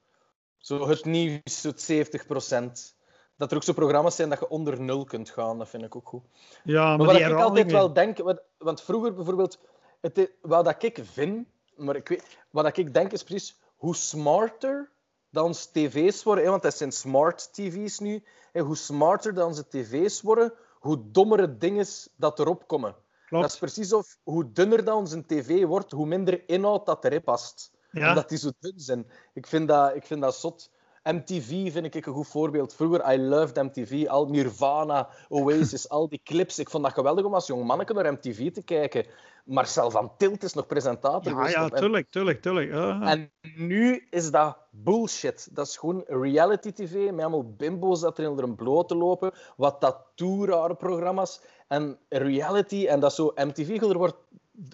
Zo 0.59 0.88
het 0.88 1.05
nieuws, 1.05 1.62
het 1.62 1.83
70 1.83 2.26
procent. 2.26 2.95
Dat 3.37 3.50
er 3.50 3.57
ook 3.57 3.62
zo 3.62 3.73
programma's 3.73 4.17
zijn 4.17 4.29
dat 4.29 4.38
je 4.38 4.49
onder 4.49 4.81
nul 4.81 5.05
kunt 5.05 5.31
gaan, 5.31 5.59
dat 5.59 5.69
vind 5.69 5.83
ik 5.83 5.97
ook 5.97 6.09
goed. 6.09 6.23
Ja, 6.64 6.85
maar, 6.85 6.97
Maar 6.97 7.07
wat 7.07 7.17
ik 7.17 7.33
altijd 7.33 7.71
wel 7.71 7.93
denk, 7.93 8.19
wat, 8.19 8.43
want 8.59 8.83
vroeger 8.83 9.14
bijvoorbeeld, 9.14 9.59
het, 10.00 10.31
wat 10.40 10.64
dat 10.64 10.83
ik 10.83 11.00
vind, 11.02 11.49
maar 11.76 11.97
ik 11.97 12.09
weet, 12.09 12.38
wat 12.50 12.64
dat 12.64 12.76
ik 12.76 12.95
denk 12.95 13.12
is 13.12 13.23
precies 13.23 13.57
hoe 13.76 13.97
smarter 13.97 14.90
dan 15.31 15.45
onze 15.45 15.71
tv's 15.73 16.23
worden, 16.23 16.45
hè, 16.45 16.50
want 16.50 16.62
dat 16.62 16.76
zijn 16.76 16.93
smart 16.93 17.52
tv's 17.52 17.99
nu, 17.99 18.25
hè, 18.52 18.61
hoe 18.61 18.76
smarter 18.76 19.35
dan 19.35 19.47
onze 19.47 19.69
tv's 19.69 20.23
worden, 20.23 20.52
hoe 20.79 21.11
dommere 21.11 21.57
dingen 21.57 21.87
dat 22.17 22.38
erop 22.38 22.67
komen. 22.67 22.95
Klopt. 23.30 23.44
Dat 23.44 23.52
is 23.52 23.58
precies 23.58 23.92
of 23.92 24.16
hoe 24.22 24.52
dunner 24.52 24.84
dat 24.84 24.96
onze 24.96 25.26
tv 25.26 25.64
wordt, 25.64 25.92
hoe 25.92 26.06
minder 26.06 26.49
inhoud 26.49 26.87
dat 26.87 27.04
erin 27.04 27.22
past. 27.22 27.72
Ja. 27.90 28.08
Omdat 28.08 28.28
die 28.28 28.38
zo 28.38 28.50
dun 28.60 28.72
zijn. 28.76 29.06
Ik 29.34 29.46
vind 29.46 29.68
dat, 29.68 29.94
ik 29.94 30.06
vind 30.06 30.20
dat 30.20 30.34
zot. 30.34 30.70
MTV 31.02 31.72
vind 31.72 31.94
ik 31.94 32.06
een 32.06 32.12
goed 32.12 32.28
voorbeeld. 32.28 32.75
Vroeger, 32.75 33.12
I 33.12 33.18
loved 33.18 33.62
MTV. 33.62 34.06
Al 34.08 34.28
Nirvana, 34.28 35.08
Oasis, 35.28 35.88
al 35.96 36.08
die 36.08 36.20
clips. 36.25 36.58
Ik 36.58 36.70
vond 36.70 36.84
dat 36.84 36.92
geweldig 36.92 37.25
om 37.25 37.34
als 37.34 37.46
jong 37.46 37.64
manneke 37.64 37.92
naar 37.92 38.12
MTV 38.12 38.52
te 38.52 38.62
kijken. 38.62 39.06
Marcel 39.44 39.90
van 39.90 40.16
Tilt 40.16 40.42
is 40.42 40.54
nog 40.54 40.66
presentator 40.66 41.32
Ja, 41.32 41.49
ja, 41.49 41.68
tuurlijk, 41.68 42.10
tuurlijk, 42.10 42.42
tuurlijk. 42.42 42.70
En 43.02 43.30
nu 43.56 44.06
is 44.10 44.30
dat 44.30 44.56
bullshit. 44.70 45.49
Dat 45.52 45.66
is 45.66 45.76
gewoon 45.76 46.04
reality 46.06 46.72
tv 46.72 47.10
met 47.10 47.20
allemaal 47.20 47.54
bimbo's 47.56 48.00
dat 48.00 48.18
er 48.18 48.28
onder 48.28 48.44
een 48.44 48.54
blote 48.54 48.96
lopen. 48.96 49.32
Wat 49.56 49.80
dat 49.80 50.12
rare 50.16 50.75
programma's. 50.75 51.40
En 51.70 51.98
reality. 52.08 52.86
En 52.86 53.00
dat 53.00 53.14
zo 53.14 53.32
MTV 53.34 53.68
er 53.82 53.98
wordt 53.98 54.16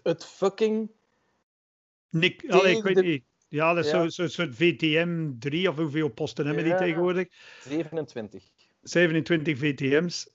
het 0.02 0.24
fucking... 0.24 0.90
Nick, 2.10 2.44
allee, 2.50 2.76
ik 2.76 2.82
weet 2.82 2.94
de- 2.94 3.02
niet. 3.02 3.24
Ja, 3.48 3.74
dat 3.74 3.84
is 3.84 3.90
Ja. 3.90 3.98
zo'n 4.00 4.10
zo, 4.10 4.26
soort 4.26 4.54
VTM 4.54 5.30
3 5.38 5.68
of 5.68 5.76
hoeveel 5.76 6.08
posten 6.08 6.46
hebben 6.46 6.64
die 6.64 6.72
Ja. 6.72 6.78
tegenwoordig? 6.78 7.28
27. 7.64 8.44
27 8.82 9.58
VTM's. 9.58 10.30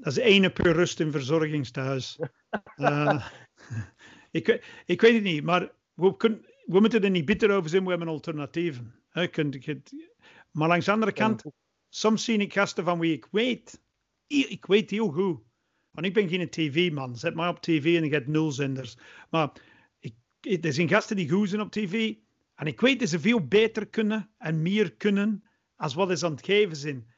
Dat 0.00 0.12
is 0.12 0.18
één 0.18 0.52
per 0.52 0.72
rust 0.72 1.00
in 1.00 1.10
verzorgingstehuis. 1.12 2.18
Eh, 2.76 3.26
ik, 4.30 4.64
ik 4.86 5.00
weet 5.00 5.14
het 5.14 5.22
niet, 5.22 5.42
maar 5.44 5.72
we, 5.94 6.16
kunnen, 6.16 6.44
we 6.64 6.80
moeten 6.80 7.02
er 7.04 7.10
niet 7.10 7.24
bitter 7.24 7.50
over 7.50 7.70
zijn, 7.70 7.82
we 7.84 7.90
hebben 7.90 8.08
alternatieven. 8.08 8.94
Kunt- 9.30 9.92
maar 10.50 10.68
langs 10.68 10.84
de 10.86 10.92
andere 10.92 11.12
kant, 11.12 11.42
soms 11.88 12.24
zie 12.24 12.38
ik 12.38 12.52
gasten 12.52 12.84
van 12.84 12.98
wie 12.98 13.12
ik 13.12 13.26
weet. 13.30 13.80
Ik 14.26 14.66
weet 14.66 14.90
heel 14.90 15.08
goed. 15.08 15.40
Want 16.00 16.16
ik 16.16 16.28
ben 16.28 16.38
geen 16.38 16.50
tv-man. 16.50 17.16
Zet 17.16 17.34
mij 17.34 17.48
op 17.48 17.60
tv 17.60 17.96
en 17.96 18.04
ik 18.04 18.10
heb 18.10 18.26
nul 18.26 18.52
zenders. 18.52 18.96
Maar 19.30 19.50
ik, 19.98 20.14
er 20.64 20.72
zijn 20.72 20.88
gasten 20.88 21.16
die 21.16 21.30
goed 21.30 21.48
zijn 21.48 21.60
op 21.60 21.70
tv. 21.70 22.14
En 22.54 22.66
ik 22.66 22.80
weet 22.80 23.00
dat 23.00 23.08
ze 23.08 23.20
veel 23.20 23.46
beter 23.46 23.86
kunnen 23.86 24.30
en 24.38 24.62
meer 24.62 24.92
kunnen 24.92 25.44
als 25.76 25.94
wat 25.94 26.18
ze 26.18 26.26
aan 26.26 26.32
het 26.32 26.44
geven 26.44 26.76
zijn. 26.76 27.10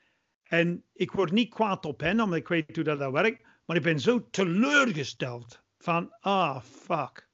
En 0.43 0.85
ik 0.93 1.11
word 1.11 1.33
niet 1.33 1.55
kwaad 1.55 1.87
op 1.87 2.01
hen, 2.01 2.21
omdat 2.21 2.39
ik 2.39 2.49
weet 2.49 2.75
hoe 2.75 2.85
dat, 2.85 2.99
dat 2.99 3.12
werkt. 3.12 3.43
Maar 3.67 3.77
ik 3.77 3.83
ben 3.83 4.01
zo 4.01 4.29
teleurgesteld 4.31 5.62
van, 5.79 6.17
ah, 6.21 6.62
fuck. 6.62 7.29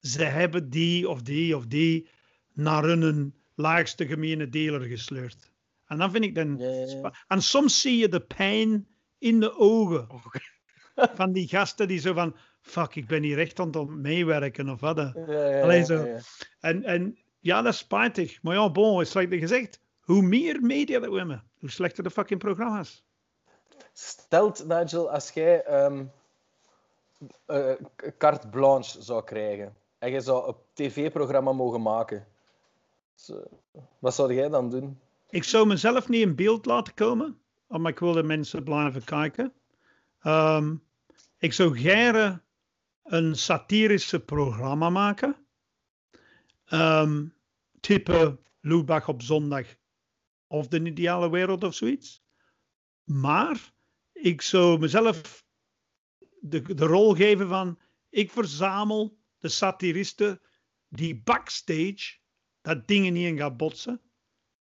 Ze 0.00 0.24
hebben 0.24 0.70
die 0.70 1.08
of 1.08 1.22
die 1.22 1.56
of 1.56 1.66
die 1.66 2.08
naar 2.52 2.84
hun 2.84 3.34
laagste 3.54 4.06
gemene 4.06 4.48
deler 4.48 4.80
gesleurd. 4.80 5.50
En 5.86 5.98
dan 5.98 6.10
vind 6.10 6.24
ik 6.24 6.34
dan... 6.34 6.60
En 7.28 7.42
soms 7.42 7.80
zie 7.80 7.96
je 7.96 8.08
de 8.08 8.20
pijn 8.20 8.86
in 9.18 9.40
de 9.40 9.56
ogen 9.56 10.06
van 10.94 11.32
die 11.32 11.48
gasten 11.48 11.88
die 11.88 11.98
zo 11.98 12.12
van, 12.12 12.36
fuck, 12.60 12.94
ik 12.94 13.06
ben 13.06 13.22
hier 13.22 13.38
echt 13.38 13.60
aan 13.60 13.76
het 13.76 13.88
meewerken 13.88 14.68
of 14.68 14.80
wat. 14.80 14.96
Ja, 14.96 15.12
ja, 15.26 15.62
Allee, 15.62 15.78
ja, 15.78 15.84
zo. 15.84 16.06
ja. 16.06 16.18
En, 16.60 16.84
en 16.84 17.18
ja, 17.38 17.62
dat 17.62 17.72
is 17.72 17.78
spijtig. 17.78 18.42
Maar 18.42 18.54
ja, 18.54 18.70
bon, 18.70 19.00
is 19.00 19.14
like 19.14 19.38
gezegd, 19.38 19.80
hoe 20.00 20.22
meer 20.22 20.60
media 20.60 20.98
dat 20.98 21.10
we 21.10 21.18
hebben, 21.18 21.44
hoe 21.58 21.70
slechter 21.70 22.02
de 22.02 22.10
fucking 22.10 22.40
programma's. 22.40 23.04
Stelt, 23.92 24.66
Nigel, 24.66 25.10
als 25.10 25.30
jij 25.30 25.64
eh, 27.46 27.72
carte 28.18 28.48
blanche 28.48 29.02
zou 29.02 29.24
krijgen 29.24 29.76
en 29.98 30.10
je 30.10 30.20
zou 30.20 30.48
een 30.48 30.54
tv-programma 30.72 31.52
mogen 31.52 31.82
maken, 31.82 32.26
wat 33.98 34.14
zou 34.14 34.34
jij 34.34 34.48
dan 34.48 34.70
doen? 34.70 35.00
Ik 35.28 35.44
zou 35.44 35.66
mezelf 35.66 36.08
niet 36.08 36.22
in 36.22 36.34
beeld 36.34 36.66
laten 36.66 36.94
komen, 36.94 37.40
maar 37.66 37.90
ik 37.90 37.98
wil 37.98 38.12
de 38.12 38.22
mensen 38.22 38.64
blijven 38.64 39.04
kijken. 39.04 39.52
Ehm, 40.22 40.76
ik 41.38 41.52
zou 41.52 41.78
graag 41.78 42.40
een 43.02 43.36
satirische 43.36 44.20
programma 44.20 44.90
maken. 44.90 45.46
Ehm, 46.64 47.26
type 47.80 48.40
Lubach 48.60 49.08
op 49.08 49.22
zondag 49.22 49.66
of 50.46 50.68
de 50.68 50.82
ideale 50.84 51.30
wereld 51.30 51.64
of 51.64 51.74
zoiets. 51.74 52.24
Maar 53.04 53.72
ik 54.12 54.42
zou 54.42 54.78
mezelf 54.78 55.44
de, 56.40 56.74
de 56.74 56.86
rol 56.86 57.14
geven 57.14 57.48
van 57.48 57.78
ik 58.08 58.30
verzamel 58.30 59.18
de 59.38 59.48
satiristen 59.48 60.40
die 60.88 61.22
backstage 61.22 62.18
dat 62.60 62.86
dingen 62.88 63.12
niet 63.12 63.26
in 63.26 63.38
gaat 63.38 63.56
botsen. 63.56 64.00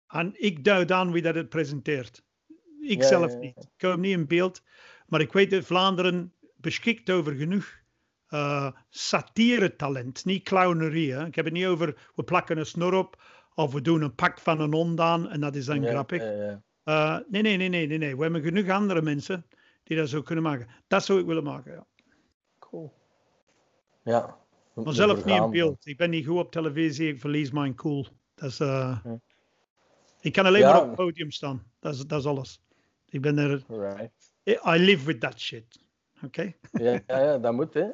En 0.07 0.33
ik 0.43 0.63
duid 0.63 0.91
aan 0.91 1.11
wie 1.11 1.21
dat 1.21 1.35
het 1.35 1.49
presenteert. 1.49 2.23
Ik 2.79 3.01
Ja, 3.01 3.07
zelf 3.07 3.31
ja, 3.31 3.33
ja. 3.33 3.39
niet. 3.39 3.57
Ik 3.57 3.89
kom 3.89 3.99
niet 3.99 4.11
in 4.17 4.27
beeld. 4.27 4.61
Maar 5.07 5.21
ik 5.21 5.33
weet 5.33 5.51
dat 5.51 5.65
Vlaanderen 5.65 6.33
beschikt 6.55 7.09
over 7.09 7.33
genoeg 7.35 7.81
eh 8.27 8.71
satire-talent. 8.89 10.25
Niet 10.25 10.43
clownerie. 10.43 11.13
Hè. 11.13 11.25
Ik 11.25 11.35
heb 11.35 11.45
het 11.45 11.53
niet 11.53 11.65
over 11.65 12.11
we 12.15 12.23
plakken 12.23 12.57
een 12.57 12.65
snor 12.65 12.93
op 12.93 13.21
of 13.55 13.73
we 13.73 13.81
doen 13.81 14.01
een 14.01 14.15
pak 14.15 14.39
van 14.39 14.59
een 14.59 14.73
hond 14.73 14.99
aan 14.99 15.29
en 15.29 15.39
dat 15.39 15.55
is 15.55 15.65
dan 15.65 15.81
Ja, 15.81 15.89
grappig. 15.89 16.21
ja, 16.23 16.31
ja. 16.31 16.61
Eh, 16.83 17.19
nee, 17.27 17.41
nee, 17.41 17.57
nee, 17.57 17.69
nee, 17.69 17.87
nee, 17.87 17.97
nee. 17.97 18.15
We 18.15 18.23
hebben 18.23 18.41
genoeg 18.41 18.69
andere 18.69 19.01
mensen 19.01 19.45
die 19.83 19.97
dat 19.97 20.09
zo 20.09 20.21
kunnen 20.21 20.43
maken. 20.43 20.67
Dat 20.87 21.05
zou 21.05 21.19
ik 21.19 21.25
willen 21.25 21.43
maken. 21.43 21.71
Ja. 21.73 21.85
Cool. 22.59 22.93
Ja. 24.03 24.37
Maar 24.73 24.93
zelf 24.93 25.25
niet 25.25 25.35
in 25.35 25.49
beeld. 25.49 25.85
Ik 25.85 25.97
ben 25.97 26.09
niet 26.09 26.25
goed 26.25 26.37
op 26.37 26.51
televisie. 26.51 27.07
Ik 27.07 27.19
verlies 27.19 27.51
mijn 27.51 27.75
cool. 27.75 28.07
Dat 28.35 28.49
is, 28.49 28.59
eh. 28.59 29.05
Ik 30.21 30.33
kan 30.33 30.45
alleen 30.45 30.61
Ja. 30.61 30.71
maar 30.71 30.81
op 30.81 30.87
het 30.87 30.95
podium 30.95 31.31
staan. 31.31 31.71
Dat 31.79 31.93
is, 31.93 31.99
dat 32.05 32.19
is 32.19 32.25
alles. 32.25 32.61
Ik 33.09 33.21
ben 33.21 33.37
er. 33.37 33.63
Right. 33.67 34.32
I 34.47 34.77
live 34.77 35.05
with 35.05 35.19
that 35.21 35.39
shit. 35.39 35.79
Oké? 36.23 36.53
Ja, 36.71 36.91
ja, 37.07 37.19
ja, 37.19 37.37
dat 37.37 37.53
moet, 37.53 37.73
hè. 37.73 37.87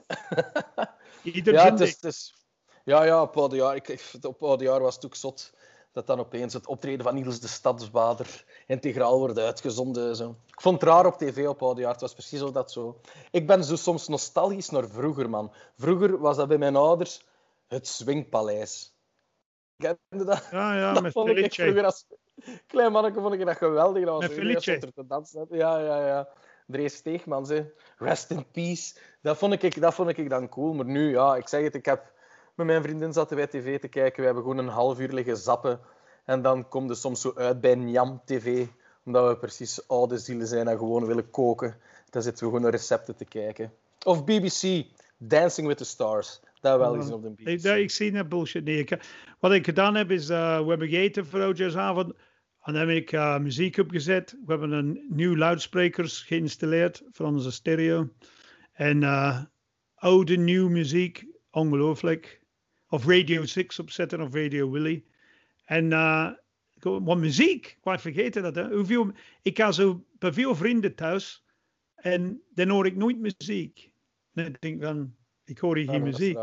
Ieder 1.23 1.53
Ja, 1.53 1.69
het 1.71 1.79
is, 1.79 1.91
het 1.91 2.03
is- 2.03 2.33
ja, 2.83 3.03
ja, 3.03 3.21
op 3.21 3.37
oudejaar, 3.37 3.75
ik, 3.75 3.87
ik- 3.87 4.09
op 4.21 4.43
oudejaar 4.43 4.81
was 4.81 4.95
het 4.95 5.05
ook 5.05 5.15
zot 5.15 5.53
dat 5.91 6.07
dan 6.07 6.19
opeens 6.19 6.53
het 6.53 6.67
optreden 6.67 7.03
van 7.05 7.13
Niels 7.15 7.39
de 7.39 7.47
Stadsbader 7.47 8.45
integraal 8.67 9.17
wordt 9.19 9.39
uitgezonden. 9.39 10.15
Zo. 10.15 10.35
Ik 10.47 10.61
vond 10.61 10.81
het 10.81 10.89
raar 10.89 11.05
op 11.05 11.17
tv 11.17 11.47
op 11.47 11.63
oudejaar, 11.63 11.91
het 11.91 12.01
was 12.01 12.13
precies 12.13 12.39
zo 12.39 12.51
dat 12.51 12.71
zo. 12.71 13.01
Ik 13.31 13.47
ben 13.47 13.63
zo 13.63 13.75
soms 13.75 14.07
nostalgisch 14.07 14.69
naar 14.69 14.89
vroeger, 14.89 15.29
man. 15.29 15.53
Vroeger 15.77 16.17
was 16.19 16.37
dat 16.37 16.47
bij 16.47 16.57
mijn 16.57 16.75
ouders 16.75 17.25
het 17.67 17.87
Swingpaleis. 17.87 18.93
Kende 19.77 20.25
dat? 20.25 20.47
Ja, 20.51 20.77
ja, 20.77 20.93
dat 20.93 21.01
met 21.03 21.11
vond 21.11 21.29
ik 21.29 21.53
vroeger 21.53 21.85
als 21.85 22.05
klein 22.67 22.91
manneke 22.91 23.21
vond 23.21 23.33
ik 23.33 23.45
dat 23.45 23.57
geweldig. 23.57 24.05
Dat 24.05 24.21
was 24.21 24.63
te 24.63 25.05
dansen. 25.07 25.45
Ja, 25.49 25.79
ja, 25.79 26.07
ja. 26.07 26.27
Drees 26.67 26.93
Steegmans, 26.93 27.49
hè. 27.49 27.65
Rest 27.97 28.31
in 28.31 28.45
peace. 28.51 28.95
Dat 29.21 29.37
vond, 29.37 29.63
ik, 29.63 29.81
dat 29.81 29.93
vond 29.93 30.17
ik 30.17 30.29
dan 30.29 30.49
cool. 30.49 30.73
Maar 30.73 30.85
nu, 30.85 31.09
ja, 31.09 31.35
ik 31.35 31.47
zeg 31.47 31.63
het, 31.63 31.75
ik 31.75 31.85
heb... 31.85 32.11
Met 32.55 32.67
mijn 32.67 32.83
vriendin 32.83 33.13
zaten 33.13 33.37
wij 33.37 33.47
tv 33.47 33.79
te 33.79 33.87
kijken. 33.87 34.19
We 34.19 34.25
hebben 34.25 34.43
gewoon 34.43 34.57
een 34.57 34.67
half 34.67 34.99
uur 34.99 35.13
liggen 35.13 35.37
zappen. 35.37 35.79
En 36.25 36.41
dan 36.41 36.67
komt 36.67 36.89
er 36.89 36.95
soms 36.95 37.21
zo 37.21 37.31
uit 37.35 37.61
bij 37.61 37.75
Njam 37.75 38.21
TV. 38.25 38.67
Omdat 39.05 39.27
we 39.27 39.37
precies 39.37 39.87
oude 39.87 40.17
zielen 40.17 40.47
zijn 40.47 40.67
en 40.67 40.77
gewoon 40.77 41.05
willen 41.05 41.29
koken. 41.29 41.75
Dan 42.09 42.21
zitten 42.21 42.43
we 42.43 42.49
gewoon 42.49 42.61
naar 42.61 42.71
recepten 42.71 43.15
te 43.15 43.25
kijken. 43.25 43.73
Of 44.05 44.23
BBC, 44.23 44.85
Dancing 45.17 45.67
with 45.67 45.77
the 45.77 45.83
Stars. 45.83 46.39
Dat 46.61 46.79
wel 46.79 46.95
eens 46.95 47.11
op 47.11 47.21
de 47.21 47.29
BBC. 47.29 47.63
Ik, 47.63 47.91
zie 47.91 48.11
dat 48.11 48.29
bullshit 48.29 48.63
niet. 48.63 48.97
Wat 49.39 49.51
ik 49.51 49.65
gedaan 49.65 49.95
heb 49.95 50.11
is, 50.11 50.29
eh, 50.29 50.59
we 50.59 50.69
hebben 50.69 50.87
gegeten 50.87 51.25
voor 51.25 51.41
oudjaarsavond. 51.41 52.13
En 52.61 52.73
dan 52.73 52.87
heb 52.87 52.97
ik 52.97 53.11
muziek 53.41 53.77
opgezet. 53.77 54.31
We 54.31 54.51
hebben 54.51 54.71
een 54.71 55.05
nieuw 55.09 55.35
luidsprekers 55.35 56.21
geïnstalleerd 56.21 57.03
voor 57.11 57.25
onze 57.25 57.51
stereo. 57.51 58.09
En 58.71 59.03
eh, 59.03 59.43
oude, 59.95 60.37
nieuw 60.37 60.69
muziek, 60.69 61.25
ongelooflijk. 61.51 62.41
Of 62.87 63.05
Radio 63.05 63.45
6 63.45 63.79
opzetten 63.79 64.21
of 64.21 64.33
Radio 64.33 64.71
Willy. 64.71 65.03
En 65.65 65.91
gewoon- 66.79 67.03
wat 67.03 67.17
muziek, 67.17 67.77
ik 67.83 67.99
vergeten 67.99 68.43
dat. 68.43 68.55
Hè. 68.55 68.75
Hoeveel, 68.75 69.11
ik 69.41 69.57
ga 69.57 69.71
zo 69.71 70.05
bij 70.19 70.33
veel 70.33 70.55
vrienden 70.55 70.95
thuis 70.95 71.45
en 71.95 72.41
dan 72.53 72.69
hoor 72.69 72.85
ik 72.85 72.95
nooit 72.95 73.19
muziek. 73.19 73.91
En 74.33 74.45
ik 74.45 74.61
denk 74.61 74.83
van, 74.83 75.15
ik 75.43 75.57
hoor 75.57 75.77
hier 75.77 75.89
geen 75.89 76.03
muziek. 76.03 76.37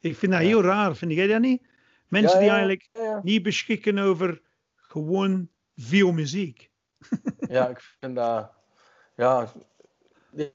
Ik 0.00 0.16
vind 0.16 0.32
dat 0.32 0.40
heel 0.40 0.62
raar, 0.62 0.96
vind 0.96 1.12
jij 1.12 1.26
dat 1.26 1.40
niet? 1.40 1.66
Mensen 2.08 2.32
Ja, 2.32 2.38
die 2.40 2.48
eigenlijk 2.50 2.88
niet 3.22 3.42
beschikken 3.42 3.98
over 3.98 4.42
gewoon 4.94 5.48
veel 5.76 6.12
muziek. 6.12 6.70
Ja, 7.48 7.68
ik 7.68 7.80
vind 8.00 8.14
dat... 8.16 8.50
Ja, 9.16 9.52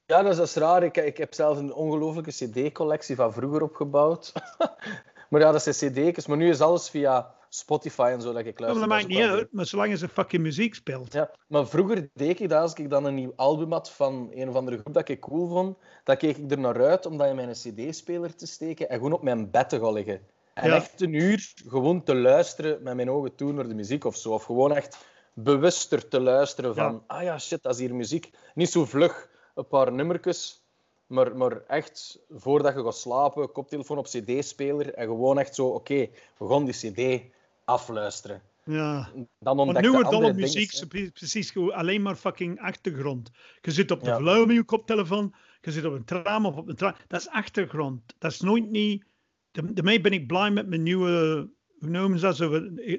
ja 0.06 0.22
dat, 0.22 0.26
is, 0.26 0.36
dat 0.36 0.46
is 0.46 0.54
raar. 0.54 0.82
Ik, 0.82 0.96
ik 0.96 1.16
heb 1.16 1.34
zelf 1.34 1.58
een 1.58 1.72
ongelofelijke 1.72 2.30
cd-collectie 2.30 3.16
van 3.16 3.32
vroeger 3.32 3.62
opgebouwd. 3.62 4.32
maar 5.30 5.40
ja, 5.40 5.52
dat 5.52 5.62
zijn 5.62 5.92
cd's. 5.92 6.26
Maar 6.26 6.36
nu 6.36 6.48
is 6.48 6.60
alles 6.60 6.90
via 6.90 7.34
Spotify 7.48 8.10
en 8.12 8.22
zo 8.22 8.32
dat 8.32 8.46
ik 8.46 8.58
Ja, 8.58 8.66
maar 8.66 8.74
luister. 8.74 8.88
dat 8.88 8.88
Dat 8.88 8.98
maakt 8.98 9.08
niet 9.08 9.38
uit, 9.38 9.52
maar 9.52 9.66
zolang 9.66 9.98
ze 9.98 10.08
fucking 10.08 10.42
muziek 10.42 10.74
speelt. 10.74 11.12
Ja, 11.12 11.30
maar 11.48 11.66
vroeger 11.66 12.10
deed 12.14 12.40
ik 12.40 12.48
dat 12.48 12.62
als 12.62 12.74
ik 12.74 12.90
dan 12.90 13.04
een 13.04 13.14
nieuw 13.14 13.32
album 13.36 13.72
had 13.72 13.90
van 13.90 14.30
een 14.34 14.48
of 14.48 14.54
andere 14.54 14.78
groep 14.78 14.94
dat 14.94 15.08
ik 15.08 15.20
cool 15.20 15.48
vond. 15.48 15.78
Dan 16.04 16.16
keek 16.16 16.36
ik 16.36 16.50
er 16.50 16.58
naar 16.58 16.86
uit 16.86 17.06
om 17.06 17.16
dat 17.16 17.28
in 17.28 17.36
mijn 17.36 17.52
cd-speler 17.52 18.34
te 18.34 18.46
steken 18.46 18.88
en 18.88 18.96
gewoon 18.96 19.12
op 19.12 19.22
mijn 19.22 19.50
bed 19.50 19.68
te 19.68 19.80
gaan 19.80 19.92
liggen. 19.92 20.20
En 20.60 20.72
echt 20.72 21.00
een 21.00 21.12
uur 21.14 21.52
gewoon 21.68 22.02
te 22.02 22.14
luisteren 22.14 22.82
met 22.82 22.94
mijn 22.94 23.10
ogen 23.10 23.34
toe 23.34 23.52
naar 23.52 23.68
de 23.68 23.74
muziek 23.74 24.04
of 24.04 24.16
zo. 24.16 24.30
Of 24.30 24.44
gewoon 24.44 24.74
echt 24.74 24.98
bewuster 25.34 26.08
te 26.08 26.20
luisteren 26.20 26.74
van, 26.74 27.02
ah 27.06 27.22
ja, 27.22 27.38
shit, 27.38 27.62
dat 27.62 27.74
is 27.74 27.80
hier 27.80 27.94
muziek. 27.94 28.30
Niet 28.54 28.70
zo 28.70 28.84
vlug, 28.84 29.28
een 29.54 29.66
paar 29.66 29.92
nummertjes. 29.92 30.62
Maar, 31.06 31.36
maar 31.36 31.62
echt, 31.66 32.18
voordat 32.30 32.74
je 32.74 32.82
gaat 32.82 32.96
slapen, 32.96 33.52
koptelefoon 33.52 33.98
op 33.98 34.06
cd-speler 34.06 34.94
en 34.94 35.06
gewoon 35.06 35.38
echt 35.38 35.54
zo, 35.54 35.66
oké, 35.66 36.08
we 36.38 36.48
gaan 36.48 36.64
die 36.64 36.74
cd 36.74 37.22
afluisteren. 37.64 38.42
Ja. 38.64 39.08
Dan 39.38 39.58
ontdek 39.58 39.82
nu 39.82 39.90
wordt 39.90 40.08
alle 40.08 40.32
muziek 40.32 40.72
precies 41.12 41.56
alleen 41.56 42.02
maar 42.02 42.16
fucking 42.16 42.60
achtergrond. 42.60 43.30
Je 43.60 43.70
zit 43.70 43.90
op 43.90 44.00
de 44.00 44.10
Ja. 44.10 44.18
met 44.18 44.56
je 44.56 44.64
koptelefoon, 44.64 45.34
je 45.60 45.72
zit 45.72 45.84
op 45.84 45.92
een 45.92 46.04
tram 46.04 46.46
of 46.46 46.56
op 46.56 46.68
een 46.68 46.76
tram. 46.76 46.94
Dat 47.08 47.20
is 47.20 47.28
achtergrond. 47.28 48.14
Dat 48.18 48.30
is 48.30 48.40
nooit 48.40 48.70
niet... 48.70 49.04
Daarmee 49.50 50.00
ben 50.00 50.12
ik 50.12 50.26
blij 50.26 50.50
met 50.50 50.68
mijn 50.68 50.82
nieuwe... 50.82 51.48
Hoe 51.78 51.88
noemen 51.88 52.18
ze 52.18 52.26
dat? 52.26 52.36
Zo, 52.36 52.54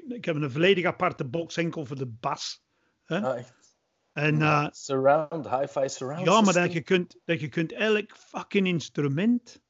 ik 0.07 0.25
heb 0.25 0.35
een 0.35 0.51
volledig 0.51 0.85
aparte 0.85 1.25
box 1.25 1.57
enkel 1.57 1.85
voor 1.85 1.95
de 1.95 2.07
bas. 2.07 2.63
Ah, 3.05 3.37
echt. 3.37 3.61
En 4.13 4.41
eh, 4.41 4.67
Surround, 4.71 5.49
hi-fi 5.49 5.89
surround 5.89 6.25
ja, 6.25 6.33
maar 6.33 6.43
system. 6.43 6.63
dat 6.63 6.73
je, 6.73 6.81
kunt, 6.81 7.17
dat 7.25 7.39
je 7.39 7.49
kunt 7.49 7.71
elk 7.71 8.17
fucking 8.17 8.67
instrument 8.67 9.61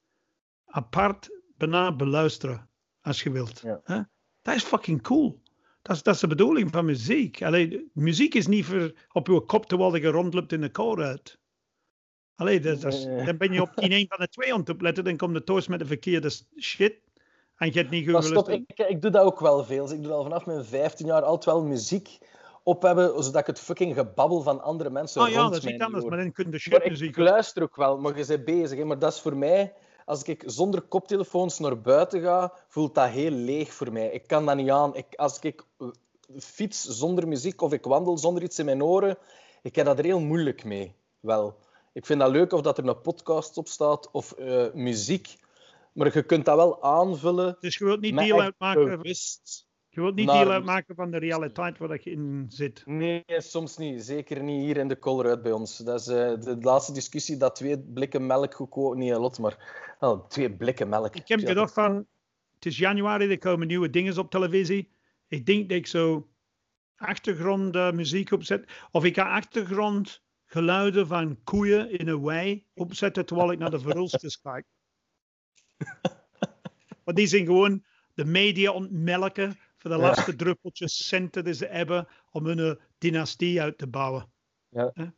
apart 0.66 1.30
bijna 1.58 1.96
beluisteren 1.96 2.70
als 3.02 3.24
je 3.24 3.32
wilt. 3.32 3.60
Ja. 3.60 3.82
Hè? 3.84 4.02
Dat 4.42 4.56
is 4.56 4.64
fucking 4.64 5.02
cool. 5.02 5.42
Dat 5.82 5.96
is, 5.96 6.04
dat 6.04 6.16
is 6.16 6.22
de 6.22 6.28
bedoeling 6.28 6.72
van 6.72 6.86
muziek. 6.86 7.42
Allee, 7.42 7.90
muziek 7.94 8.34
is 8.34 8.48
niet 8.48 8.66
voor 8.66 8.94
op 9.12 9.28
je 9.28 9.46
kop 9.46 9.66
terwijl 9.66 9.96
je 9.96 10.08
rondloopt 10.08 10.52
in 10.52 10.62
de 10.62 10.70
kou 10.70 11.02
uit. 11.02 11.40
Allee, 12.42 12.60
dat, 12.60 12.82
dat 12.82 12.94
is- 12.94 13.06
Nee. 13.06 13.26
dan 13.26 13.38
ben 13.38 13.54
je 13.54 13.62
op 13.62 13.72
in 13.76 13.92
een 13.92 14.06
van 14.10 14.18
de 14.20 14.28
twee 14.28 14.54
aan 14.54 14.60
het 14.60 14.70
opletten, 14.70 15.04
dan 15.04 15.18
komt 15.18 15.34
de 15.34 15.44
thuis 15.44 15.68
met 15.68 15.80
de 15.80 15.86
verkeerde 15.86 16.32
shit. 16.60 16.94
En 17.58 17.68
je 17.68 17.74
hebt 17.80 17.90
niet 17.90 18.10
goed 18.10 18.24
stop, 18.24 18.50
ik, 18.50 18.80
ik 18.88 19.02
doe 19.02 19.12
dat 19.12 19.24
ook 19.24 19.40
wel 19.40 19.64
veel. 19.64 19.86
Dus 19.86 19.94
ik 19.98 20.04
doe 20.04 20.12
al 20.12 20.24
vanaf 20.24 20.46
mijn 20.46 20.66
15 20.66 21.06
jaar 21.06 21.22
altijd 21.22 21.56
wel 21.56 21.64
muziek 21.64 22.18
op 22.64 22.82
hebben, 22.82 23.24
zodat 23.24 23.42
ik 23.42 23.48
het 23.48 23.60
fucking 23.60 23.96
gebabbel 23.96 24.42
van 24.42 24.62
andere 24.62 24.90
mensen 24.90 25.22
Ah 25.22 25.30
ja, 25.30 25.42
dat 25.44 25.52
is 25.52 25.58
iets 25.58 25.66
niet 25.72 25.82
anders, 25.82 26.06
maar 26.06 26.18
dan 26.18 26.32
kun 26.32 26.44
je 26.44 26.50
Maar 26.52 26.60
shitmuziek 26.60 27.10
ik 27.10 27.18
luister 27.18 27.64
ook 27.64 27.76
wel, 27.76 27.98
maar 27.98 28.18
je 28.18 28.26
bent 28.26 28.46
bezig. 28.46 28.78
Hè? 28.78 28.86
Maar 28.86 29.00
dat 29.00 29.14
is 29.14 29.20
voor 29.20 29.38
mij, 29.38 29.74
als 30.06 30.24
ik 30.24 30.44
zonder 30.46 30.82
koptelefoons 30.82 31.60
naar 31.60 31.82
buiten 31.82 32.22
ga, 32.22 32.54
voelt 32.68 32.96
dat 32.96 33.10
heel 33.10 33.32
leeg 33.32 33.74
voor 33.74 33.92
mij. 33.92 34.10
Ik 34.12 34.28
kan 34.28 34.46
dat 34.46 34.56
niet 34.56 34.70
aan. 34.70 34.96
Ik, 34.96 35.06
als 35.16 35.40
ik 35.40 35.66
eh, 35.78 35.88
fiets 36.40 36.84
zonder 36.84 37.28
muziek 37.28 37.62
of 37.62 37.74
ik 37.74 37.84
wandel 37.86 38.18
zonder 38.18 38.44
iets 38.44 38.60
in 38.60 38.66
mijn 38.66 38.84
oren, 38.84 39.18
ik 39.62 39.76
heb 39.76 39.86
dat 39.86 39.98
er 39.98 40.06
heel 40.06 40.20
moeilijk 40.20 40.64
mee. 40.64 40.96
Wel. 41.20 41.58
Ik 41.94 42.06
vind 42.06 42.20
dat 42.20 42.32
leuk 42.32 42.52
of 42.54 42.62
dat 42.62 42.78
er 42.78 42.88
een 42.88 43.02
podcast 43.02 43.58
op 43.58 43.68
staat 43.68 44.12
of 44.12 44.32
eh, 44.32 44.74
muziek. 44.74 45.36
Maar 45.94 46.14
je 46.14 46.24
kunt 46.24 46.46
dat 46.46 46.56
wel 46.56 46.84
aanvullen. 46.84 47.58
Dus 47.60 47.78
je 47.78 47.86
wilt 47.86 48.02
niet 48.02 48.18
deel 48.18 48.42
uitmaken, 48.42 48.86
bewust 48.86 49.70
je 49.94 50.02
wilt 50.02 50.16
niet 50.16 50.26
naar 50.26 50.44
deel 50.44 50.52
uitmaken 50.54 50.96
van 50.96 51.12
de 51.12 51.18
realiteit 51.18 51.78
waar 51.78 52.00
je 52.04 52.12
in 52.12 52.46
zit. 52.48 52.86
Nee, 52.86 53.24
soms 53.28 53.78
niet. 53.78 54.04
Zeker 54.04 54.44
niet 54.44 54.64
hier 54.64 54.78
in 54.78 54.88
de 54.88 55.00
Colruyt 55.00 55.42
bij 55.42 55.52
ons. 55.52 55.78
Dat 55.78 56.00
is 56.00 56.08
eh, 56.08 56.40
de 56.40 56.58
laatste 56.60 56.94
discussie 56.94 57.38
dat 57.38 57.56
twee 57.56 57.80
blikken 57.80 58.26
melk 58.26 58.54
goedkoop... 58.54 58.96
Niet 58.96 59.16
lot, 59.16 59.40
maar 59.40 59.58
twee 60.28 60.56
blikken 60.56 60.90
melk. 60.90 61.16
Ik 61.16 61.28
heb 61.28 61.40
Ja. 61.40 61.48
gedacht 61.48 61.74
van, 61.74 62.08
het 62.54 62.66
is 62.66 62.78
januari, 62.78 63.30
er 63.30 63.38
komen 63.38 63.68
nieuwe 63.68 63.90
dingen 63.90 64.18
op 64.18 64.30
televisie. 64.30 64.92
Ik 65.28 65.46
denk 65.46 65.70
dat 65.70 65.78
ik 65.78 65.88
zo 65.88 66.30
achtergrondmuziek 66.96 68.32
opzet. 68.32 68.72
Of 68.92 69.04
ik 69.04 69.16
ga 69.16 69.42
achtergrondgeluiden 70.52 71.08
van 71.08 71.40
koeien 71.44 71.92
in 72.00 72.08
een 72.08 72.22
wei 72.24 72.66
opzetten 72.74 73.26
terwijl 73.26 73.52
ik 73.52 73.60
naar 73.60 73.70
de 73.72 73.80
verhulsters 73.80 74.42
kijk. 74.42 74.66
Want 77.04 77.18
die 77.18 77.28
zijn 77.28 77.46
gewoon 77.46 77.84
de 78.14 78.26
media 78.26 78.72
ontmelken 78.72 79.58
voor 79.78 79.90
de 79.92 79.98
Ja. 79.98 80.02
laatste 80.04 80.36
druppeltjes 80.36 81.08
centen 81.08 81.44
die 81.44 81.54
ze 81.54 81.66
hebben 81.66 82.08
om 82.32 82.46
hun 82.46 82.60
eh, 82.60 82.72
dynastie 82.98 83.62
uit 83.62 83.78
te 83.78 83.88
bouwen. 83.88 84.32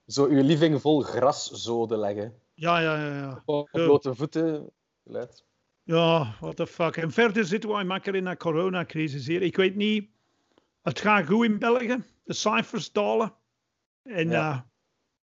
Zo 0.07 0.25
uw 0.25 0.43
living 0.43 0.81
vol 0.81 1.01
graszoden 1.01 1.99
leggen. 1.99 2.33
Ja, 2.53 2.79
ja, 2.79 3.05
ja. 3.05 3.17
ja. 3.17 3.41
Op 3.45 3.69
Ja. 3.71 3.83
blote 3.85 4.15
voeten. 4.15 4.69
Geluid. 5.03 5.45
Ja, 5.83 6.35
what 6.39 6.55
the 6.55 6.67
fuck. 6.67 6.97
En 6.97 7.11
verder 7.11 7.45
zitten 7.45 7.69
wij 7.69 7.83
makkelijk 7.83 8.17
in 8.25 8.29
de 8.29 8.37
coronacrisis 8.37 9.27
hier. 9.27 9.41
Ik 9.41 9.55
weet 9.55 9.75
niet, 9.75 10.09
het 10.81 10.99
gaat 10.99 11.25
goed 11.27 11.45
in 11.45 11.59
België. 11.59 12.03
De 12.23 12.33
cijfers 12.33 12.91
dalen. 12.91 13.33
En 14.03 14.29
Ja. 14.29 14.51
eh, 14.51 14.59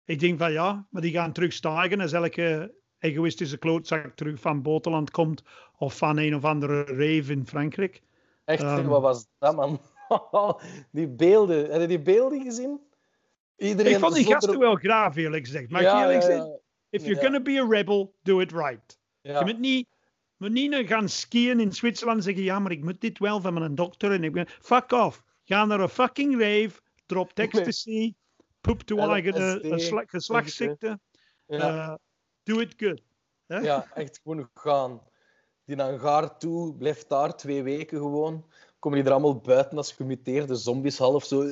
ik 0.06 0.20
denk 0.20 0.40
van 0.40 0.52
ja, 0.52 0.88
maar 0.90 1.02
die 1.02 1.12
gaan 1.12 1.32
terug 1.32 1.54
stijgen 1.54 2.02
als 2.02 2.12
elke 2.12 2.74
egoïstische 3.00 3.58
klootzak 3.58 4.16
terug 4.16 4.40
van 4.40 4.62
buitenland 4.62 5.12
komt. 5.12 5.44
Of 5.78 5.98
van 5.98 6.18
een 6.18 6.36
of 6.36 6.44
andere 6.44 6.84
rave 6.84 7.32
in 7.32 7.48
Frankrijk. 7.48 8.02
Echt, 8.46 8.62
Ehm. 8.62 8.88
wat 8.88 9.02
was 9.02 9.28
dat, 9.40 9.56
man? 9.56 9.80
die 10.92 11.08
beelden. 11.08 11.72
Heb 11.72 11.82
je 11.82 11.88
die 11.88 12.02
beelden 12.02 12.42
gezien? 12.42 12.80
Iedereen 13.58 13.94
ik 13.94 14.00
vond 14.00 14.14
die 14.16 14.26
gasten 14.26 14.60
wel 14.60 14.76
graaf 14.76 15.16
eerlijk 15.16 15.46
gezegd. 15.46 15.70
Maar 15.70 15.82
Ja, 15.82 16.02
eerlijk 16.02 16.24
gezegd, 16.24 16.46
ja. 16.46 16.58
if 16.90 17.06
you're 17.06 17.22
gonna 17.22 17.42
be 17.42 17.60
a 17.62 17.68
rebel, 17.70 18.16
do 18.22 18.40
it 18.40 18.52
right. 18.52 19.00
Je 19.22 19.42
moet 19.44 19.60
niet, 19.60 19.88
moet 20.38 20.52
niet 20.52 20.70
naar 20.70 20.84
gaan 20.86 21.10
skiën 21.10 21.60
in 21.60 21.72
Zwitserland 21.74 22.18
en 22.18 22.24
zeggen: 22.24 22.44
ja, 22.44 22.60
maar 22.60 22.72
ik 22.72 22.84
moet 22.84 23.02
dit 23.02 23.20
wel 23.20 23.42
van 23.42 23.54
mijn 23.54 23.76
dokter. 23.76 24.12
En 24.12 24.24
ik 24.24 24.32
ben, 24.32 24.48
fuck 24.48 24.92
off. 24.92 25.24
Ga 25.44 25.66
naar 25.66 25.80
een 25.80 25.90
fucking 25.90 26.34
rave, 26.34 26.72
drop 27.06 27.32
ecstasy, 27.34 28.14
LSD, 28.68 29.66
uh, 29.66 29.78
sla- 29.78 30.04
geslachtsziekte. 30.06 31.00
Ja. 31.48 31.90
Uh, 31.90 31.94
do 32.44 32.60
it 32.60 32.74
good. 32.78 33.02
Hè? 33.48 33.58
Ja, 33.58 33.88
echt 33.94 34.20
gewoon 34.24 34.50
gaan. 34.54 35.02
Die 35.66 35.76
naar 35.76 35.94
een 35.94 36.00
gaar 36.00 36.38
toe, 36.38 36.76
blijft 36.76 37.10
daar 37.10 37.36
twee 37.36 37.64
weken 37.64 37.98
gewoon. 37.98 38.46
Komen 38.80 38.98
die 38.98 39.08
er 39.08 39.14
allemaal 39.14 39.38
buiten 39.40 39.78
als 39.78 39.92
gemuteerde 39.92 40.56
zombies 40.56 40.98
half 40.98 41.24
zo. 41.26 41.42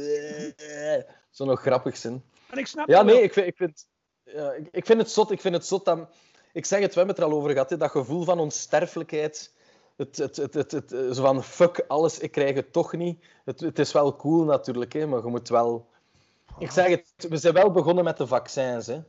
Zo 1.30 1.46
nog 1.46 1.62
grappig 1.62 1.98
zijn. 1.98 2.24
En 2.50 2.58
ik 2.58 2.68
snap 2.68 2.88
Ja, 2.88 3.06
wel. 3.06 3.14
nee, 3.14 3.24
ik 3.24 3.34
vind, 3.34 3.48
ik 3.48 3.58
vind, 3.58 3.88
ja, 4.24 4.52
ik, 4.52 4.68
ik 4.72 4.86
vind 4.86 5.00
het 5.00 5.12
zot. 5.12 5.32
Ik 5.32 5.42
vind 5.42 5.56
het 5.56 5.66
zot 5.66 5.86
dat... 5.86 6.10
Ik 6.54 6.66
zeg 6.66 6.80
het, 6.80 6.94
we 6.94 6.98
hebben 6.98 7.16
het 7.16 7.24
er 7.24 7.32
al 7.32 7.38
over 7.38 7.52
gehad, 7.52 7.70
hè, 7.70 7.78
dat 7.78 7.92
gevoel 7.92 8.24
van 8.24 8.40
onsterfelijkheid. 8.40 9.54
Het, 9.98 10.18
het, 10.18 10.36
het, 10.36 10.54
het, 10.54 10.72
het, 10.72 10.92
eh, 10.92 11.12
zo 11.12 11.22
van, 11.24 11.44
fuck 11.44 11.84
alles, 11.88 12.20
ik 12.20 12.32
krijg 12.32 12.56
het 12.56 12.74
toch 12.74 12.94
niet. 12.94 13.26
Het, 13.46 13.60
het 13.60 13.80
is 13.80 13.92
wel 13.92 14.16
cool 14.16 14.44
natuurlijk, 14.44 14.94
hè, 14.94 15.06
maar 15.08 15.22
je 15.24 15.28
moet 15.30 15.50
wel... 15.50 15.90
Ik 16.58 16.72
zeg 16.72 16.88
het, 16.88 17.14
we 17.30 17.38
zijn 17.38 17.54
wel 17.54 17.72
begonnen 17.72 18.04
met 18.04 18.18
de 18.18 18.28
vaccins. 18.28 18.88
Hè. 18.88 19.02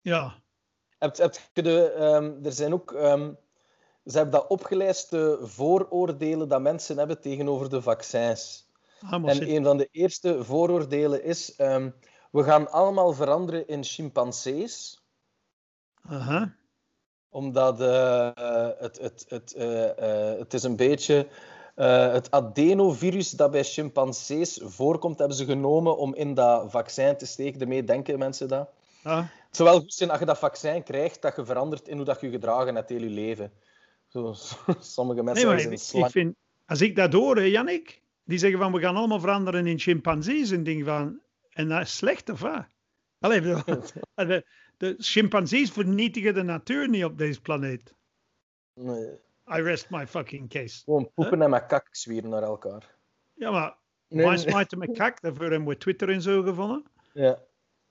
Ja, 0.00 0.34
Heb, 0.98 1.16
heb 1.16 1.38
je 1.52 1.62
de, 1.62 1.90
ehm, 1.90 2.44
er 2.44 2.52
zijn 2.52 2.72
ook... 2.72 2.92
ehm, 2.92 3.32
ze 4.04 4.16
hebben 4.16 4.40
dat 4.40 4.46
opgelijst, 4.46 5.10
de 5.10 5.38
vooroordelen 5.42 6.48
dat 6.48 6.60
mensen 6.60 6.98
hebben 6.98 7.20
tegenover 7.20 7.70
de 7.70 7.82
vaccins. 7.82 8.68
allemaal 9.10 9.30
En 9.30 9.50
een 9.50 9.64
van 9.64 9.76
de 9.76 9.88
eerste 9.90 10.44
vooroordelen 10.44 11.24
is... 11.24 11.56
ehm, 11.56 11.90
we 12.30 12.42
gaan 12.42 12.70
allemaal 12.70 13.12
veranderen 13.12 13.68
in 13.68 13.84
chimpansees 13.84 15.02
Aha. 16.02 16.54
omdat 17.28 17.80
eh, 17.80 18.30
het, 18.78 18.98
het, 18.98 19.24
het, 19.28 19.52
eh, 19.52 20.30
eh, 20.32 20.38
het 20.38 20.54
is 20.54 20.62
een 20.62 20.76
beetje... 20.76 21.28
eh, 21.74 22.12
het 22.12 22.30
adenovirus 22.30 23.30
dat 23.30 23.50
bij 23.50 23.64
chimpansees 23.64 24.60
voorkomt, 24.62 25.18
hebben 25.18 25.36
ze 25.36 25.44
genomen 25.44 25.96
om 25.96 26.14
in 26.14 26.34
dat 26.34 26.70
vaccin 26.70 27.16
te 27.16 27.26
steken. 27.26 27.58
Daarmee 27.58 27.84
denken 27.84 28.18
mensen 28.18 28.48
dat. 28.48 28.68
Ja. 29.04 29.16
Het 29.46 29.56
zou 29.56 29.68
wel 29.68 29.80
goed 29.80 29.94
zijn 29.94 30.10
als 30.10 30.18
je 30.18 30.24
dat 30.24 30.38
vaccin 30.38 30.82
krijgt, 30.82 31.22
dat 31.22 31.36
je 31.36 31.44
verandert 31.44 31.88
in 31.88 31.96
hoe 31.96 32.04
dat 32.04 32.20
je 32.20 32.30
gedragen 32.30 32.74
hebt 32.74 32.88
heel 32.88 33.00
je 33.00 33.08
leven. 33.08 33.52
Zo, 34.08 34.34
sommige 34.80 35.22
mensen 35.22 35.60
zijn 35.60 35.72
ik, 35.72 35.78
slang. 35.78 36.04
ik 36.04 36.10
vind, 36.10 36.34
als 36.66 36.80
ik 36.80 36.96
dat 36.96 37.12
hoor, 37.12 37.36
hè, 37.36 37.42
Jannik, 37.42 38.02
die 38.24 38.38
zeggen 38.38 38.58
van 38.58 38.72
we 38.72 38.80
gaan 38.80 38.96
allemaal 38.96 39.20
veranderen 39.20 39.66
in 39.66 39.78
chimpansees 39.78 40.50
en 40.50 40.62
dingen 40.62 40.84
van, 40.84 41.20
en 41.50 41.68
dat 41.68 41.80
is 41.80 41.96
slecht 41.96 42.30
of 42.30 42.40
wat? 42.40 42.64
Allee, 43.18 43.40
de, 43.40 43.92
de 44.76 44.94
chimpansees 44.98 45.70
vernietigen 45.70 46.34
de 46.34 46.42
natuur 46.42 46.88
niet 46.88 47.04
op 47.04 47.18
deze 47.18 47.40
planeet. 47.40 47.94
Nee, 48.74 49.18
I 49.48 49.60
rest 49.60 49.90
my 49.90 50.06
fucking 50.06 50.48
case. 50.48 50.82
gewoon 50.84 51.10
poepen 51.14 51.42
en 51.42 51.50
met 51.50 51.66
kak 51.66 51.88
zwieren 51.90 52.30
naar 52.30 52.42
elkaar. 52.42 52.96
Ja, 53.34 53.50
maar 53.50 53.76
Nee, 54.08 54.24
wij 54.26 54.34
nee. 54.34 54.48
smijten 54.48 54.78
met 54.78 54.92
kak, 54.96 55.20
daarvoor 55.20 55.50
hebben 55.50 55.68
we 55.68 55.76
Twitter 55.76 56.08
en 56.10 56.22
zo 56.22 56.42
gevonden. 56.42 56.84
Ja. 57.12 57.38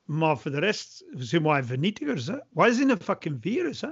Maar 0.04 0.38
voor 0.38 0.52
de 0.52 0.60
rest 0.60 1.06
zijn 1.12 1.44
wij 1.44 1.64
vernietigers. 1.64 2.28
Hè? 2.28 2.38
Wij 2.50 2.72
zijn 2.72 2.90
een 2.90 3.02
fucking 3.02 3.38
virus. 3.42 3.82
Hè? 3.82 3.90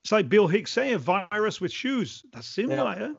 It's 0.00 0.10
like 0.10 0.26
Bill 0.26 0.48
Hicks 0.48 0.72
zei, 0.72 0.94
a 0.94 1.28
virus 1.28 1.58
with 1.58 1.70
shoes. 1.72 2.24
Dat 2.30 2.44
zijn 2.44 2.68
Ja. 2.68 2.84
wij. 2.84 2.96
Hè? 2.96 3.10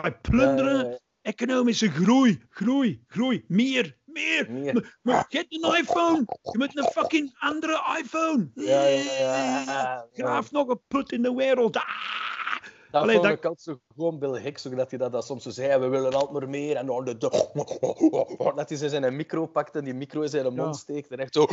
Wij 0.00 0.12
plunderen 0.20 1.00
economische 1.22 1.90
groei, 1.90 2.42
groei, 2.48 3.04
groei. 3.06 3.44
Meer, 3.48 3.96
meer. 4.04 4.50
Meer. 4.50 4.98
Maar- 5.02 5.24
Get 5.28 5.46
een 5.48 5.74
iPhone. 5.78 6.24
Je 6.42 6.58
moet 6.58 6.76
een 6.78 6.84
fucking 6.92 7.34
andere 7.38 7.96
iPhone. 7.98 8.50
Ja, 8.54 8.82
ja, 8.86 9.12
ja, 9.18 9.62
ja. 9.62 10.06
Graaf 10.12 10.50
nog 10.50 10.68
een 10.68 10.80
put 10.88 11.12
in 11.12 11.22
de 11.22 11.34
wereld. 11.34 11.76
Ah! 11.76 11.84
Dat 12.90 13.02
Allee, 13.02 13.38
dat- 13.40 13.60
zo 13.60 13.80
gewoon 13.94 14.18
Bill 14.18 14.40
Hicks, 14.40 14.66
ook 14.66 14.76
dat 14.76 14.90
hij 14.90 14.98
dat, 14.98 15.12
dat 15.12 15.24
soms 15.26 15.42
zo 15.42 15.50
zei, 15.50 15.80
we 15.80 15.88
willen 15.88 16.12
altijd 16.12 16.30
maar 16.32 16.48
meer. 16.48 16.76
En 16.76 16.86
dan 16.86 17.04
de, 17.04 17.16
dat 17.16 18.68
hij 18.68 18.88
zijn 18.88 19.16
micro 19.16 19.46
pakt 19.46 19.76
en 19.76 19.84
die 19.84 19.94
micro 19.94 20.20
in 20.22 20.28
zijn 20.28 20.44
mond 20.44 20.56
Ja. 20.56 20.72
steekt. 20.72 21.10
En 21.10 21.18
echt 21.18 21.34
zo... 21.34 21.46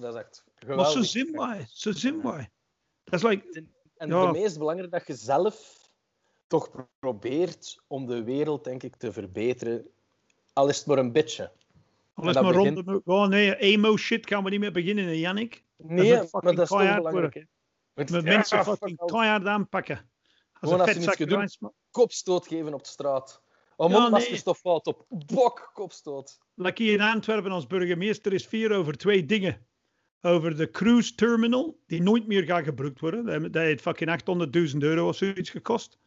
Dat 0.00 0.14
is 0.14 0.20
echt 0.20 0.44
geweldig. 0.54 0.84
Maar 0.94 0.94
zo 0.94 1.02
zijn 1.02 1.32
wij. 1.32 1.66
Zo 1.68 1.92
zijn 1.92 2.22
wij. 2.22 2.50
Dat 3.04 3.14
is 3.14 3.22
like, 3.22 3.64
En 3.96 4.08
Ja. 4.08 4.22
het 4.26 4.32
meest 4.36 4.58
belangrijk 4.58 4.90
dat 4.90 5.06
je 5.06 5.14
zelf 5.14 5.88
toch 6.46 6.70
probeert 6.98 7.82
om 7.86 8.06
de 8.06 8.22
wereld, 8.22 8.64
denk 8.64 8.82
ik, 8.82 8.96
te 8.96 9.12
verbeteren. 9.12 9.86
Al 10.52 10.68
is 10.68 10.76
het 10.78 10.86
maar 10.86 10.98
een 10.98 11.12
beetje. 11.12 11.52
alles 12.14 12.34
dat 12.34 12.42
maar 12.42 12.52
begint- 12.52 12.74
rond. 12.86 13.04
de- 13.04 13.12
Oh 13.12 13.26
nee, 13.26 13.56
emo 13.56 13.96
shit 13.96 14.26
gaan 14.26 14.44
we 14.44 14.50
niet 14.50 14.60
meer 14.60 14.72
beginnen, 14.72 15.18
Jannik. 15.18 15.64
Nee, 15.76 16.12
een 16.12 16.28
maar 16.30 16.42
dat 16.42 16.58
is 16.58 16.68
toch 16.68 16.94
belangrijk. 16.96 17.34
Hè? 17.34 17.42
Met 17.94 18.08
Ja, 18.10 18.20
mensen 18.20 18.64
fuck 18.64 18.76
fucking 18.76 18.98
keihard 19.04 19.46
aanpakken. 19.46 20.10
Gewoon 20.60 20.80
als 21.40 21.58
maar- 21.58 21.70
Kopstoot 21.90 22.46
geven 22.46 22.74
op 22.74 22.82
de 22.82 22.88
straat. 22.88 23.42
Oh, 23.76 23.90
Ja, 23.90 23.98
mondmaskerstof 23.98 24.60
valt 24.60 24.86
op. 24.86 25.04
Bok, 25.08 25.70
kopstoot. 25.74 26.38
Like 26.54 26.82
hier 26.82 26.92
in 26.92 27.00
Antwerpen 27.00 27.50
als 27.50 27.66
burgemeester 27.66 28.32
is 28.32 28.46
vier 28.46 28.72
over 28.72 28.96
twee 28.96 29.26
dingen. 29.26 29.66
Over 30.20 30.56
de 30.56 30.70
cruise 30.70 31.14
terminal, 31.14 31.78
die 31.86 32.02
nooit 32.02 32.26
meer 32.26 32.42
gaat 32.42 32.64
gebruikt 32.64 33.00
worden. 33.00 33.42
Dat 33.52 33.62
heeft 33.62 33.82
fucking 33.82 34.10
800.000 34.10 34.82
euro 34.82 35.08
of 35.08 35.16
zoiets 35.16 35.50
gekost. 35.50 35.98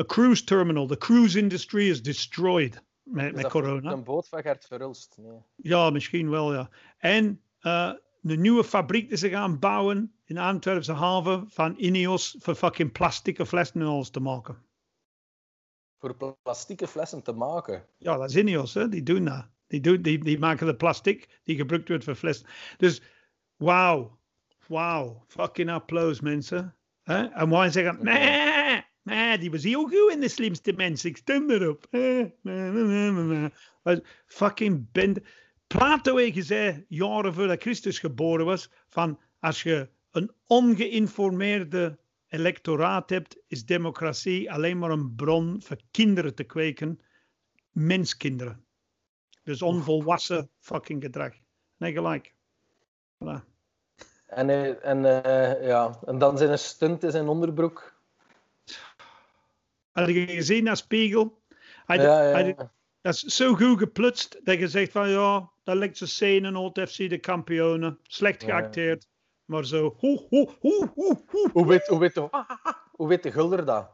A 0.00 0.04
cruise 0.04 0.44
terminal, 0.44 0.86
the 0.86 0.98
cruise 0.98 1.38
industry 1.38 1.88
is 1.88 2.02
destroyed 2.02 2.82
met, 3.02 3.26
Is 3.26 3.42
met 3.42 3.46
corona. 3.50 3.92
Een 3.92 4.04
boot 4.04 4.28
van 4.28 4.42
Gert 4.42 4.66
Verhulst. 4.66 5.16
Nee. 5.20 5.38
Ja, 5.56 5.90
misschien 5.90 6.30
wel, 6.30 6.52
ja. 6.52 6.70
En 6.98 7.42
eh 7.60 7.92
een 8.30 8.40
nieuwe 8.40 8.64
fabriek 8.64 9.08
die 9.08 9.18
ze 9.18 9.28
gaan 9.28 9.58
bouwen 9.58 10.14
in 10.24 10.38
Antwerpse 10.38 10.92
haven 10.92 11.44
van 11.48 11.74
Ineos 11.76 12.36
voor 12.38 12.54
fucking 12.54 12.92
plastieke 12.92 13.46
flessen 13.46 14.10
te 14.10 14.20
maken. 14.20 14.64
Voor 15.98 16.16
pla- 16.16 16.36
plastieke 16.42 16.86
flessen 16.86 17.22
te 17.22 17.32
maken. 17.32 17.86
Ja, 17.98 18.16
dat 18.16 18.30
is 18.30 18.36
Ineos, 18.36 18.74
hè? 18.74 18.88
die 18.88 19.02
doen 19.02 19.24
dat. 19.24 19.46
Die, 19.66 19.80
doen, 19.80 20.02
die, 20.02 20.24
die 20.24 20.38
maken 20.38 20.66
de 20.66 20.76
plastic 20.76 21.40
die 21.44 21.56
gebruikt 21.56 21.88
wordt 21.88 22.04
voor 22.04 22.14
flessen. 22.14 22.46
Dus 22.76 23.02
wauw, 23.56 24.18
wauw, 24.66 25.24
fucking 25.26 25.70
applaus 25.70 26.20
mensen. 26.20 26.76
Hè? 27.02 27.24
En 27.24 27.50
wij 27.50 27.70
zeggen, 27.70 28.04
nee, 28.04 28.84
nee, 29.02 29.38
die 29.38 29.50
was 29.50 29.62
heel 29.62 29.88
goed 29.88 30.12
in 30.12 30.20
de 30.20 30.28
slimste 30.28 30.72
mensen, 30.72 31.10
ik 31.10 31.16
stem 31.16 31.50
erop. 31.50 31.86
Maar 33.82 34.00
Fucking 34.26 34.92
bende. 34.92 35.22
Plato 35.66 36.16
heeft 36.16 36.34
gezegd, 36.34 36.80
jaren 36.88 37.34
voordat 37.34 37.60
Christus 37.62 37.98
geboren 37.98 38.46
was, 38.46 38.70
van 38.88 39.18
als 39.40 39.62
je 39.62 39.88
een 40.10 40.30
ongeïnformeerde 40.46 41.98
electoraat 42.28 43.10
hebt, 43.10 43.36
is 43.46 43.64
democratie 43.64 44.52
alleen 44.52 44.78
maar 44.78 44.90
een 44.90 45.14
bron 45.14 45.62
voor 45.62 45.76
kinderen 45.90 46.34
te 46.34 46.44
kweken, 46.44 47.00
menskinderen. 47.70 48.64
Dus 49.42 49.62
onvolwassen 49.62 50.50
fucking 50.58 51.02
gedrag. 51.02 51.32
Nee, 51.76 51.92
gelijk. 51.92 52.34
Voilà. 53.24 53.44
En, 54.26 54.48
hij- 54.48 54.78
en, 54.78 55.24
eh, 55.24 55.66
ja. 55.66 55.98
en 56.06 56.18
dan 56.18 56.38
zijn 56.38 56.50
een 56.50 56.58
stunt 56.58 57.02
in 57.04 57.10
zijn 57.10 57.28
onderbroek. 57.28 57.94
Had 59.92 60.08
je 60.08 60.26
gezien 60.26 60.64
dat 60.64 60.78
spiegel? 60.78 61.40
Hij, 61.86 61.96
ja, 61.96 62.22
ja, 62.22 62.30
hij- 62.32 62.46
ja. 62.46 62.72
dat 63.00 63.14
is 63.14 63.20
zo 63.22 63.54
goed 63.54 63.78
geplutst 63.78 64.40
dat 64.44 64.58
je 64.58 64.68
zegt 64.68 64.92
van 64.92 65.08
ja, 65.08 65.50
dat 65.66 65.76
lijkt 65.76 65.96
ze 65.96 66.06
scène 66.06 66.72
uit 66.76 66.90
FC 66.90 66.96
de 66.96 67.18
kampioenen. 67.18 67.98
Slecht 68.02 68.42
ja. 68.42 68.48
geacteerd. 68.48 69.08
Maar 69.44 69.64
zo, 69.64 69.94
hoe, 69.98 70.26
hoe, 70.28 70.50
hoe, 70.60 70.90
hoe, 70.94 71.24
hoe. 71.26 71.50
Hoe 71.52 71.66
weet, 71.66 71.86
hoe, 71.86 71.98
weet 71.98 72.14
de, 72.14 72.28
hoe 72.92 73.08
weet 73.08 73.22
de 73.22 73.32
Gulder 73.32 73.64
dat? 73.64 73.90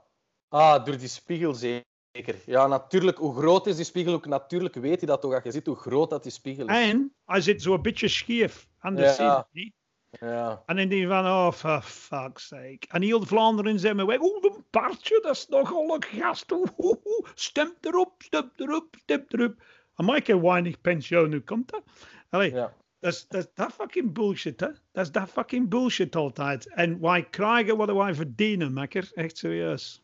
Ah, 0.49 0.85
door 0.85 0.99
die 0.99 1.09
spiegel 1.09 1.55
zeker. 1.55 2.37
Ja, 2.47 2.67
natuurlijk. 2.67 3.19
Hoe 3.19 3.35
groot 3.37 3.67
is 3.67 3.77
die 3.77 3.85
spiegel? 3.85 4.13
Ook 4.13 4.27
natuurlijk 4.27 4.75
weet 4.75 4.99
hij 4.99 5.09
dat 5.09 5.21
toch. 5.21 5.35
Als 5.35 5.43
je 5.43 5.51
ziet 5.51 5.67
hoe 5.67 5.77
groot 5.77 6.11
dat 6.11 6.23
die 6.23 6.33
spiegel 6.33 6.69
is. 6.69 6.77
En 6.77 7.15
hij 7.25 7.41
zit 7.41 7.63
zo 7.63 7.75
een 7.75 7.83
beetje 7.83 8.09
scheef 8.09 8.69
aan 8.79 8.95
de 8.95 9.03
Ja. 9.03 9.13
zin. 9.13 9.45
niet? 9.63 9.75
Ja. 10.21 10.63
En 10.67 10.77
dan 10.77 10.89
denk 10.89 11.01
je 11.01 11.07
van, 11.09 11.27
oh, 11.27 11.53
for 11.53 11.83
fuck's 11.83 12.47
sake. 12.47 12.81
En 12.89 13.03
heel 13.03 13.23
Vlaanderen 13.23 13.79
zijn 13.79 13.97
me 13.97 14.07
weg. 14.07 14.21
Oeh, 14.21 14.45
een 14.45 14.65
paardje, 14.71 15.21
dat 15.23 15.37
is 15.37 15.49
nogal 15.49 15.95
een 15.95 16.05
gast. 16.05 16.53
Oeh, 16.53 16.71
oeh, 16.79 16.97
oeh. 17.05 17.29
Stem 17.35 17.75
erop, 17.81 18.23
stem 18.23 18.51
erop, 18.57 18.97
stem 18.99 19.25
erop. 19.29 19.63
En 20.03 20.09
Michael 20.13 20.41
weinig 20.41 20.81
pensioen, 20.81 21.29
nu 21.29 21.41
komt 21.41 21.71
dat. 21.71 21.83
Allee, 22.29 22.53
ja. 22.53 22.75
dat 22.99 23.27
is 23.29 23.47
dat 23.55 23.73
fucking 23.73 24.13
bullshit, 24.13 24.61
hè. 24.61 24.69
Dat 24.93 25.05
is 25.05 25.13
dat 25.13 25.29
fucking 25.29 25.69
bullshit 25.69 26.17
altijd. 26.17 26.75
En 26.75 27.01
wij 27.01 27.25
krijgen 27.25 27.77
wat 27.77 27.93
wij 27.93 28.15
verdienen, 28.15 28.73
makker. 28.73 29.11
Echt 29.15 29.37
serieus. 29.37 30.03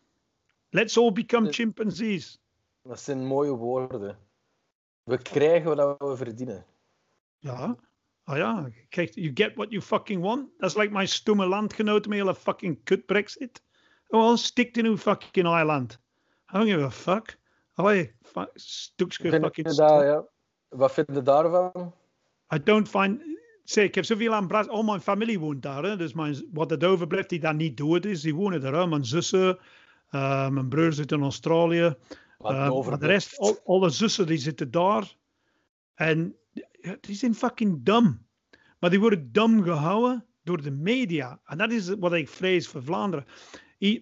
Let's 0.70 0.98
all 0.98 1.12
become 1.12 1.52
chimpanzees. 1.52 2.40
Dat 2.82 3.00
zijn 3.00 3.26
mooie 3.26 3.50
woorden. 3.50 4.18
We 5.02 5.22
krijgen 5.22 5.76
wat 5.76 5.98
we 5.98 6.16
verdienen. 6.16 6.64
Ja. 7.38 7.76
Ah 8.24 8.36
ja, 8.36 8.70
kijk, 8.88 9.14
you 9.14 9.30
get 9.34 9.54
what 9.54 9.70
you 9.70 9.82
fucking 9.82 10.22
want. 10.22 10.48
Dat 10.58 10.70
is 10.70 10.76
like 10.76 10.92
mijn 10.92 11.08
stomme 11.08 11.46
landgenoot 11.46 12.06
met 12.06 12.18
hele 12.18 12.34
fucking 12.34 12.84
kut 12.84 13.06
brexit. 13.06 13.62
Well, 14.06 14.36
stick 14.36 14.76
in 14.76 14.84
uw 14.84 14.96
fucking 14.96 15.46
eiland. 15.46 15.98
I 16.54 16.58
don't 16.58 16.68
give 16.68 16.82
a 16.82 16.90
fuck. 16.90 17.38
Allee, 17.78 18.12
stukje 18.54 19.30
Vind 19.30 19.44
fucking 19.44 19.74
ja? 19.76 20.24
Wat 20.68 20.92
vind 20.92 21.06
je 21.14 21.22
daarvan? 21.22 21.94
I 22.54 22.62
don't 22.62 22.88
find... 22.88 23.22
Zeg, 23.64 23.84
ik 23.84 23.94
heb 23.94 24.04
zoveel 24.04 24.34
aan 24.34 24.46
Bras... 24.46 24.68
Al 24.68 24.82
mijn 24.82 25.00
familie 25.00 25.38
woont 25.38 25.62
daar. 25.62 25.82
Hè? 25.82 25.96
Dus 25.96 26.12
mijn, 26.12 26.48
wat 26.52 26.70
het 26.70 26.84
overblijft 26.84 27.28
die 27.28 27.40
daar 27.40 27.54
niet 27.54 27.76
dood 27.76 28.04
is, 28.04 28.20
die 28.20 28.34
wonen 28.34 28.60
daar. 28.60 28.72
Hè? 28.72 28.86
Mijn 28.86 29.04
zussen, 29.04 29.58
eh, 30.10 30.48
mijn 30.48 30.68
broer 30.68 30.92
zit 30.92 31.12
in 31.12 31.22
Australië. 31.22 31.94
Eh, 32.38 32.84
maar 32.84 32.98
de 32.98 33.06
rest, 33.06 33.38
al, 33.38 33.58
alle 33.64 33.90
zussen 33.90 34.26
die 34.26 34.38
zitten 34.38 34.70
daar. 34.70 35.16
En 35.94 36.36
ja, 36.80 36.96
die 37.00 37.14
zijn 37.14 37.34
fucking 37.34 37.82
dom. 37.82 38.26
Maar 38.78 38.90
die 38.90 39.00
worden 39.00 39.32
dom 39.32 39.62
gehouden 39.62 40.26
door 40.42 40.62
de 40.62 40.70
media. 40.70 41.40
En 41.44 41.58
dat 41.58 41.70
is 41.70 41.94
wat 41.98 42.12
ik 42.12 42.28
vrees 42.28 42.68
voor 42.68 42.82
Vlaanderen. 42.82 43.26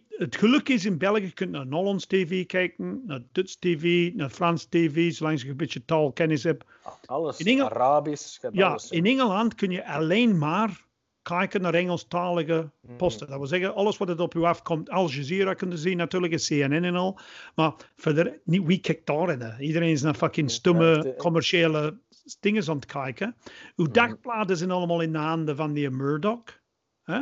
Het 0.09 0.37
geluk 0.37 0.69
is 0.69 0.85
in 0.85 0.99
België, 0.99 1.23
je 1.23 1.33
kunt 1.33 1.51
naar 1.51 1.67
Hollands 1.71 2.07
TV 2.07 2.47
kijken, 2.47 3.03
naar 3.07 3.21
Dutch 3.33 3.55
TV, 3.55 4.13
naar 4.15 4.31
Frans 4.31 4.65
TV, 4.65 5.13
zolang 5.13 5.43
je 5.43 5.49
een 5.49 5.57
beetje 5.57 5.85
taalkennis 5.85 6.43
hebt. 6.43 6.65
Alles. 7.07 7.39
in 7.39 7.47
Engel- 7.47 7.71
Arabisch. 7.71 8.39
Ja, 8.53 8.69
alles, 8.69 8.91
in 8.91 9.07
Engeland 9.07 9.55
kun 9.55 9.71
je 9.71 9.87
alleen 9.87 10.39
maar 10.39 10.85
kijken 11.23 11.61
naar 11.61 11.75
Engelstalige 11.75 12.71
Mhm. 12.81 12.97
posten. 12.97 13.29
Dat 13.29 13.39
wil 13.39 13.47
zeggen, 13.47 13.75
alles 13.75 13.97
wat 13.97 14.09
het 14.09 14.21
op 14.21 14.35
u 14.35 14.43
afkomt, 14.43 14.91
Al 14.91 15.11
Jazeera 15.11 15.55
kunnen 15.55 15.79
zien, 15.79 15.97
natuurlijk, 15.97 16.33
en 16.33 16.39
CNN 16.69 16.85
en 16.85 16.95
al. 16.95 17.19
Maar 17.55 17.75
verder, 17.97 18.41
niet, 18.45 18.65
wie 18.67 18.79
kijkt 18.81 19.07
daarin? 19.07 19.55
Iedereen 19.61 19.91
is 19.91 20.03
naar 20.03 20.15
fucking 20.15 20.51
stomme 20.51 20.85
hè. 20.99 21.17
commerciële 21.17 21.99
dingen 22.41 22.69
aan 22.69 22.77
het 22.77 22.87
kijken. 22.87 23.37
Uw 23.77 23.85
Mhm. 23.85 23.93
dagbladen 23.95 24.57
zijn 24.57 24.71
allemaal 24.71 25.01
in 25.01 25.13
de 25.13 25.19
handen 25.19 25.57
van 25.57 25.73
die 25.73 25.91
Murdoch. 25.91 26.61
Hè? 27.03 27.21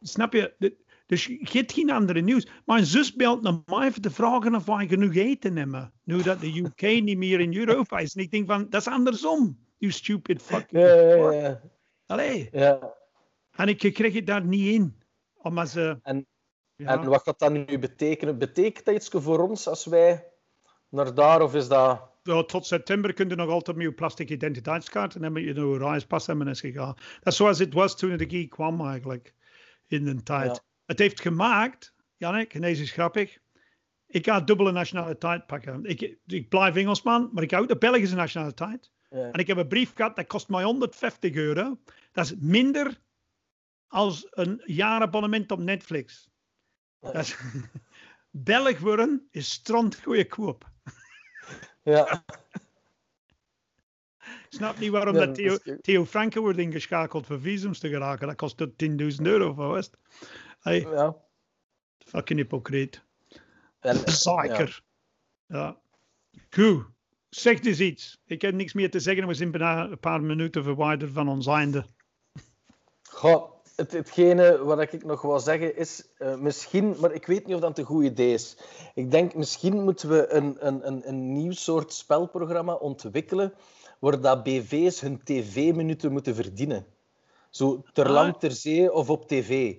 Snap 0.00 0.32
je? 0.32 0.74
Dus 1.06 1.26
je 1.26 1.48
hebt 1.52 1.72
geen 1.72 1.90
andere 1.90 2.20
nieuws. 2.20 2.48
Mijn 2.64 2.86
zus 2.86 3.14
belt 3.14 3.42
naar 3.42 3.58
mij 3.66 3.92
voor 3.92 4.02
te 4.02 4.10
vragen 4.10 4.54
of 4.54 4.64
wij 4.64 4.86
genoeg 4.86 5.14
eten 5.14 5.56
hebben. 5.56 5.92
Nu 6.04 6.22
dat 6.22 6.40
de 6.40 6.58
UK 6.58 7.02
niet 7.02 7.18
meer 7.18 7.40
in 7.40 7.56
Europa 7.56 7.98
is. 7.98 8.14
En 8.14 8.22
ik 8.22 8.30
denk 8.30 8.46
van, 8.46 8.66
dat 8.70 8.80
is 8.80 8.88
andersom. 8.88 9.58
You 9.78 9.92
stupid 9.92 10.42
fucking... 10.42 10.82
Ja, 10.82 10.94
ja, 10.94 11.30
ja. 11.32 11.60
Allee. 12.06 12.48
ja. 12.52 12.94
En 13.50 13.68
ik 13.68 13.78
kreeg 13.78 14.14
het 14.14 14.26
daar 14.26 14.44
niet 14.44 14.74
in. 14.74 15.02
Omdat 15.36 15.68
ze... 15.68 15.98
En- 16.02 16.26
Ja. 16.76 16.86
En 16.86 17.08
wat 17.08 17.22
gaat 17.22 17.38
dat 17.38 17.52
nu 17.52 17.78
betekenen? 17.78 18.38
Betekent 18.38 18.84
dat 18.84 18.94
iets 18.94 19.08
voor 19.12 19.38
ons 19.48 19.68
als 19.68 19.84
wij 19.84 20.24
naar 20.88 21.14
daar, 21.14 21.42
of 21.42 21.54
is 21.54 21.68
dat... 21.68 22.02
Ja, 22.22 22.42
tot 22.44 22.66
september 22.66 23.12
kun 23.12 23.28
je 23.28 23.34
nog 23.34 23.50
altijd 23.50 23.76
met 23.76 23.86
je 23.86 23.92
plastic 23.92 24.30
identiteitskaart 24.30 25.14
en 25.14 25.20
dan 25.20 25.32
moet 25.32 25.42
je 25.42 25.54
een 25.54 25.78
reispas 25.78 26.26
hebben 26.26 26.48
is 26.48 26.60
gegaan. 26.60 26.94
Dat 26.94 27.32
is 27.32 27.36
zoals 27.36 27.58
het 27.58 27.74
was 27.74 27.96
toen 27.96 28.16
de 28.16 28.28
geek 28.28 28.50
kwam 28.50 28.86
eigenlijk, 28.86 29.34
in 29.86 30.04
de 30.04 30.22
tijd. 30.22 30.64
Het 30.86 30.98
heeft 30.98 31.20
gemaakt, 31.20 31.94
Jannik, 32.16 32.54
en 32.54 32.60
deze 32.60 32.82
is 32.82 32.92
grappig, 32.92 33.38
ik 34.06 34.24
ga 34.24 34.40
dubbele 34.40 34.72
nationaliteit 34.72 35.46
pakken. 35.46 35.84
Ik, 35.84 36.16
ik 36.26 36.48
blijf 36.48 36.76
Engelsman, 36.76 37.30
maar 37.32 37.42
ik 37.42 37.52
ook 37.52 37.68
de 37.68 37.78
Belgische 37.78 38.16
nationaliteit. 38.16 38.90
Ja. 39.10 39.30
En 39.30 39.40
ik 39.40 39.46
heb 39.46 39.56
een 39.56 39.68
brief 39.68 39.92
gehad, 39.94 40.16
dat 40.16 40.26
kost 40.26 40.48
mij 40.48 40.64
150 40.64 41.34
euro. 41.34 41.78
Dat 42.12 42.24
is 42.24 42.34
minder 42.38 43.00
als 43.88 44.26
een 44.30 44.62
jaarabonnement 44.64 45.52
op 45.52 45.58
Netflix. 45.58 46.30
Dat 47.00 47.14
is, 47.14 47.36
Belg 48.30 48.78
worden 48.78 49.28
is 49.30 49.50
strand 49.50 50.00
goedkoop. 50.02 50.70
ja. 51.82 52.24
Ik 54.18 54.56
snap 54.58 54.78
niet 54.78 54.90
waarom 54.90 55.14
Ja, 55.14 55.26
dat 55.26 55.34
Theo, 55.34 55.56
Theo 55.80 56.04
Franken 56.04 56.40
wordt 56.40 56.58
ingeschakeld 56.58 57.26
voor 57.26 57.40
visums 57.40 57.78
te 57.78 57.88
geraken. 57.88 58.26
Dat 58.26 58.36
kost 58.36 58.56
tot 58.56 58.70
10.000 58.70 59.22
euro 59.22 59.52
voor 59.52 59.72
West. 59.72 59.96
Hey, 60.66 60.80
ja. 60.80 61.16
fucking 61.98 62.38
hypocriet. 62.38 63.02
En, 63.80 63.96
Zeiker. 64.04 64.82
Ja. 65.46 65.76
Goed. 66.50 66.84
Zeg 67.28 67.60
dus 67.60 67.80
iets. 67.80 68.22
Ik 68.26 68.42
heb 68.42 68.54
niks 68.54 68.72
meer 68.72 68.90
te 68.90 69.00
zeggen. 69.00 69.26
We 69.26 69.34
zijn 69.34 69.50
bijna 69.50 69.84
een 69.84 69.98
paar 69.98 70.22
minuten 70.22 70.62
verwijderd 70.62 71.12
van 71.12 71.28
ons 71.28 71.46
einde. 71.46 71.84
Goh, 73.02 73.52
het, 73.76 73.92
hetgene 73.92 74.64
wat 74.64 74.80
ik 74.80 75.04
nog 75.04 75.22
wil 75.22 75.40
zeggen 75.40 75.76
is 75.76 76.08
eh, 76.18 76.36
misschien, 76.36 76.96
maar 77.00 77.12
ik 77.12 77.26
weet 77.26 77.46
niet 77.46 77.54
of 77.54 77.60
dat 77.60 77.78
een 77.78 77.84
goed 77.84 78.04
idee 78.04 78.32
is. 78.32 78.56
Ik 78.94 79.10
denk 79.10 79.34
misschien 79.34 79.82
moeten 79.84 80.08
we 80.08 80.32
een, 80.32 80.66
een, 80.66 80.86
een, 80.86 81.08
een 81.08 81.32
nieuw 81.32 81.52
soort 81.52 81.92
spelprogramma 81.92 82.74
ontwikkelen 82.74 83.54
waar 83.98 84.20
dat 84.20 84.42
BV's 84.42 85.00
hun 85.00 85.20
tv-minuten 85.24 86.12
moeten 86.12 86.34
verdienen. 86.34 86.86
Zo 87.50 87.82
ter 87.92 88.06
Ah. 88.06 88.12
land, 88.12 88.40
ter 88.40 88.52
zee 88.52 88.92
of 88.92 89.10
op 89.10 89.28
tv. 89.28 89.76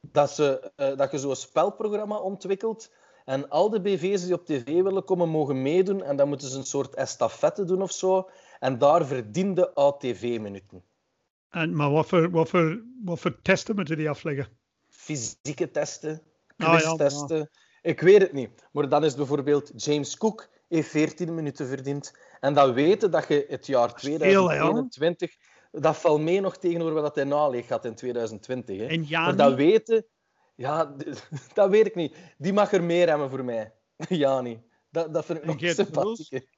Dat, 0.00 0.30
ze, 0.30 0.72
eh, 0.76 0.96
dat 0.96 1.10
je 1.10 1.18
zo'n 1.18 1.36
spelprogramma 1.36 2.16
ontwikkelt 2.16 2.92
en 3.24 3.48
al 3.48 3.70
de 3.70 3.80
BV's 3.80 4.24
die 4.24 4.34
op 4.34 4.46
tv 4.46 4.64
willen 4.64 5.04
komen 5.04 5.28
mogen 5.28 5.62
meedoen 5.62 6.02
en 6.02 6.16
dan 6.16 6.28
moeten 6.28 6.48
ze 6.48 6.58
een 6.58 6.64
soort 6.64 6.94
estafette 6.94 7.64
doen 7.64 7.82
of 7.82 7.92
zo. 7.92 8.30
En 8.58 8.78
daar 8.78 9.06
verdiende 9.06 9.74
ATV-minuten. 9.74 10.84
En, 11.50 11.76
maar 11.76 11.90
wat 11.90 12.06
voor, 12.06 12.30
wat, 12.30 12.48
voor, 12.48 12.82
wat 13.04 13.18
voor 13.18 13.42
testen 13.42 13.74
moeten 13.74 13.96
die 13.96 14.10
afleggen? 14.10 14.56
fysieke 14.88 15.70
testen, 15.70 16.22
Ah, 16.58 16.72
ja, 16.72 16.78
quiztesten. 16.78 17.50
Ik 17.82 18.00
weet 18.00 18.20
het 18.20 18.32
niet. 18.32 18.50
Maar 18.72 18.88
dan 18.88 19.04
is 19.04 19.14
bijvoorbeeld 19.14 19.72
James 19.76 20.16
Cook 20.16 20.48
heeft 20.68 20.88
14 20.88 21.34
minuten 21.34 21.66
verdiend. 21.66 22.18
En 22.40 22.54
dan 22.54 22.72
weten 22.72 23.10
dat 23.10 23.28
je 23.28 23.44
het 23.48 23.66
jaar 23.66 23.92
veel, 23.94 24.12
hè, 24.12 24.18
2021... 24.18 25.36
Dat 25.80 25.96
valt 25.96 26.20
mee 26.20 26.40
nog 26.40 26.56
tegenover 26.56 27.02
wat 27.02 27.14
hij 27.14 27.24
naleeg 27.24 27.68
had 27.68 27.84
in 27.84 27.94
2020. 27.94 28.78
Hè. 28.78 28.86
En 28.86 29.00
Maar 29.00 29.08
Jani, 29.08 29.36
dat 29.36 29.54
weten... 29.54 30.06
Ja, 30.54 30.94
dat 31.54 31.70
weet 31.70 31.86
ik 31.86 31.94
niet. 31.94 32.16
Die 32.38 32.52
mag 32.52 32.72
er 32.72 32.82
meer 32.82 33.08
hebben 33.08 33.30
voor 33.30 33.44
mij. 33.44 33.72
Ja, 34.08 34.40
niet. 34.40 34.58
Dat, 34.90 35.14
dat 35.14 35.24
vind 35.24 35.38
ik 35.38 35.44
nog 35.44 35.58
sympathiek. 35.60 36.48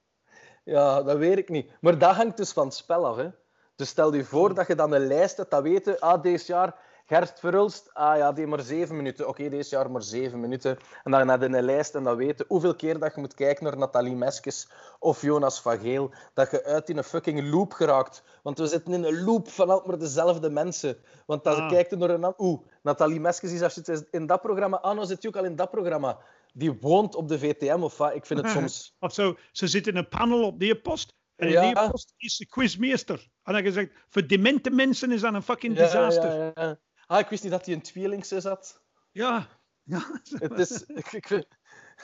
Ja, 0.64 1.02
dat 1.02 1.16
weet 1.16 1.38
ik 1.38 1.48
niet. 1.48 1.72
Maar 1.80 1.98
dat 1.98 2.14
hangt 2.14 2.36
dus 2.36 2.52
van 2.52 2.64
het 2.64 2.74
spel 2.74 3.06
af. 3.06 3.16
Hè. 3.16 3.28
Dus 3.76 3.88
stel 3.88 4.14
je 4.14 4.24
voor 4.24 4.54
dat 4.54 4.66
je 4.66 4.74
dan 4.74 4.92
een 4.92 5.06
lijst 5.06 5.36
hebt, 5.36 5.50
dat 5.50 5.62
weten, 5.62 5.98
ah, 5.98 6.22
deze 6.22 6.52
jaar 6.52 6.78
Gert 7.10 7.40
Verhulst, 7.40 7.90
ah 7.94 8.16
ja, 8.16 8.32
die 8.32 8.46
maar 8.46 8.60
zeven 8.60 8.96
minuten. 8.96 9.28
Oké, 9.28 9.48
deze 9.48 9.74
jaar 9.76 9.90
maar 9.90 10.02
zeven 10.02 10.40
minuten. 10.40 10.78
En 11.04 11.10
dan 11.10 11.26
je 11.40 11.46
een 11.56 11.62
lijst 11.62 11.94
en 11.94 12.04
dan 12.04 12.16
weten 12.16 12.44
hoeveel 12.48 12.74
keer 12.74 12.98
dat 12.98 13.14
je 13.14 13.20
moet 13.20 13.34
kijken 13.34 13.64
naar 13.64 13.76
Nathalie 13.78 14.14
Meskes 14.16 14.68
of 14.98 15.22
Jonas 15.22 15.60
van 15.60 15.78
Geel, 15.78 16.10
dat 16.34 16.50
je 16.50 16.64
uit 16.64 16.88
in 16.88 16.96
een 16.96 17.04
fucking 17.04 17.50
loop 17.50 17.72
geraakt. 17.72 18.22
Want 18.42 18.58
we 18.58 18.66
zitten 18.66 18.92
in 18.92 19.04
een 19.04 19.24
loop 19.24 19.48
van 19.48 19.68
altijd 19.70 19.86
maar 19.88 19.98
dezelfde 19.98 20.50
mensen. 20.50 20.96
Want 21.26 21.46
als 21.46 21.56
je 21.56 21.62
Ah. 21.62 21.70
kijkt 21.70 21.96
naar 21.96 22.10
een... 22.10 22.34
Oeh, 22.38 22.60
Nathalie 22.82 23.20
Meskes 23.20 23.52
is 23.52 23.62
als 23.62 23.74
je 23.74 23.80
zit 23.84 24.08
in 24.10 24.26
dat 24.26 24.40
programma. 24.42 24.76
Ah, 24.76 24.94
nou 24.94 25.06
zit 25.06 25.22
je 25.22 25.28
ook 25.28 25.36
al 25.36 25.44
in 25.44 25.56
dat 25.56 25.70
programma. 25.70 26.18
Die 26.52 26.72
woont 26.80 27.14
op 27.14 27.28
de 27.28 27.38
VTM 27.38 27.82
of 27.82 27.96
wat. 27.96 28.14
Ik 28.14 28.26
vind 28.26 28.40
het 28.40 28.50
soms... 28.56 28.96
of 29.00 29.12
zo, 29.12 29.36
ze 29.52 29.66
zitten 29.66 29.92
in 29.92 29.98
een 29.98 30.08
panel 30.08 30.44
op 30.44 30.58
die 30.58 30.80
post. 30.80 31.14
En 31.36 31.46
in 31.46 31.52
Ja. 31.52 31.60
die 31.62 31.90
post 31.90 32.14
is 32.16 32.36
de 32.36 32.46
quizmeester. 32.46 33.28
En 33.42 33.52
dan 33.52 33.62
gezegd, 33.62 33.90
voor 34.08 34.26
demente 34.26 34.70
mensen 34.70 35.12
is 35.12 35.20
dat 35.20 35.34
een 35.34 35.42
fucking 35.42 35.76
Ja, 35.76 35.84
disaster. 35.84 36.36
ja, 36.36 36.50
ja. 36.54 36.78
Ah, 37.10 37.18
ik 37.18 37.28
wist 37.28 37.42
niet 37.42 37.52
dat 37.52 37.66
hij 37.66 37.74
een 37.74 37.82
tweelingse 37.82 38.40
zat. 38.40 38.82
Ja. 39.12 39.48
ja. 39.82 40.20
Het 40.44 40.58
is, 40.58 40.82
ik, 40.86 41.12
ik 41.12 41.26
vind- 41.26 41.46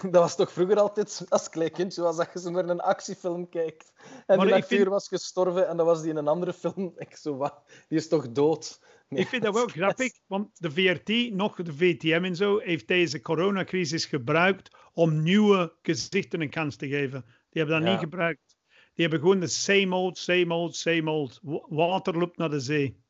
dat 0.03 0.13
was 0.23 0.37
toch 0.37 0.53
vroeger 0.53 0.79
altijd 0.79 1.27
als 1.29 1.49
klein 1.49 1.71
kind, 1.71 1.95
zoals 1.95 2.17
dat 2.17 2.31
je 2.33 2.41
zo 2.41 2.51
naar 2.51 2.69
een 2.69 2.81
actiefilm 2.81 3.49
kijkt. 3.49 3.93
En 4.27 4.37
Maar 4.37 4.47
die 4.47 4.55
ik 4.57 4.63
acteur 4.63 4.79
vind- 4.79 4.91
was 4.91 5.09
gestorven 5.09 5.69
en 5.69 5.77
dan 5.77 5.87
was 5.87 6.01
die 6.01 6.11
in 6.11 6.17
een 6.17 6.29
andere 6.29 6.53
film. 6.53 6.93
Ik 6.99 7.17
zo, 7.17 7.37
wat? 7.37 7.63
Die 7.89 7.99
is 7.99 8.09
toch 8.09 8.33
dood? 8.33 8.81
Nee. 9.09 9.21
Ik 9.23 9.29
vind 9.29 9.43
dat 9.43 9.55
wel 9.55 9.67
grappig, 9.79 10.13
want 10.27 10.49
de 10.61 10.71
VRT, 10.71 11.33
nog 11.35 11.57
de 11.57 11.73
VTM 11.75 12.21
en 12.25 12.37
zo, 12.37 12.59
heeft 12.59 12.89
deze 12.89 13.21
coronacrisis 13.21 14.05
gebruikt 14.05 14.77
om 14.93 15.23
nieuwe 15.23 15.77
gezichten 15.83 16.41
een 16.41 16.51
kans 16.51 16.77
te 16.77 16.89
geven. 16.89 17.25
Die 17.51 17.63
hebben 17.63 17.75
dat 17.77 17.85
Ja. 17.85 17.91
niet 17.91 18.01
gebruikt. 18.01 18.57
Die 18.95 19.05
hebben 19.07 19.21
gewoon 19.21 19.41
de 19.41 19.47
same 19.47 19.95
old, 19.95 20.19
same 20.19 20.55
old, 20.55 20.77
same 20.77 21.11
old. 21.11 21.39
Wa- 21.43 21.67
Water 21.69 22.19
loopt 22.19 22.37
naar 22.37 22.51
de 22.51 22.61
zee. 22.61 23.05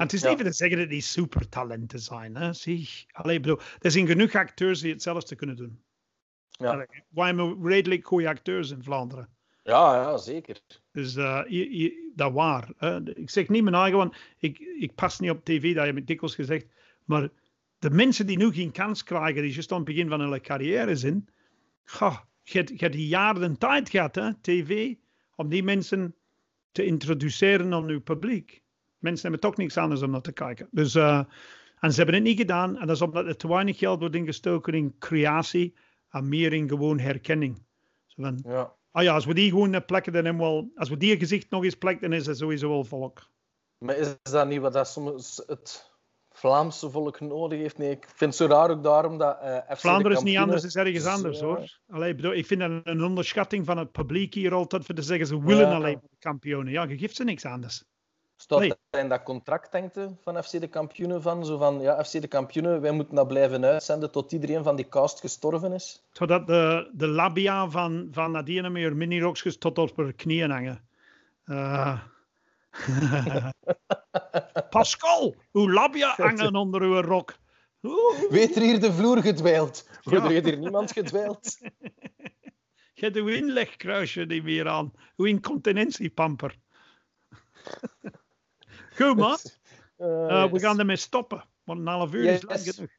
En 0.00 0.06
het 0.06 0.12
is 0.14 0.22
Ja. 0.22 0.28
niet 0.28 0.38
te 0.38 0.52
zeggen 0.52 0.78
dat 0.78 0.88
die 0.88 1.00
supertalenten 1.00 1.98
zijn. 2.00 2.36
Hè? 2.36 2.52
Zie, 2.52 2.88
allee, 3.10 3.40
bedoel, 3.40 3.58
er 3.80 3.90
zijn 3.90 4.06
genoeg 4.06 4.34
acteurs 4.34 4.80
die 4.80 4.92
hetzelfde 4.92 5.34
kunnen 5.36 5.56
doen. 5.56 5.82
Ja. 6.50 6.70
Allee, 6.72 6.86
Wij 7.08 7.26
hebben 7.26 7.66
redelijk 7.66 8.06
goede 8.06 8.28
acteurs 8.28 8.70
in 8.70 8.82
Vlaanderen. 8.82 9.28
Ja, 9.62 9.94
ja, 9.94 10.16
zeker. 10.16 10.60
Dus 10.92 11.14
je- 11.14 11.76
je- 11.78 12.12
dat 12.14 12.32
waar. 12.32 12.68
Hè. 12.76 13.16
Ik 13.18 13.30
zeg 13.30 13.48
niet 13.48 13.62
mijn 13.62 13.74
eigen, 13.74 13.98
want 13.98 14.16
ik, 14.38 14.58
ik 14.58 14.94
pas 14.94 15.18
niet 15.20 15.30
op 15.30 15.44
tv, 15.44 15.74
dat 15.74 15.86
heb 15.86 15.96
ik 15.96 16.06
dikwijls 16.06 16.34
gezegd. 16.34 16.66
Maar 17.04 17.28
de 17.78 17.90
mensen 17.90 18.26
die 18.26 18.36
nu 18.36 18.52
geen 18.52 18.72
kans 18.72 19.02
krijgen, 19.02 19.42
die 19.42 19.52
juist 19.52 19.70
aan 19.72 19.76
het 19.76 19.86
begin 19.86 20.08
van 20.08 20.20
hun 20.20 20.40
carrière 20.40 20.96
zijn, 20.96 21.28
ga, 21.84 22.28
je, 22.42 22.58
hebt- 22.76 22.94
jaren 22.96 23.58
tijd 23.58 23.90
gehad, 23.90 24.14
hè, 24.14 24.34
tv, 24.40 24.94
om 25.34 25.48
die 25.48 25.62
mensen 25.62 26.14
te 26.72 26.84
introduceren 26.84 27.72
aan 27.72 27.88
uw 27.88 28.00
publiek. 28.00 28.62
Mensen 29.00 29.22
hebben 29.22 29.40
toch 29.50 29.56
niks 29.58 29.76
anders 29.76 30.02
om 30.02 30.10
naar 30.10 30.20
te 30.20 30.32
kijken. 30.32 30.68
Dus, 30.70 30.94
eh, 30.94 31.22
en 31.80 31.90
ze 31.90 31.96
hebben 31.96 32.14
het 32.14 32.24
niet 32.24 32.38
gedaan. 32.38 32.78
En 32.78 32.86
dat 32.86 32.96
is 32.96 33.02
omdat 33.02 33.26
er 33.26 33.36
te 33.36 33.48
weinig 33.48 33.78
geld 33.78 34.00
wordt 34.00 34.14
ingestoken 34.14 34.74
in 34.74 34.94
creatie 34.98 35.74
en 36.10 36.28
meer 36.28 36.52
in 36.52 36.68
gewoon 36.68 36.98
herkenning. 36.98 37.62
Zo 38.06 38.22
van, 38.22 38.40
Ja. 38.46 38.72
Ah 38.92 39.02
ja, 39.02 39.14
als 39.14 39.24
we 39.24 39.34
die 39.34 39.50
gewoon 39.50 39.84
plekken, 39.84 40.12
dan 40.12 40.24
hebben 40.24 40.42
we 40.42 40.48
wel... 40.50 40.70
Als 40.74 40.88
we 40.88 40.96
die 40.96 41.18
gezicht 41.18 41.50
nog 41.50 41.64
eens 41.64 41.74
plekken, 41.74 42.10
dan 42.10 42.18
is 42.18 42.26
het 42.26 42.36
sowieso 42.36 42.68
wel 42.68 42.84
volk. 42.84 43.28
Maar 43.78 43.96
is 43.96 44.16
dat 44.22 44.48
niet 44.48 44.60
wat 44.60 44.72
dat 44.72 44.88
soms 44.88 45.42
het 45.46 45.92
Vlaamse 46.30 46.90
volk 46.90 47.20
nodig 47.20 47.58
heeft? 47.58 47.78
Nee, 47.78 47.90
ik 47.90 48.04
vind 48.14 48.38
het 48.38 48.48
zo 48.48 48.54
raar 48.56 48.70
ook 48.70 48.82
daarom 48.82 49.18
dat 49.18 49.38
eh 49.40 49.58
Vlaanderen 49.68 50.16
is 50.16 50.22
niet 50.22 50.36
anders 50.36 50.72
dan 50.72 50.86
ergens 50.86 51.04
Ja. 51.04 51.12
anders, 51.12 51.40
hoor. 51.40 51.78
Allee, 51.88 52.10
ik 52.10 52.16
bedoel, 52.16 52.32
ik 52.32 52.46
vind 52.46 52.60
dat 52.60 52.70
een 52.84 53.02
onderschatting 53.04 53.66
van 53.66 53.78
het 53.78 53.92
publiek 53.92 54.34
hier 54.34 54.54
altijd 54.54 54.84
voor 54.84 54.94
te 54.94 55.02
zeggen, 55.02 55.26
ze 55.26 55.42
willen 55.44 55.68
Ja. 55.68 55.74
alleen 55.74 55.98
de 56.02 56.16
kampioenen. 56.18 56.72
Ja, 56.72 56.82
je 56.82 56.98
geeft 56.98 57.16
ze 57.16 57.24
niks 57.24 57.44
anders. 57.44 57.84
Staat 58.40 58.58
Nee. 58.58 58.68
dat 58.90 59.00
in 59.00 59.08
dat 59.08 59.22
contract, 59.22 59.68
van 60.22 60.44
FC 60.44 60.60
de 60.60 60.68
kampioenen? 60.68 61.22
Van, 61.22 61.44
zo 61.46 61.56
van, 61.56 61.80
ja, 61.80 62.04
FC 62.04 62.20
de 62.20 62.28
kampioenen, 62.28 62.80
wij 62.80 62.90
moeten 62.90 63.14
dat 63.14 63.28
blijven 63.28 63.64
uitzenden 63.64 64.10
tot 64.10 64.32
iedereen 64.32 64.62
van 64.64 64.76
die 64.76 64.88
cast 64.88 65.20
gestorven 65.20 65.72
is? 65.72 66.02
Zodat 66.12 66.46
de, 66.46 66.90
de 66.92 67.06
labia 67.06 67.68
van, 67.68 68.08
van 68.10 68.30
Nadine 68.30 68.70
met 68.70 68.82
haar 68.82 68.96
minirokjes 68.96 69.58
tot 69.58 69.78
op 69.78 69.96
haar 69.96 70.12
knieën 70.12 70.50
hangen. 70.50 70.88
Eh. 71.44 72.00
Pascal, 74.70 75.34
uw 75.52 75.70
labia 75.70 76.14
hangen 76.26 76.54
onder 76.54 76.82
uw 76.82 77.00
rok. 77.00 77.34
Weet 78.30 78.56
er 78.56 78.62
hier 78.62 78.80
de 78.80 78.92
vloer 78.92 79.22
gedwijld? 79.22 79.88
Wordt 80.02 80.24
er 80.24 80.30
hier 80.30 80.58
niemand 80.58 80.92
gedwijld? 80.92 81.58
je 82.94 83.04
hebt 83.04 83.16
uw 83.16 83.28
inlegkruisje 83.28 84.24
niet 84.24 84.42
meer 84.42 84.68
aan. 84.68 84.92
Uw 85.16 85.24
incontinentiepamper. 85.24 86.58
Goed, 89.00 89.16
man. 89.16 89.36
Eh, 89.96 90.42
Eh, 90.42 90.52
we 90.52 90.58
gaan 90.60 90.78
ermee 90.78 90.96
stoppen. 90.96 91.44
Want 91.64 91.80
een 91.80 91.86
half 91.86 92.12
uur 92.12 92.24
is 92.24 92.42
lang 92.42 92.60
genoeg. 92.60 92.90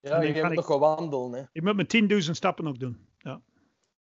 Ja, 0.00 0.20
je 0.22 0.44
moet 0.44 0.54
nog 0.54 0.66
gaan 0.66 0.78
wandelen. 0.78 1.32
Hè. 1.32 1.42
Ik 1.52 1.62
moet 1.62 1.74
mijn 1.74 1.86
10.000 2.24 2.30
stappen 2.36 2.64
nog 2.64 2.76
doen. 2.76 3.06
Ja. 3.18 3.40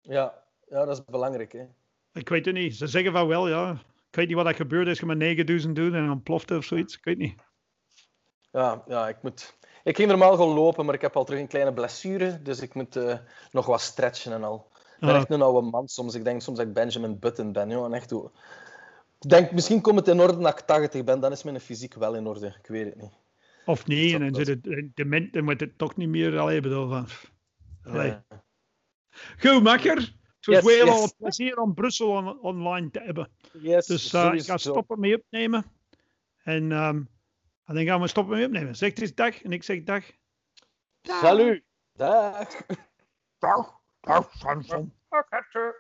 Ja. 0.01 0.43
ja, 0.69 0.85
dat 0.85 0.97
is 0.97 1.05
belangrijk. 1.05 1.51
Hè. 1.51 1.65
Ik 2.13 2.29
weet 2.29 2.45
het 2.45 2.53
niet. 2.53 2.75
Ze 2.75 2.87
zeggen 2.87 3.11
van 3.11 3.27
wel, 3.27 3.47
ja. 3.47 3.71
Ik 4.09 4.15
weet 4.15 4.27
niet 4.27 4.35
wat 4.35 4.45
er 4.45 4.55
gebeurt 4.55 4.87
als 4.87 4.99
je 4.99 5.05
maar 5.05 5.15
9000 5.15 5.75
doet 5.75 5.93
en 5.93 6.07
dan 6.07 6.23
ploft 6.23 6.51
of 6.51 6.65
zoiets. 6.65 6.97
Ik 6.97 7.03
weet 7.03 7.17
niet. 7.17 7.35
Ja, 8.51 8.83
ja 8.87 9.07
ik, 9.07 9.17
moet... 9.21 9.57
ik 9.83 9.95
ging 9.95 10.09
normaal 10.09 10.35
gewoon 10.35 10.55
lopen, 10.55 10.85
maar 10.85 10.93
ik 10.95 11.01
heb 11.01 11.15
al 11.15 11.23
terug 11.25 11.39
een 11.41 11.47
kleine 11.47 11.73
blessure. 11.73 12.41
Dus 12.41 12.61
ik 12.61 12.73
moet 12.73 12.95
eh, 12.95 13.17
nog 13.51 13.65
wat 13.65 13.81
stretchen 13.81 14.31
en 14.31 14.43
al. 14.43 14.67
Ik 14.93 14.99
ben 14.99 15.09
Ah. 15.09 15.15
echt 15.15 15.29
een 15.29 15.41
oude 15.41 15.69
man 15.69 15.87
soms. 15.87 16.15
Ik 16.15 16.23
denk 16.23 16.41
soms 16.41 16.57
dat 16.57 16.67
ik 16.67 16.73
Benjamin 16.73 17.19
Button 17.19 17.51
ben. 17.51 17.69
Joh. 17.69 17.85
En 17.85 17.93
echt, 17.93 18.09
hoe- 18.09 18.31
ik 19.19 19.29
denk, 19.29 19.51
misschien 19.51 19.81
komt 19.81 19.99
het 19.99 20.07
in 20.07 20.19
orde 20.19 20.37
dat 20.37 20.59
ik 20.59 20.65
80 20.65 21.03
ben. 21.03 21.19
Dan 21.19 21.31
is 21.31 21.43
mijn 21.43 21.59
fysiek 21.59 21.93
wel 21.93 22.15
in 22.15 22.27
orde. 22.27 22.47
Ik 22.61 22.67
weet 22.67 22.85
het 22.85 22.95
niet. 23.01 23.11
Of 23.65 23.87
niet. 23.87 24.13
En 24.13 24.19
dan 24.31 24.45
zit 24.45 24.47
het 24.65 24.95
dement, 24.95 25.33
dan 25.33 25.43
wordt 25.43 25.59
het 25.59 25.77
toch 25.77 25.95
niet 25.95 26.09
meer. 26.09 26.39
Allee, 26.39 26.61
bedoel 26.61 26.89
van. 26.89 27.07
Allee. 27.83 28.07
Ja. 28.07 28.25
Goed, 29.39 29.63
makker. 29.63 29.95
Het 29.95 30.45
was 30.45 30.55
Yes, 30.55 30.63
weer 30.63 30.85
yes. 30.85 30.95
al 30.95 31.03
een 31.03 31.13
plezier 31.17 31.59
om 31.59 31.73
Brussel 31.73 32.09
on- 32.09 32.39
online 32.39 32.89
te 32.91 32.99
hebben. 32.99 33.29
Yes, 33.61 33.85
Dus 33.85 34.13
eh, 34.13 34.33
ik 34.33 34.41
ga 34.41 34.57
stoppen 34.57 34.99
mee 34.99 35.15
opnemen. 35.17 35.65
En, 36.43 36.71
ehm, 36.71 36.95
en 37.65 37.75
dan 37.75 37.83
gaan 37.85 38.01
we 38.01 38.07
stoppen 38.07 38.35
mee 38.35 38.45
opnemen. 38.45 38.75
Zegt 38.75 39.01
eens 39.01 39.13
dag 39.15 39.41
en 39.43 39.51
ik 39.51 39.63
zeg 39.63 39.83
dag. 39.83 40.03
Salut. 41.01 41.63
Dag. 41.93 42.47
Dag. 43.39 43.79
Dag, 44.01 44.31
Samson. 44.33 44.93
Dag, 45.09 45.25
Hector. 45.29 45.75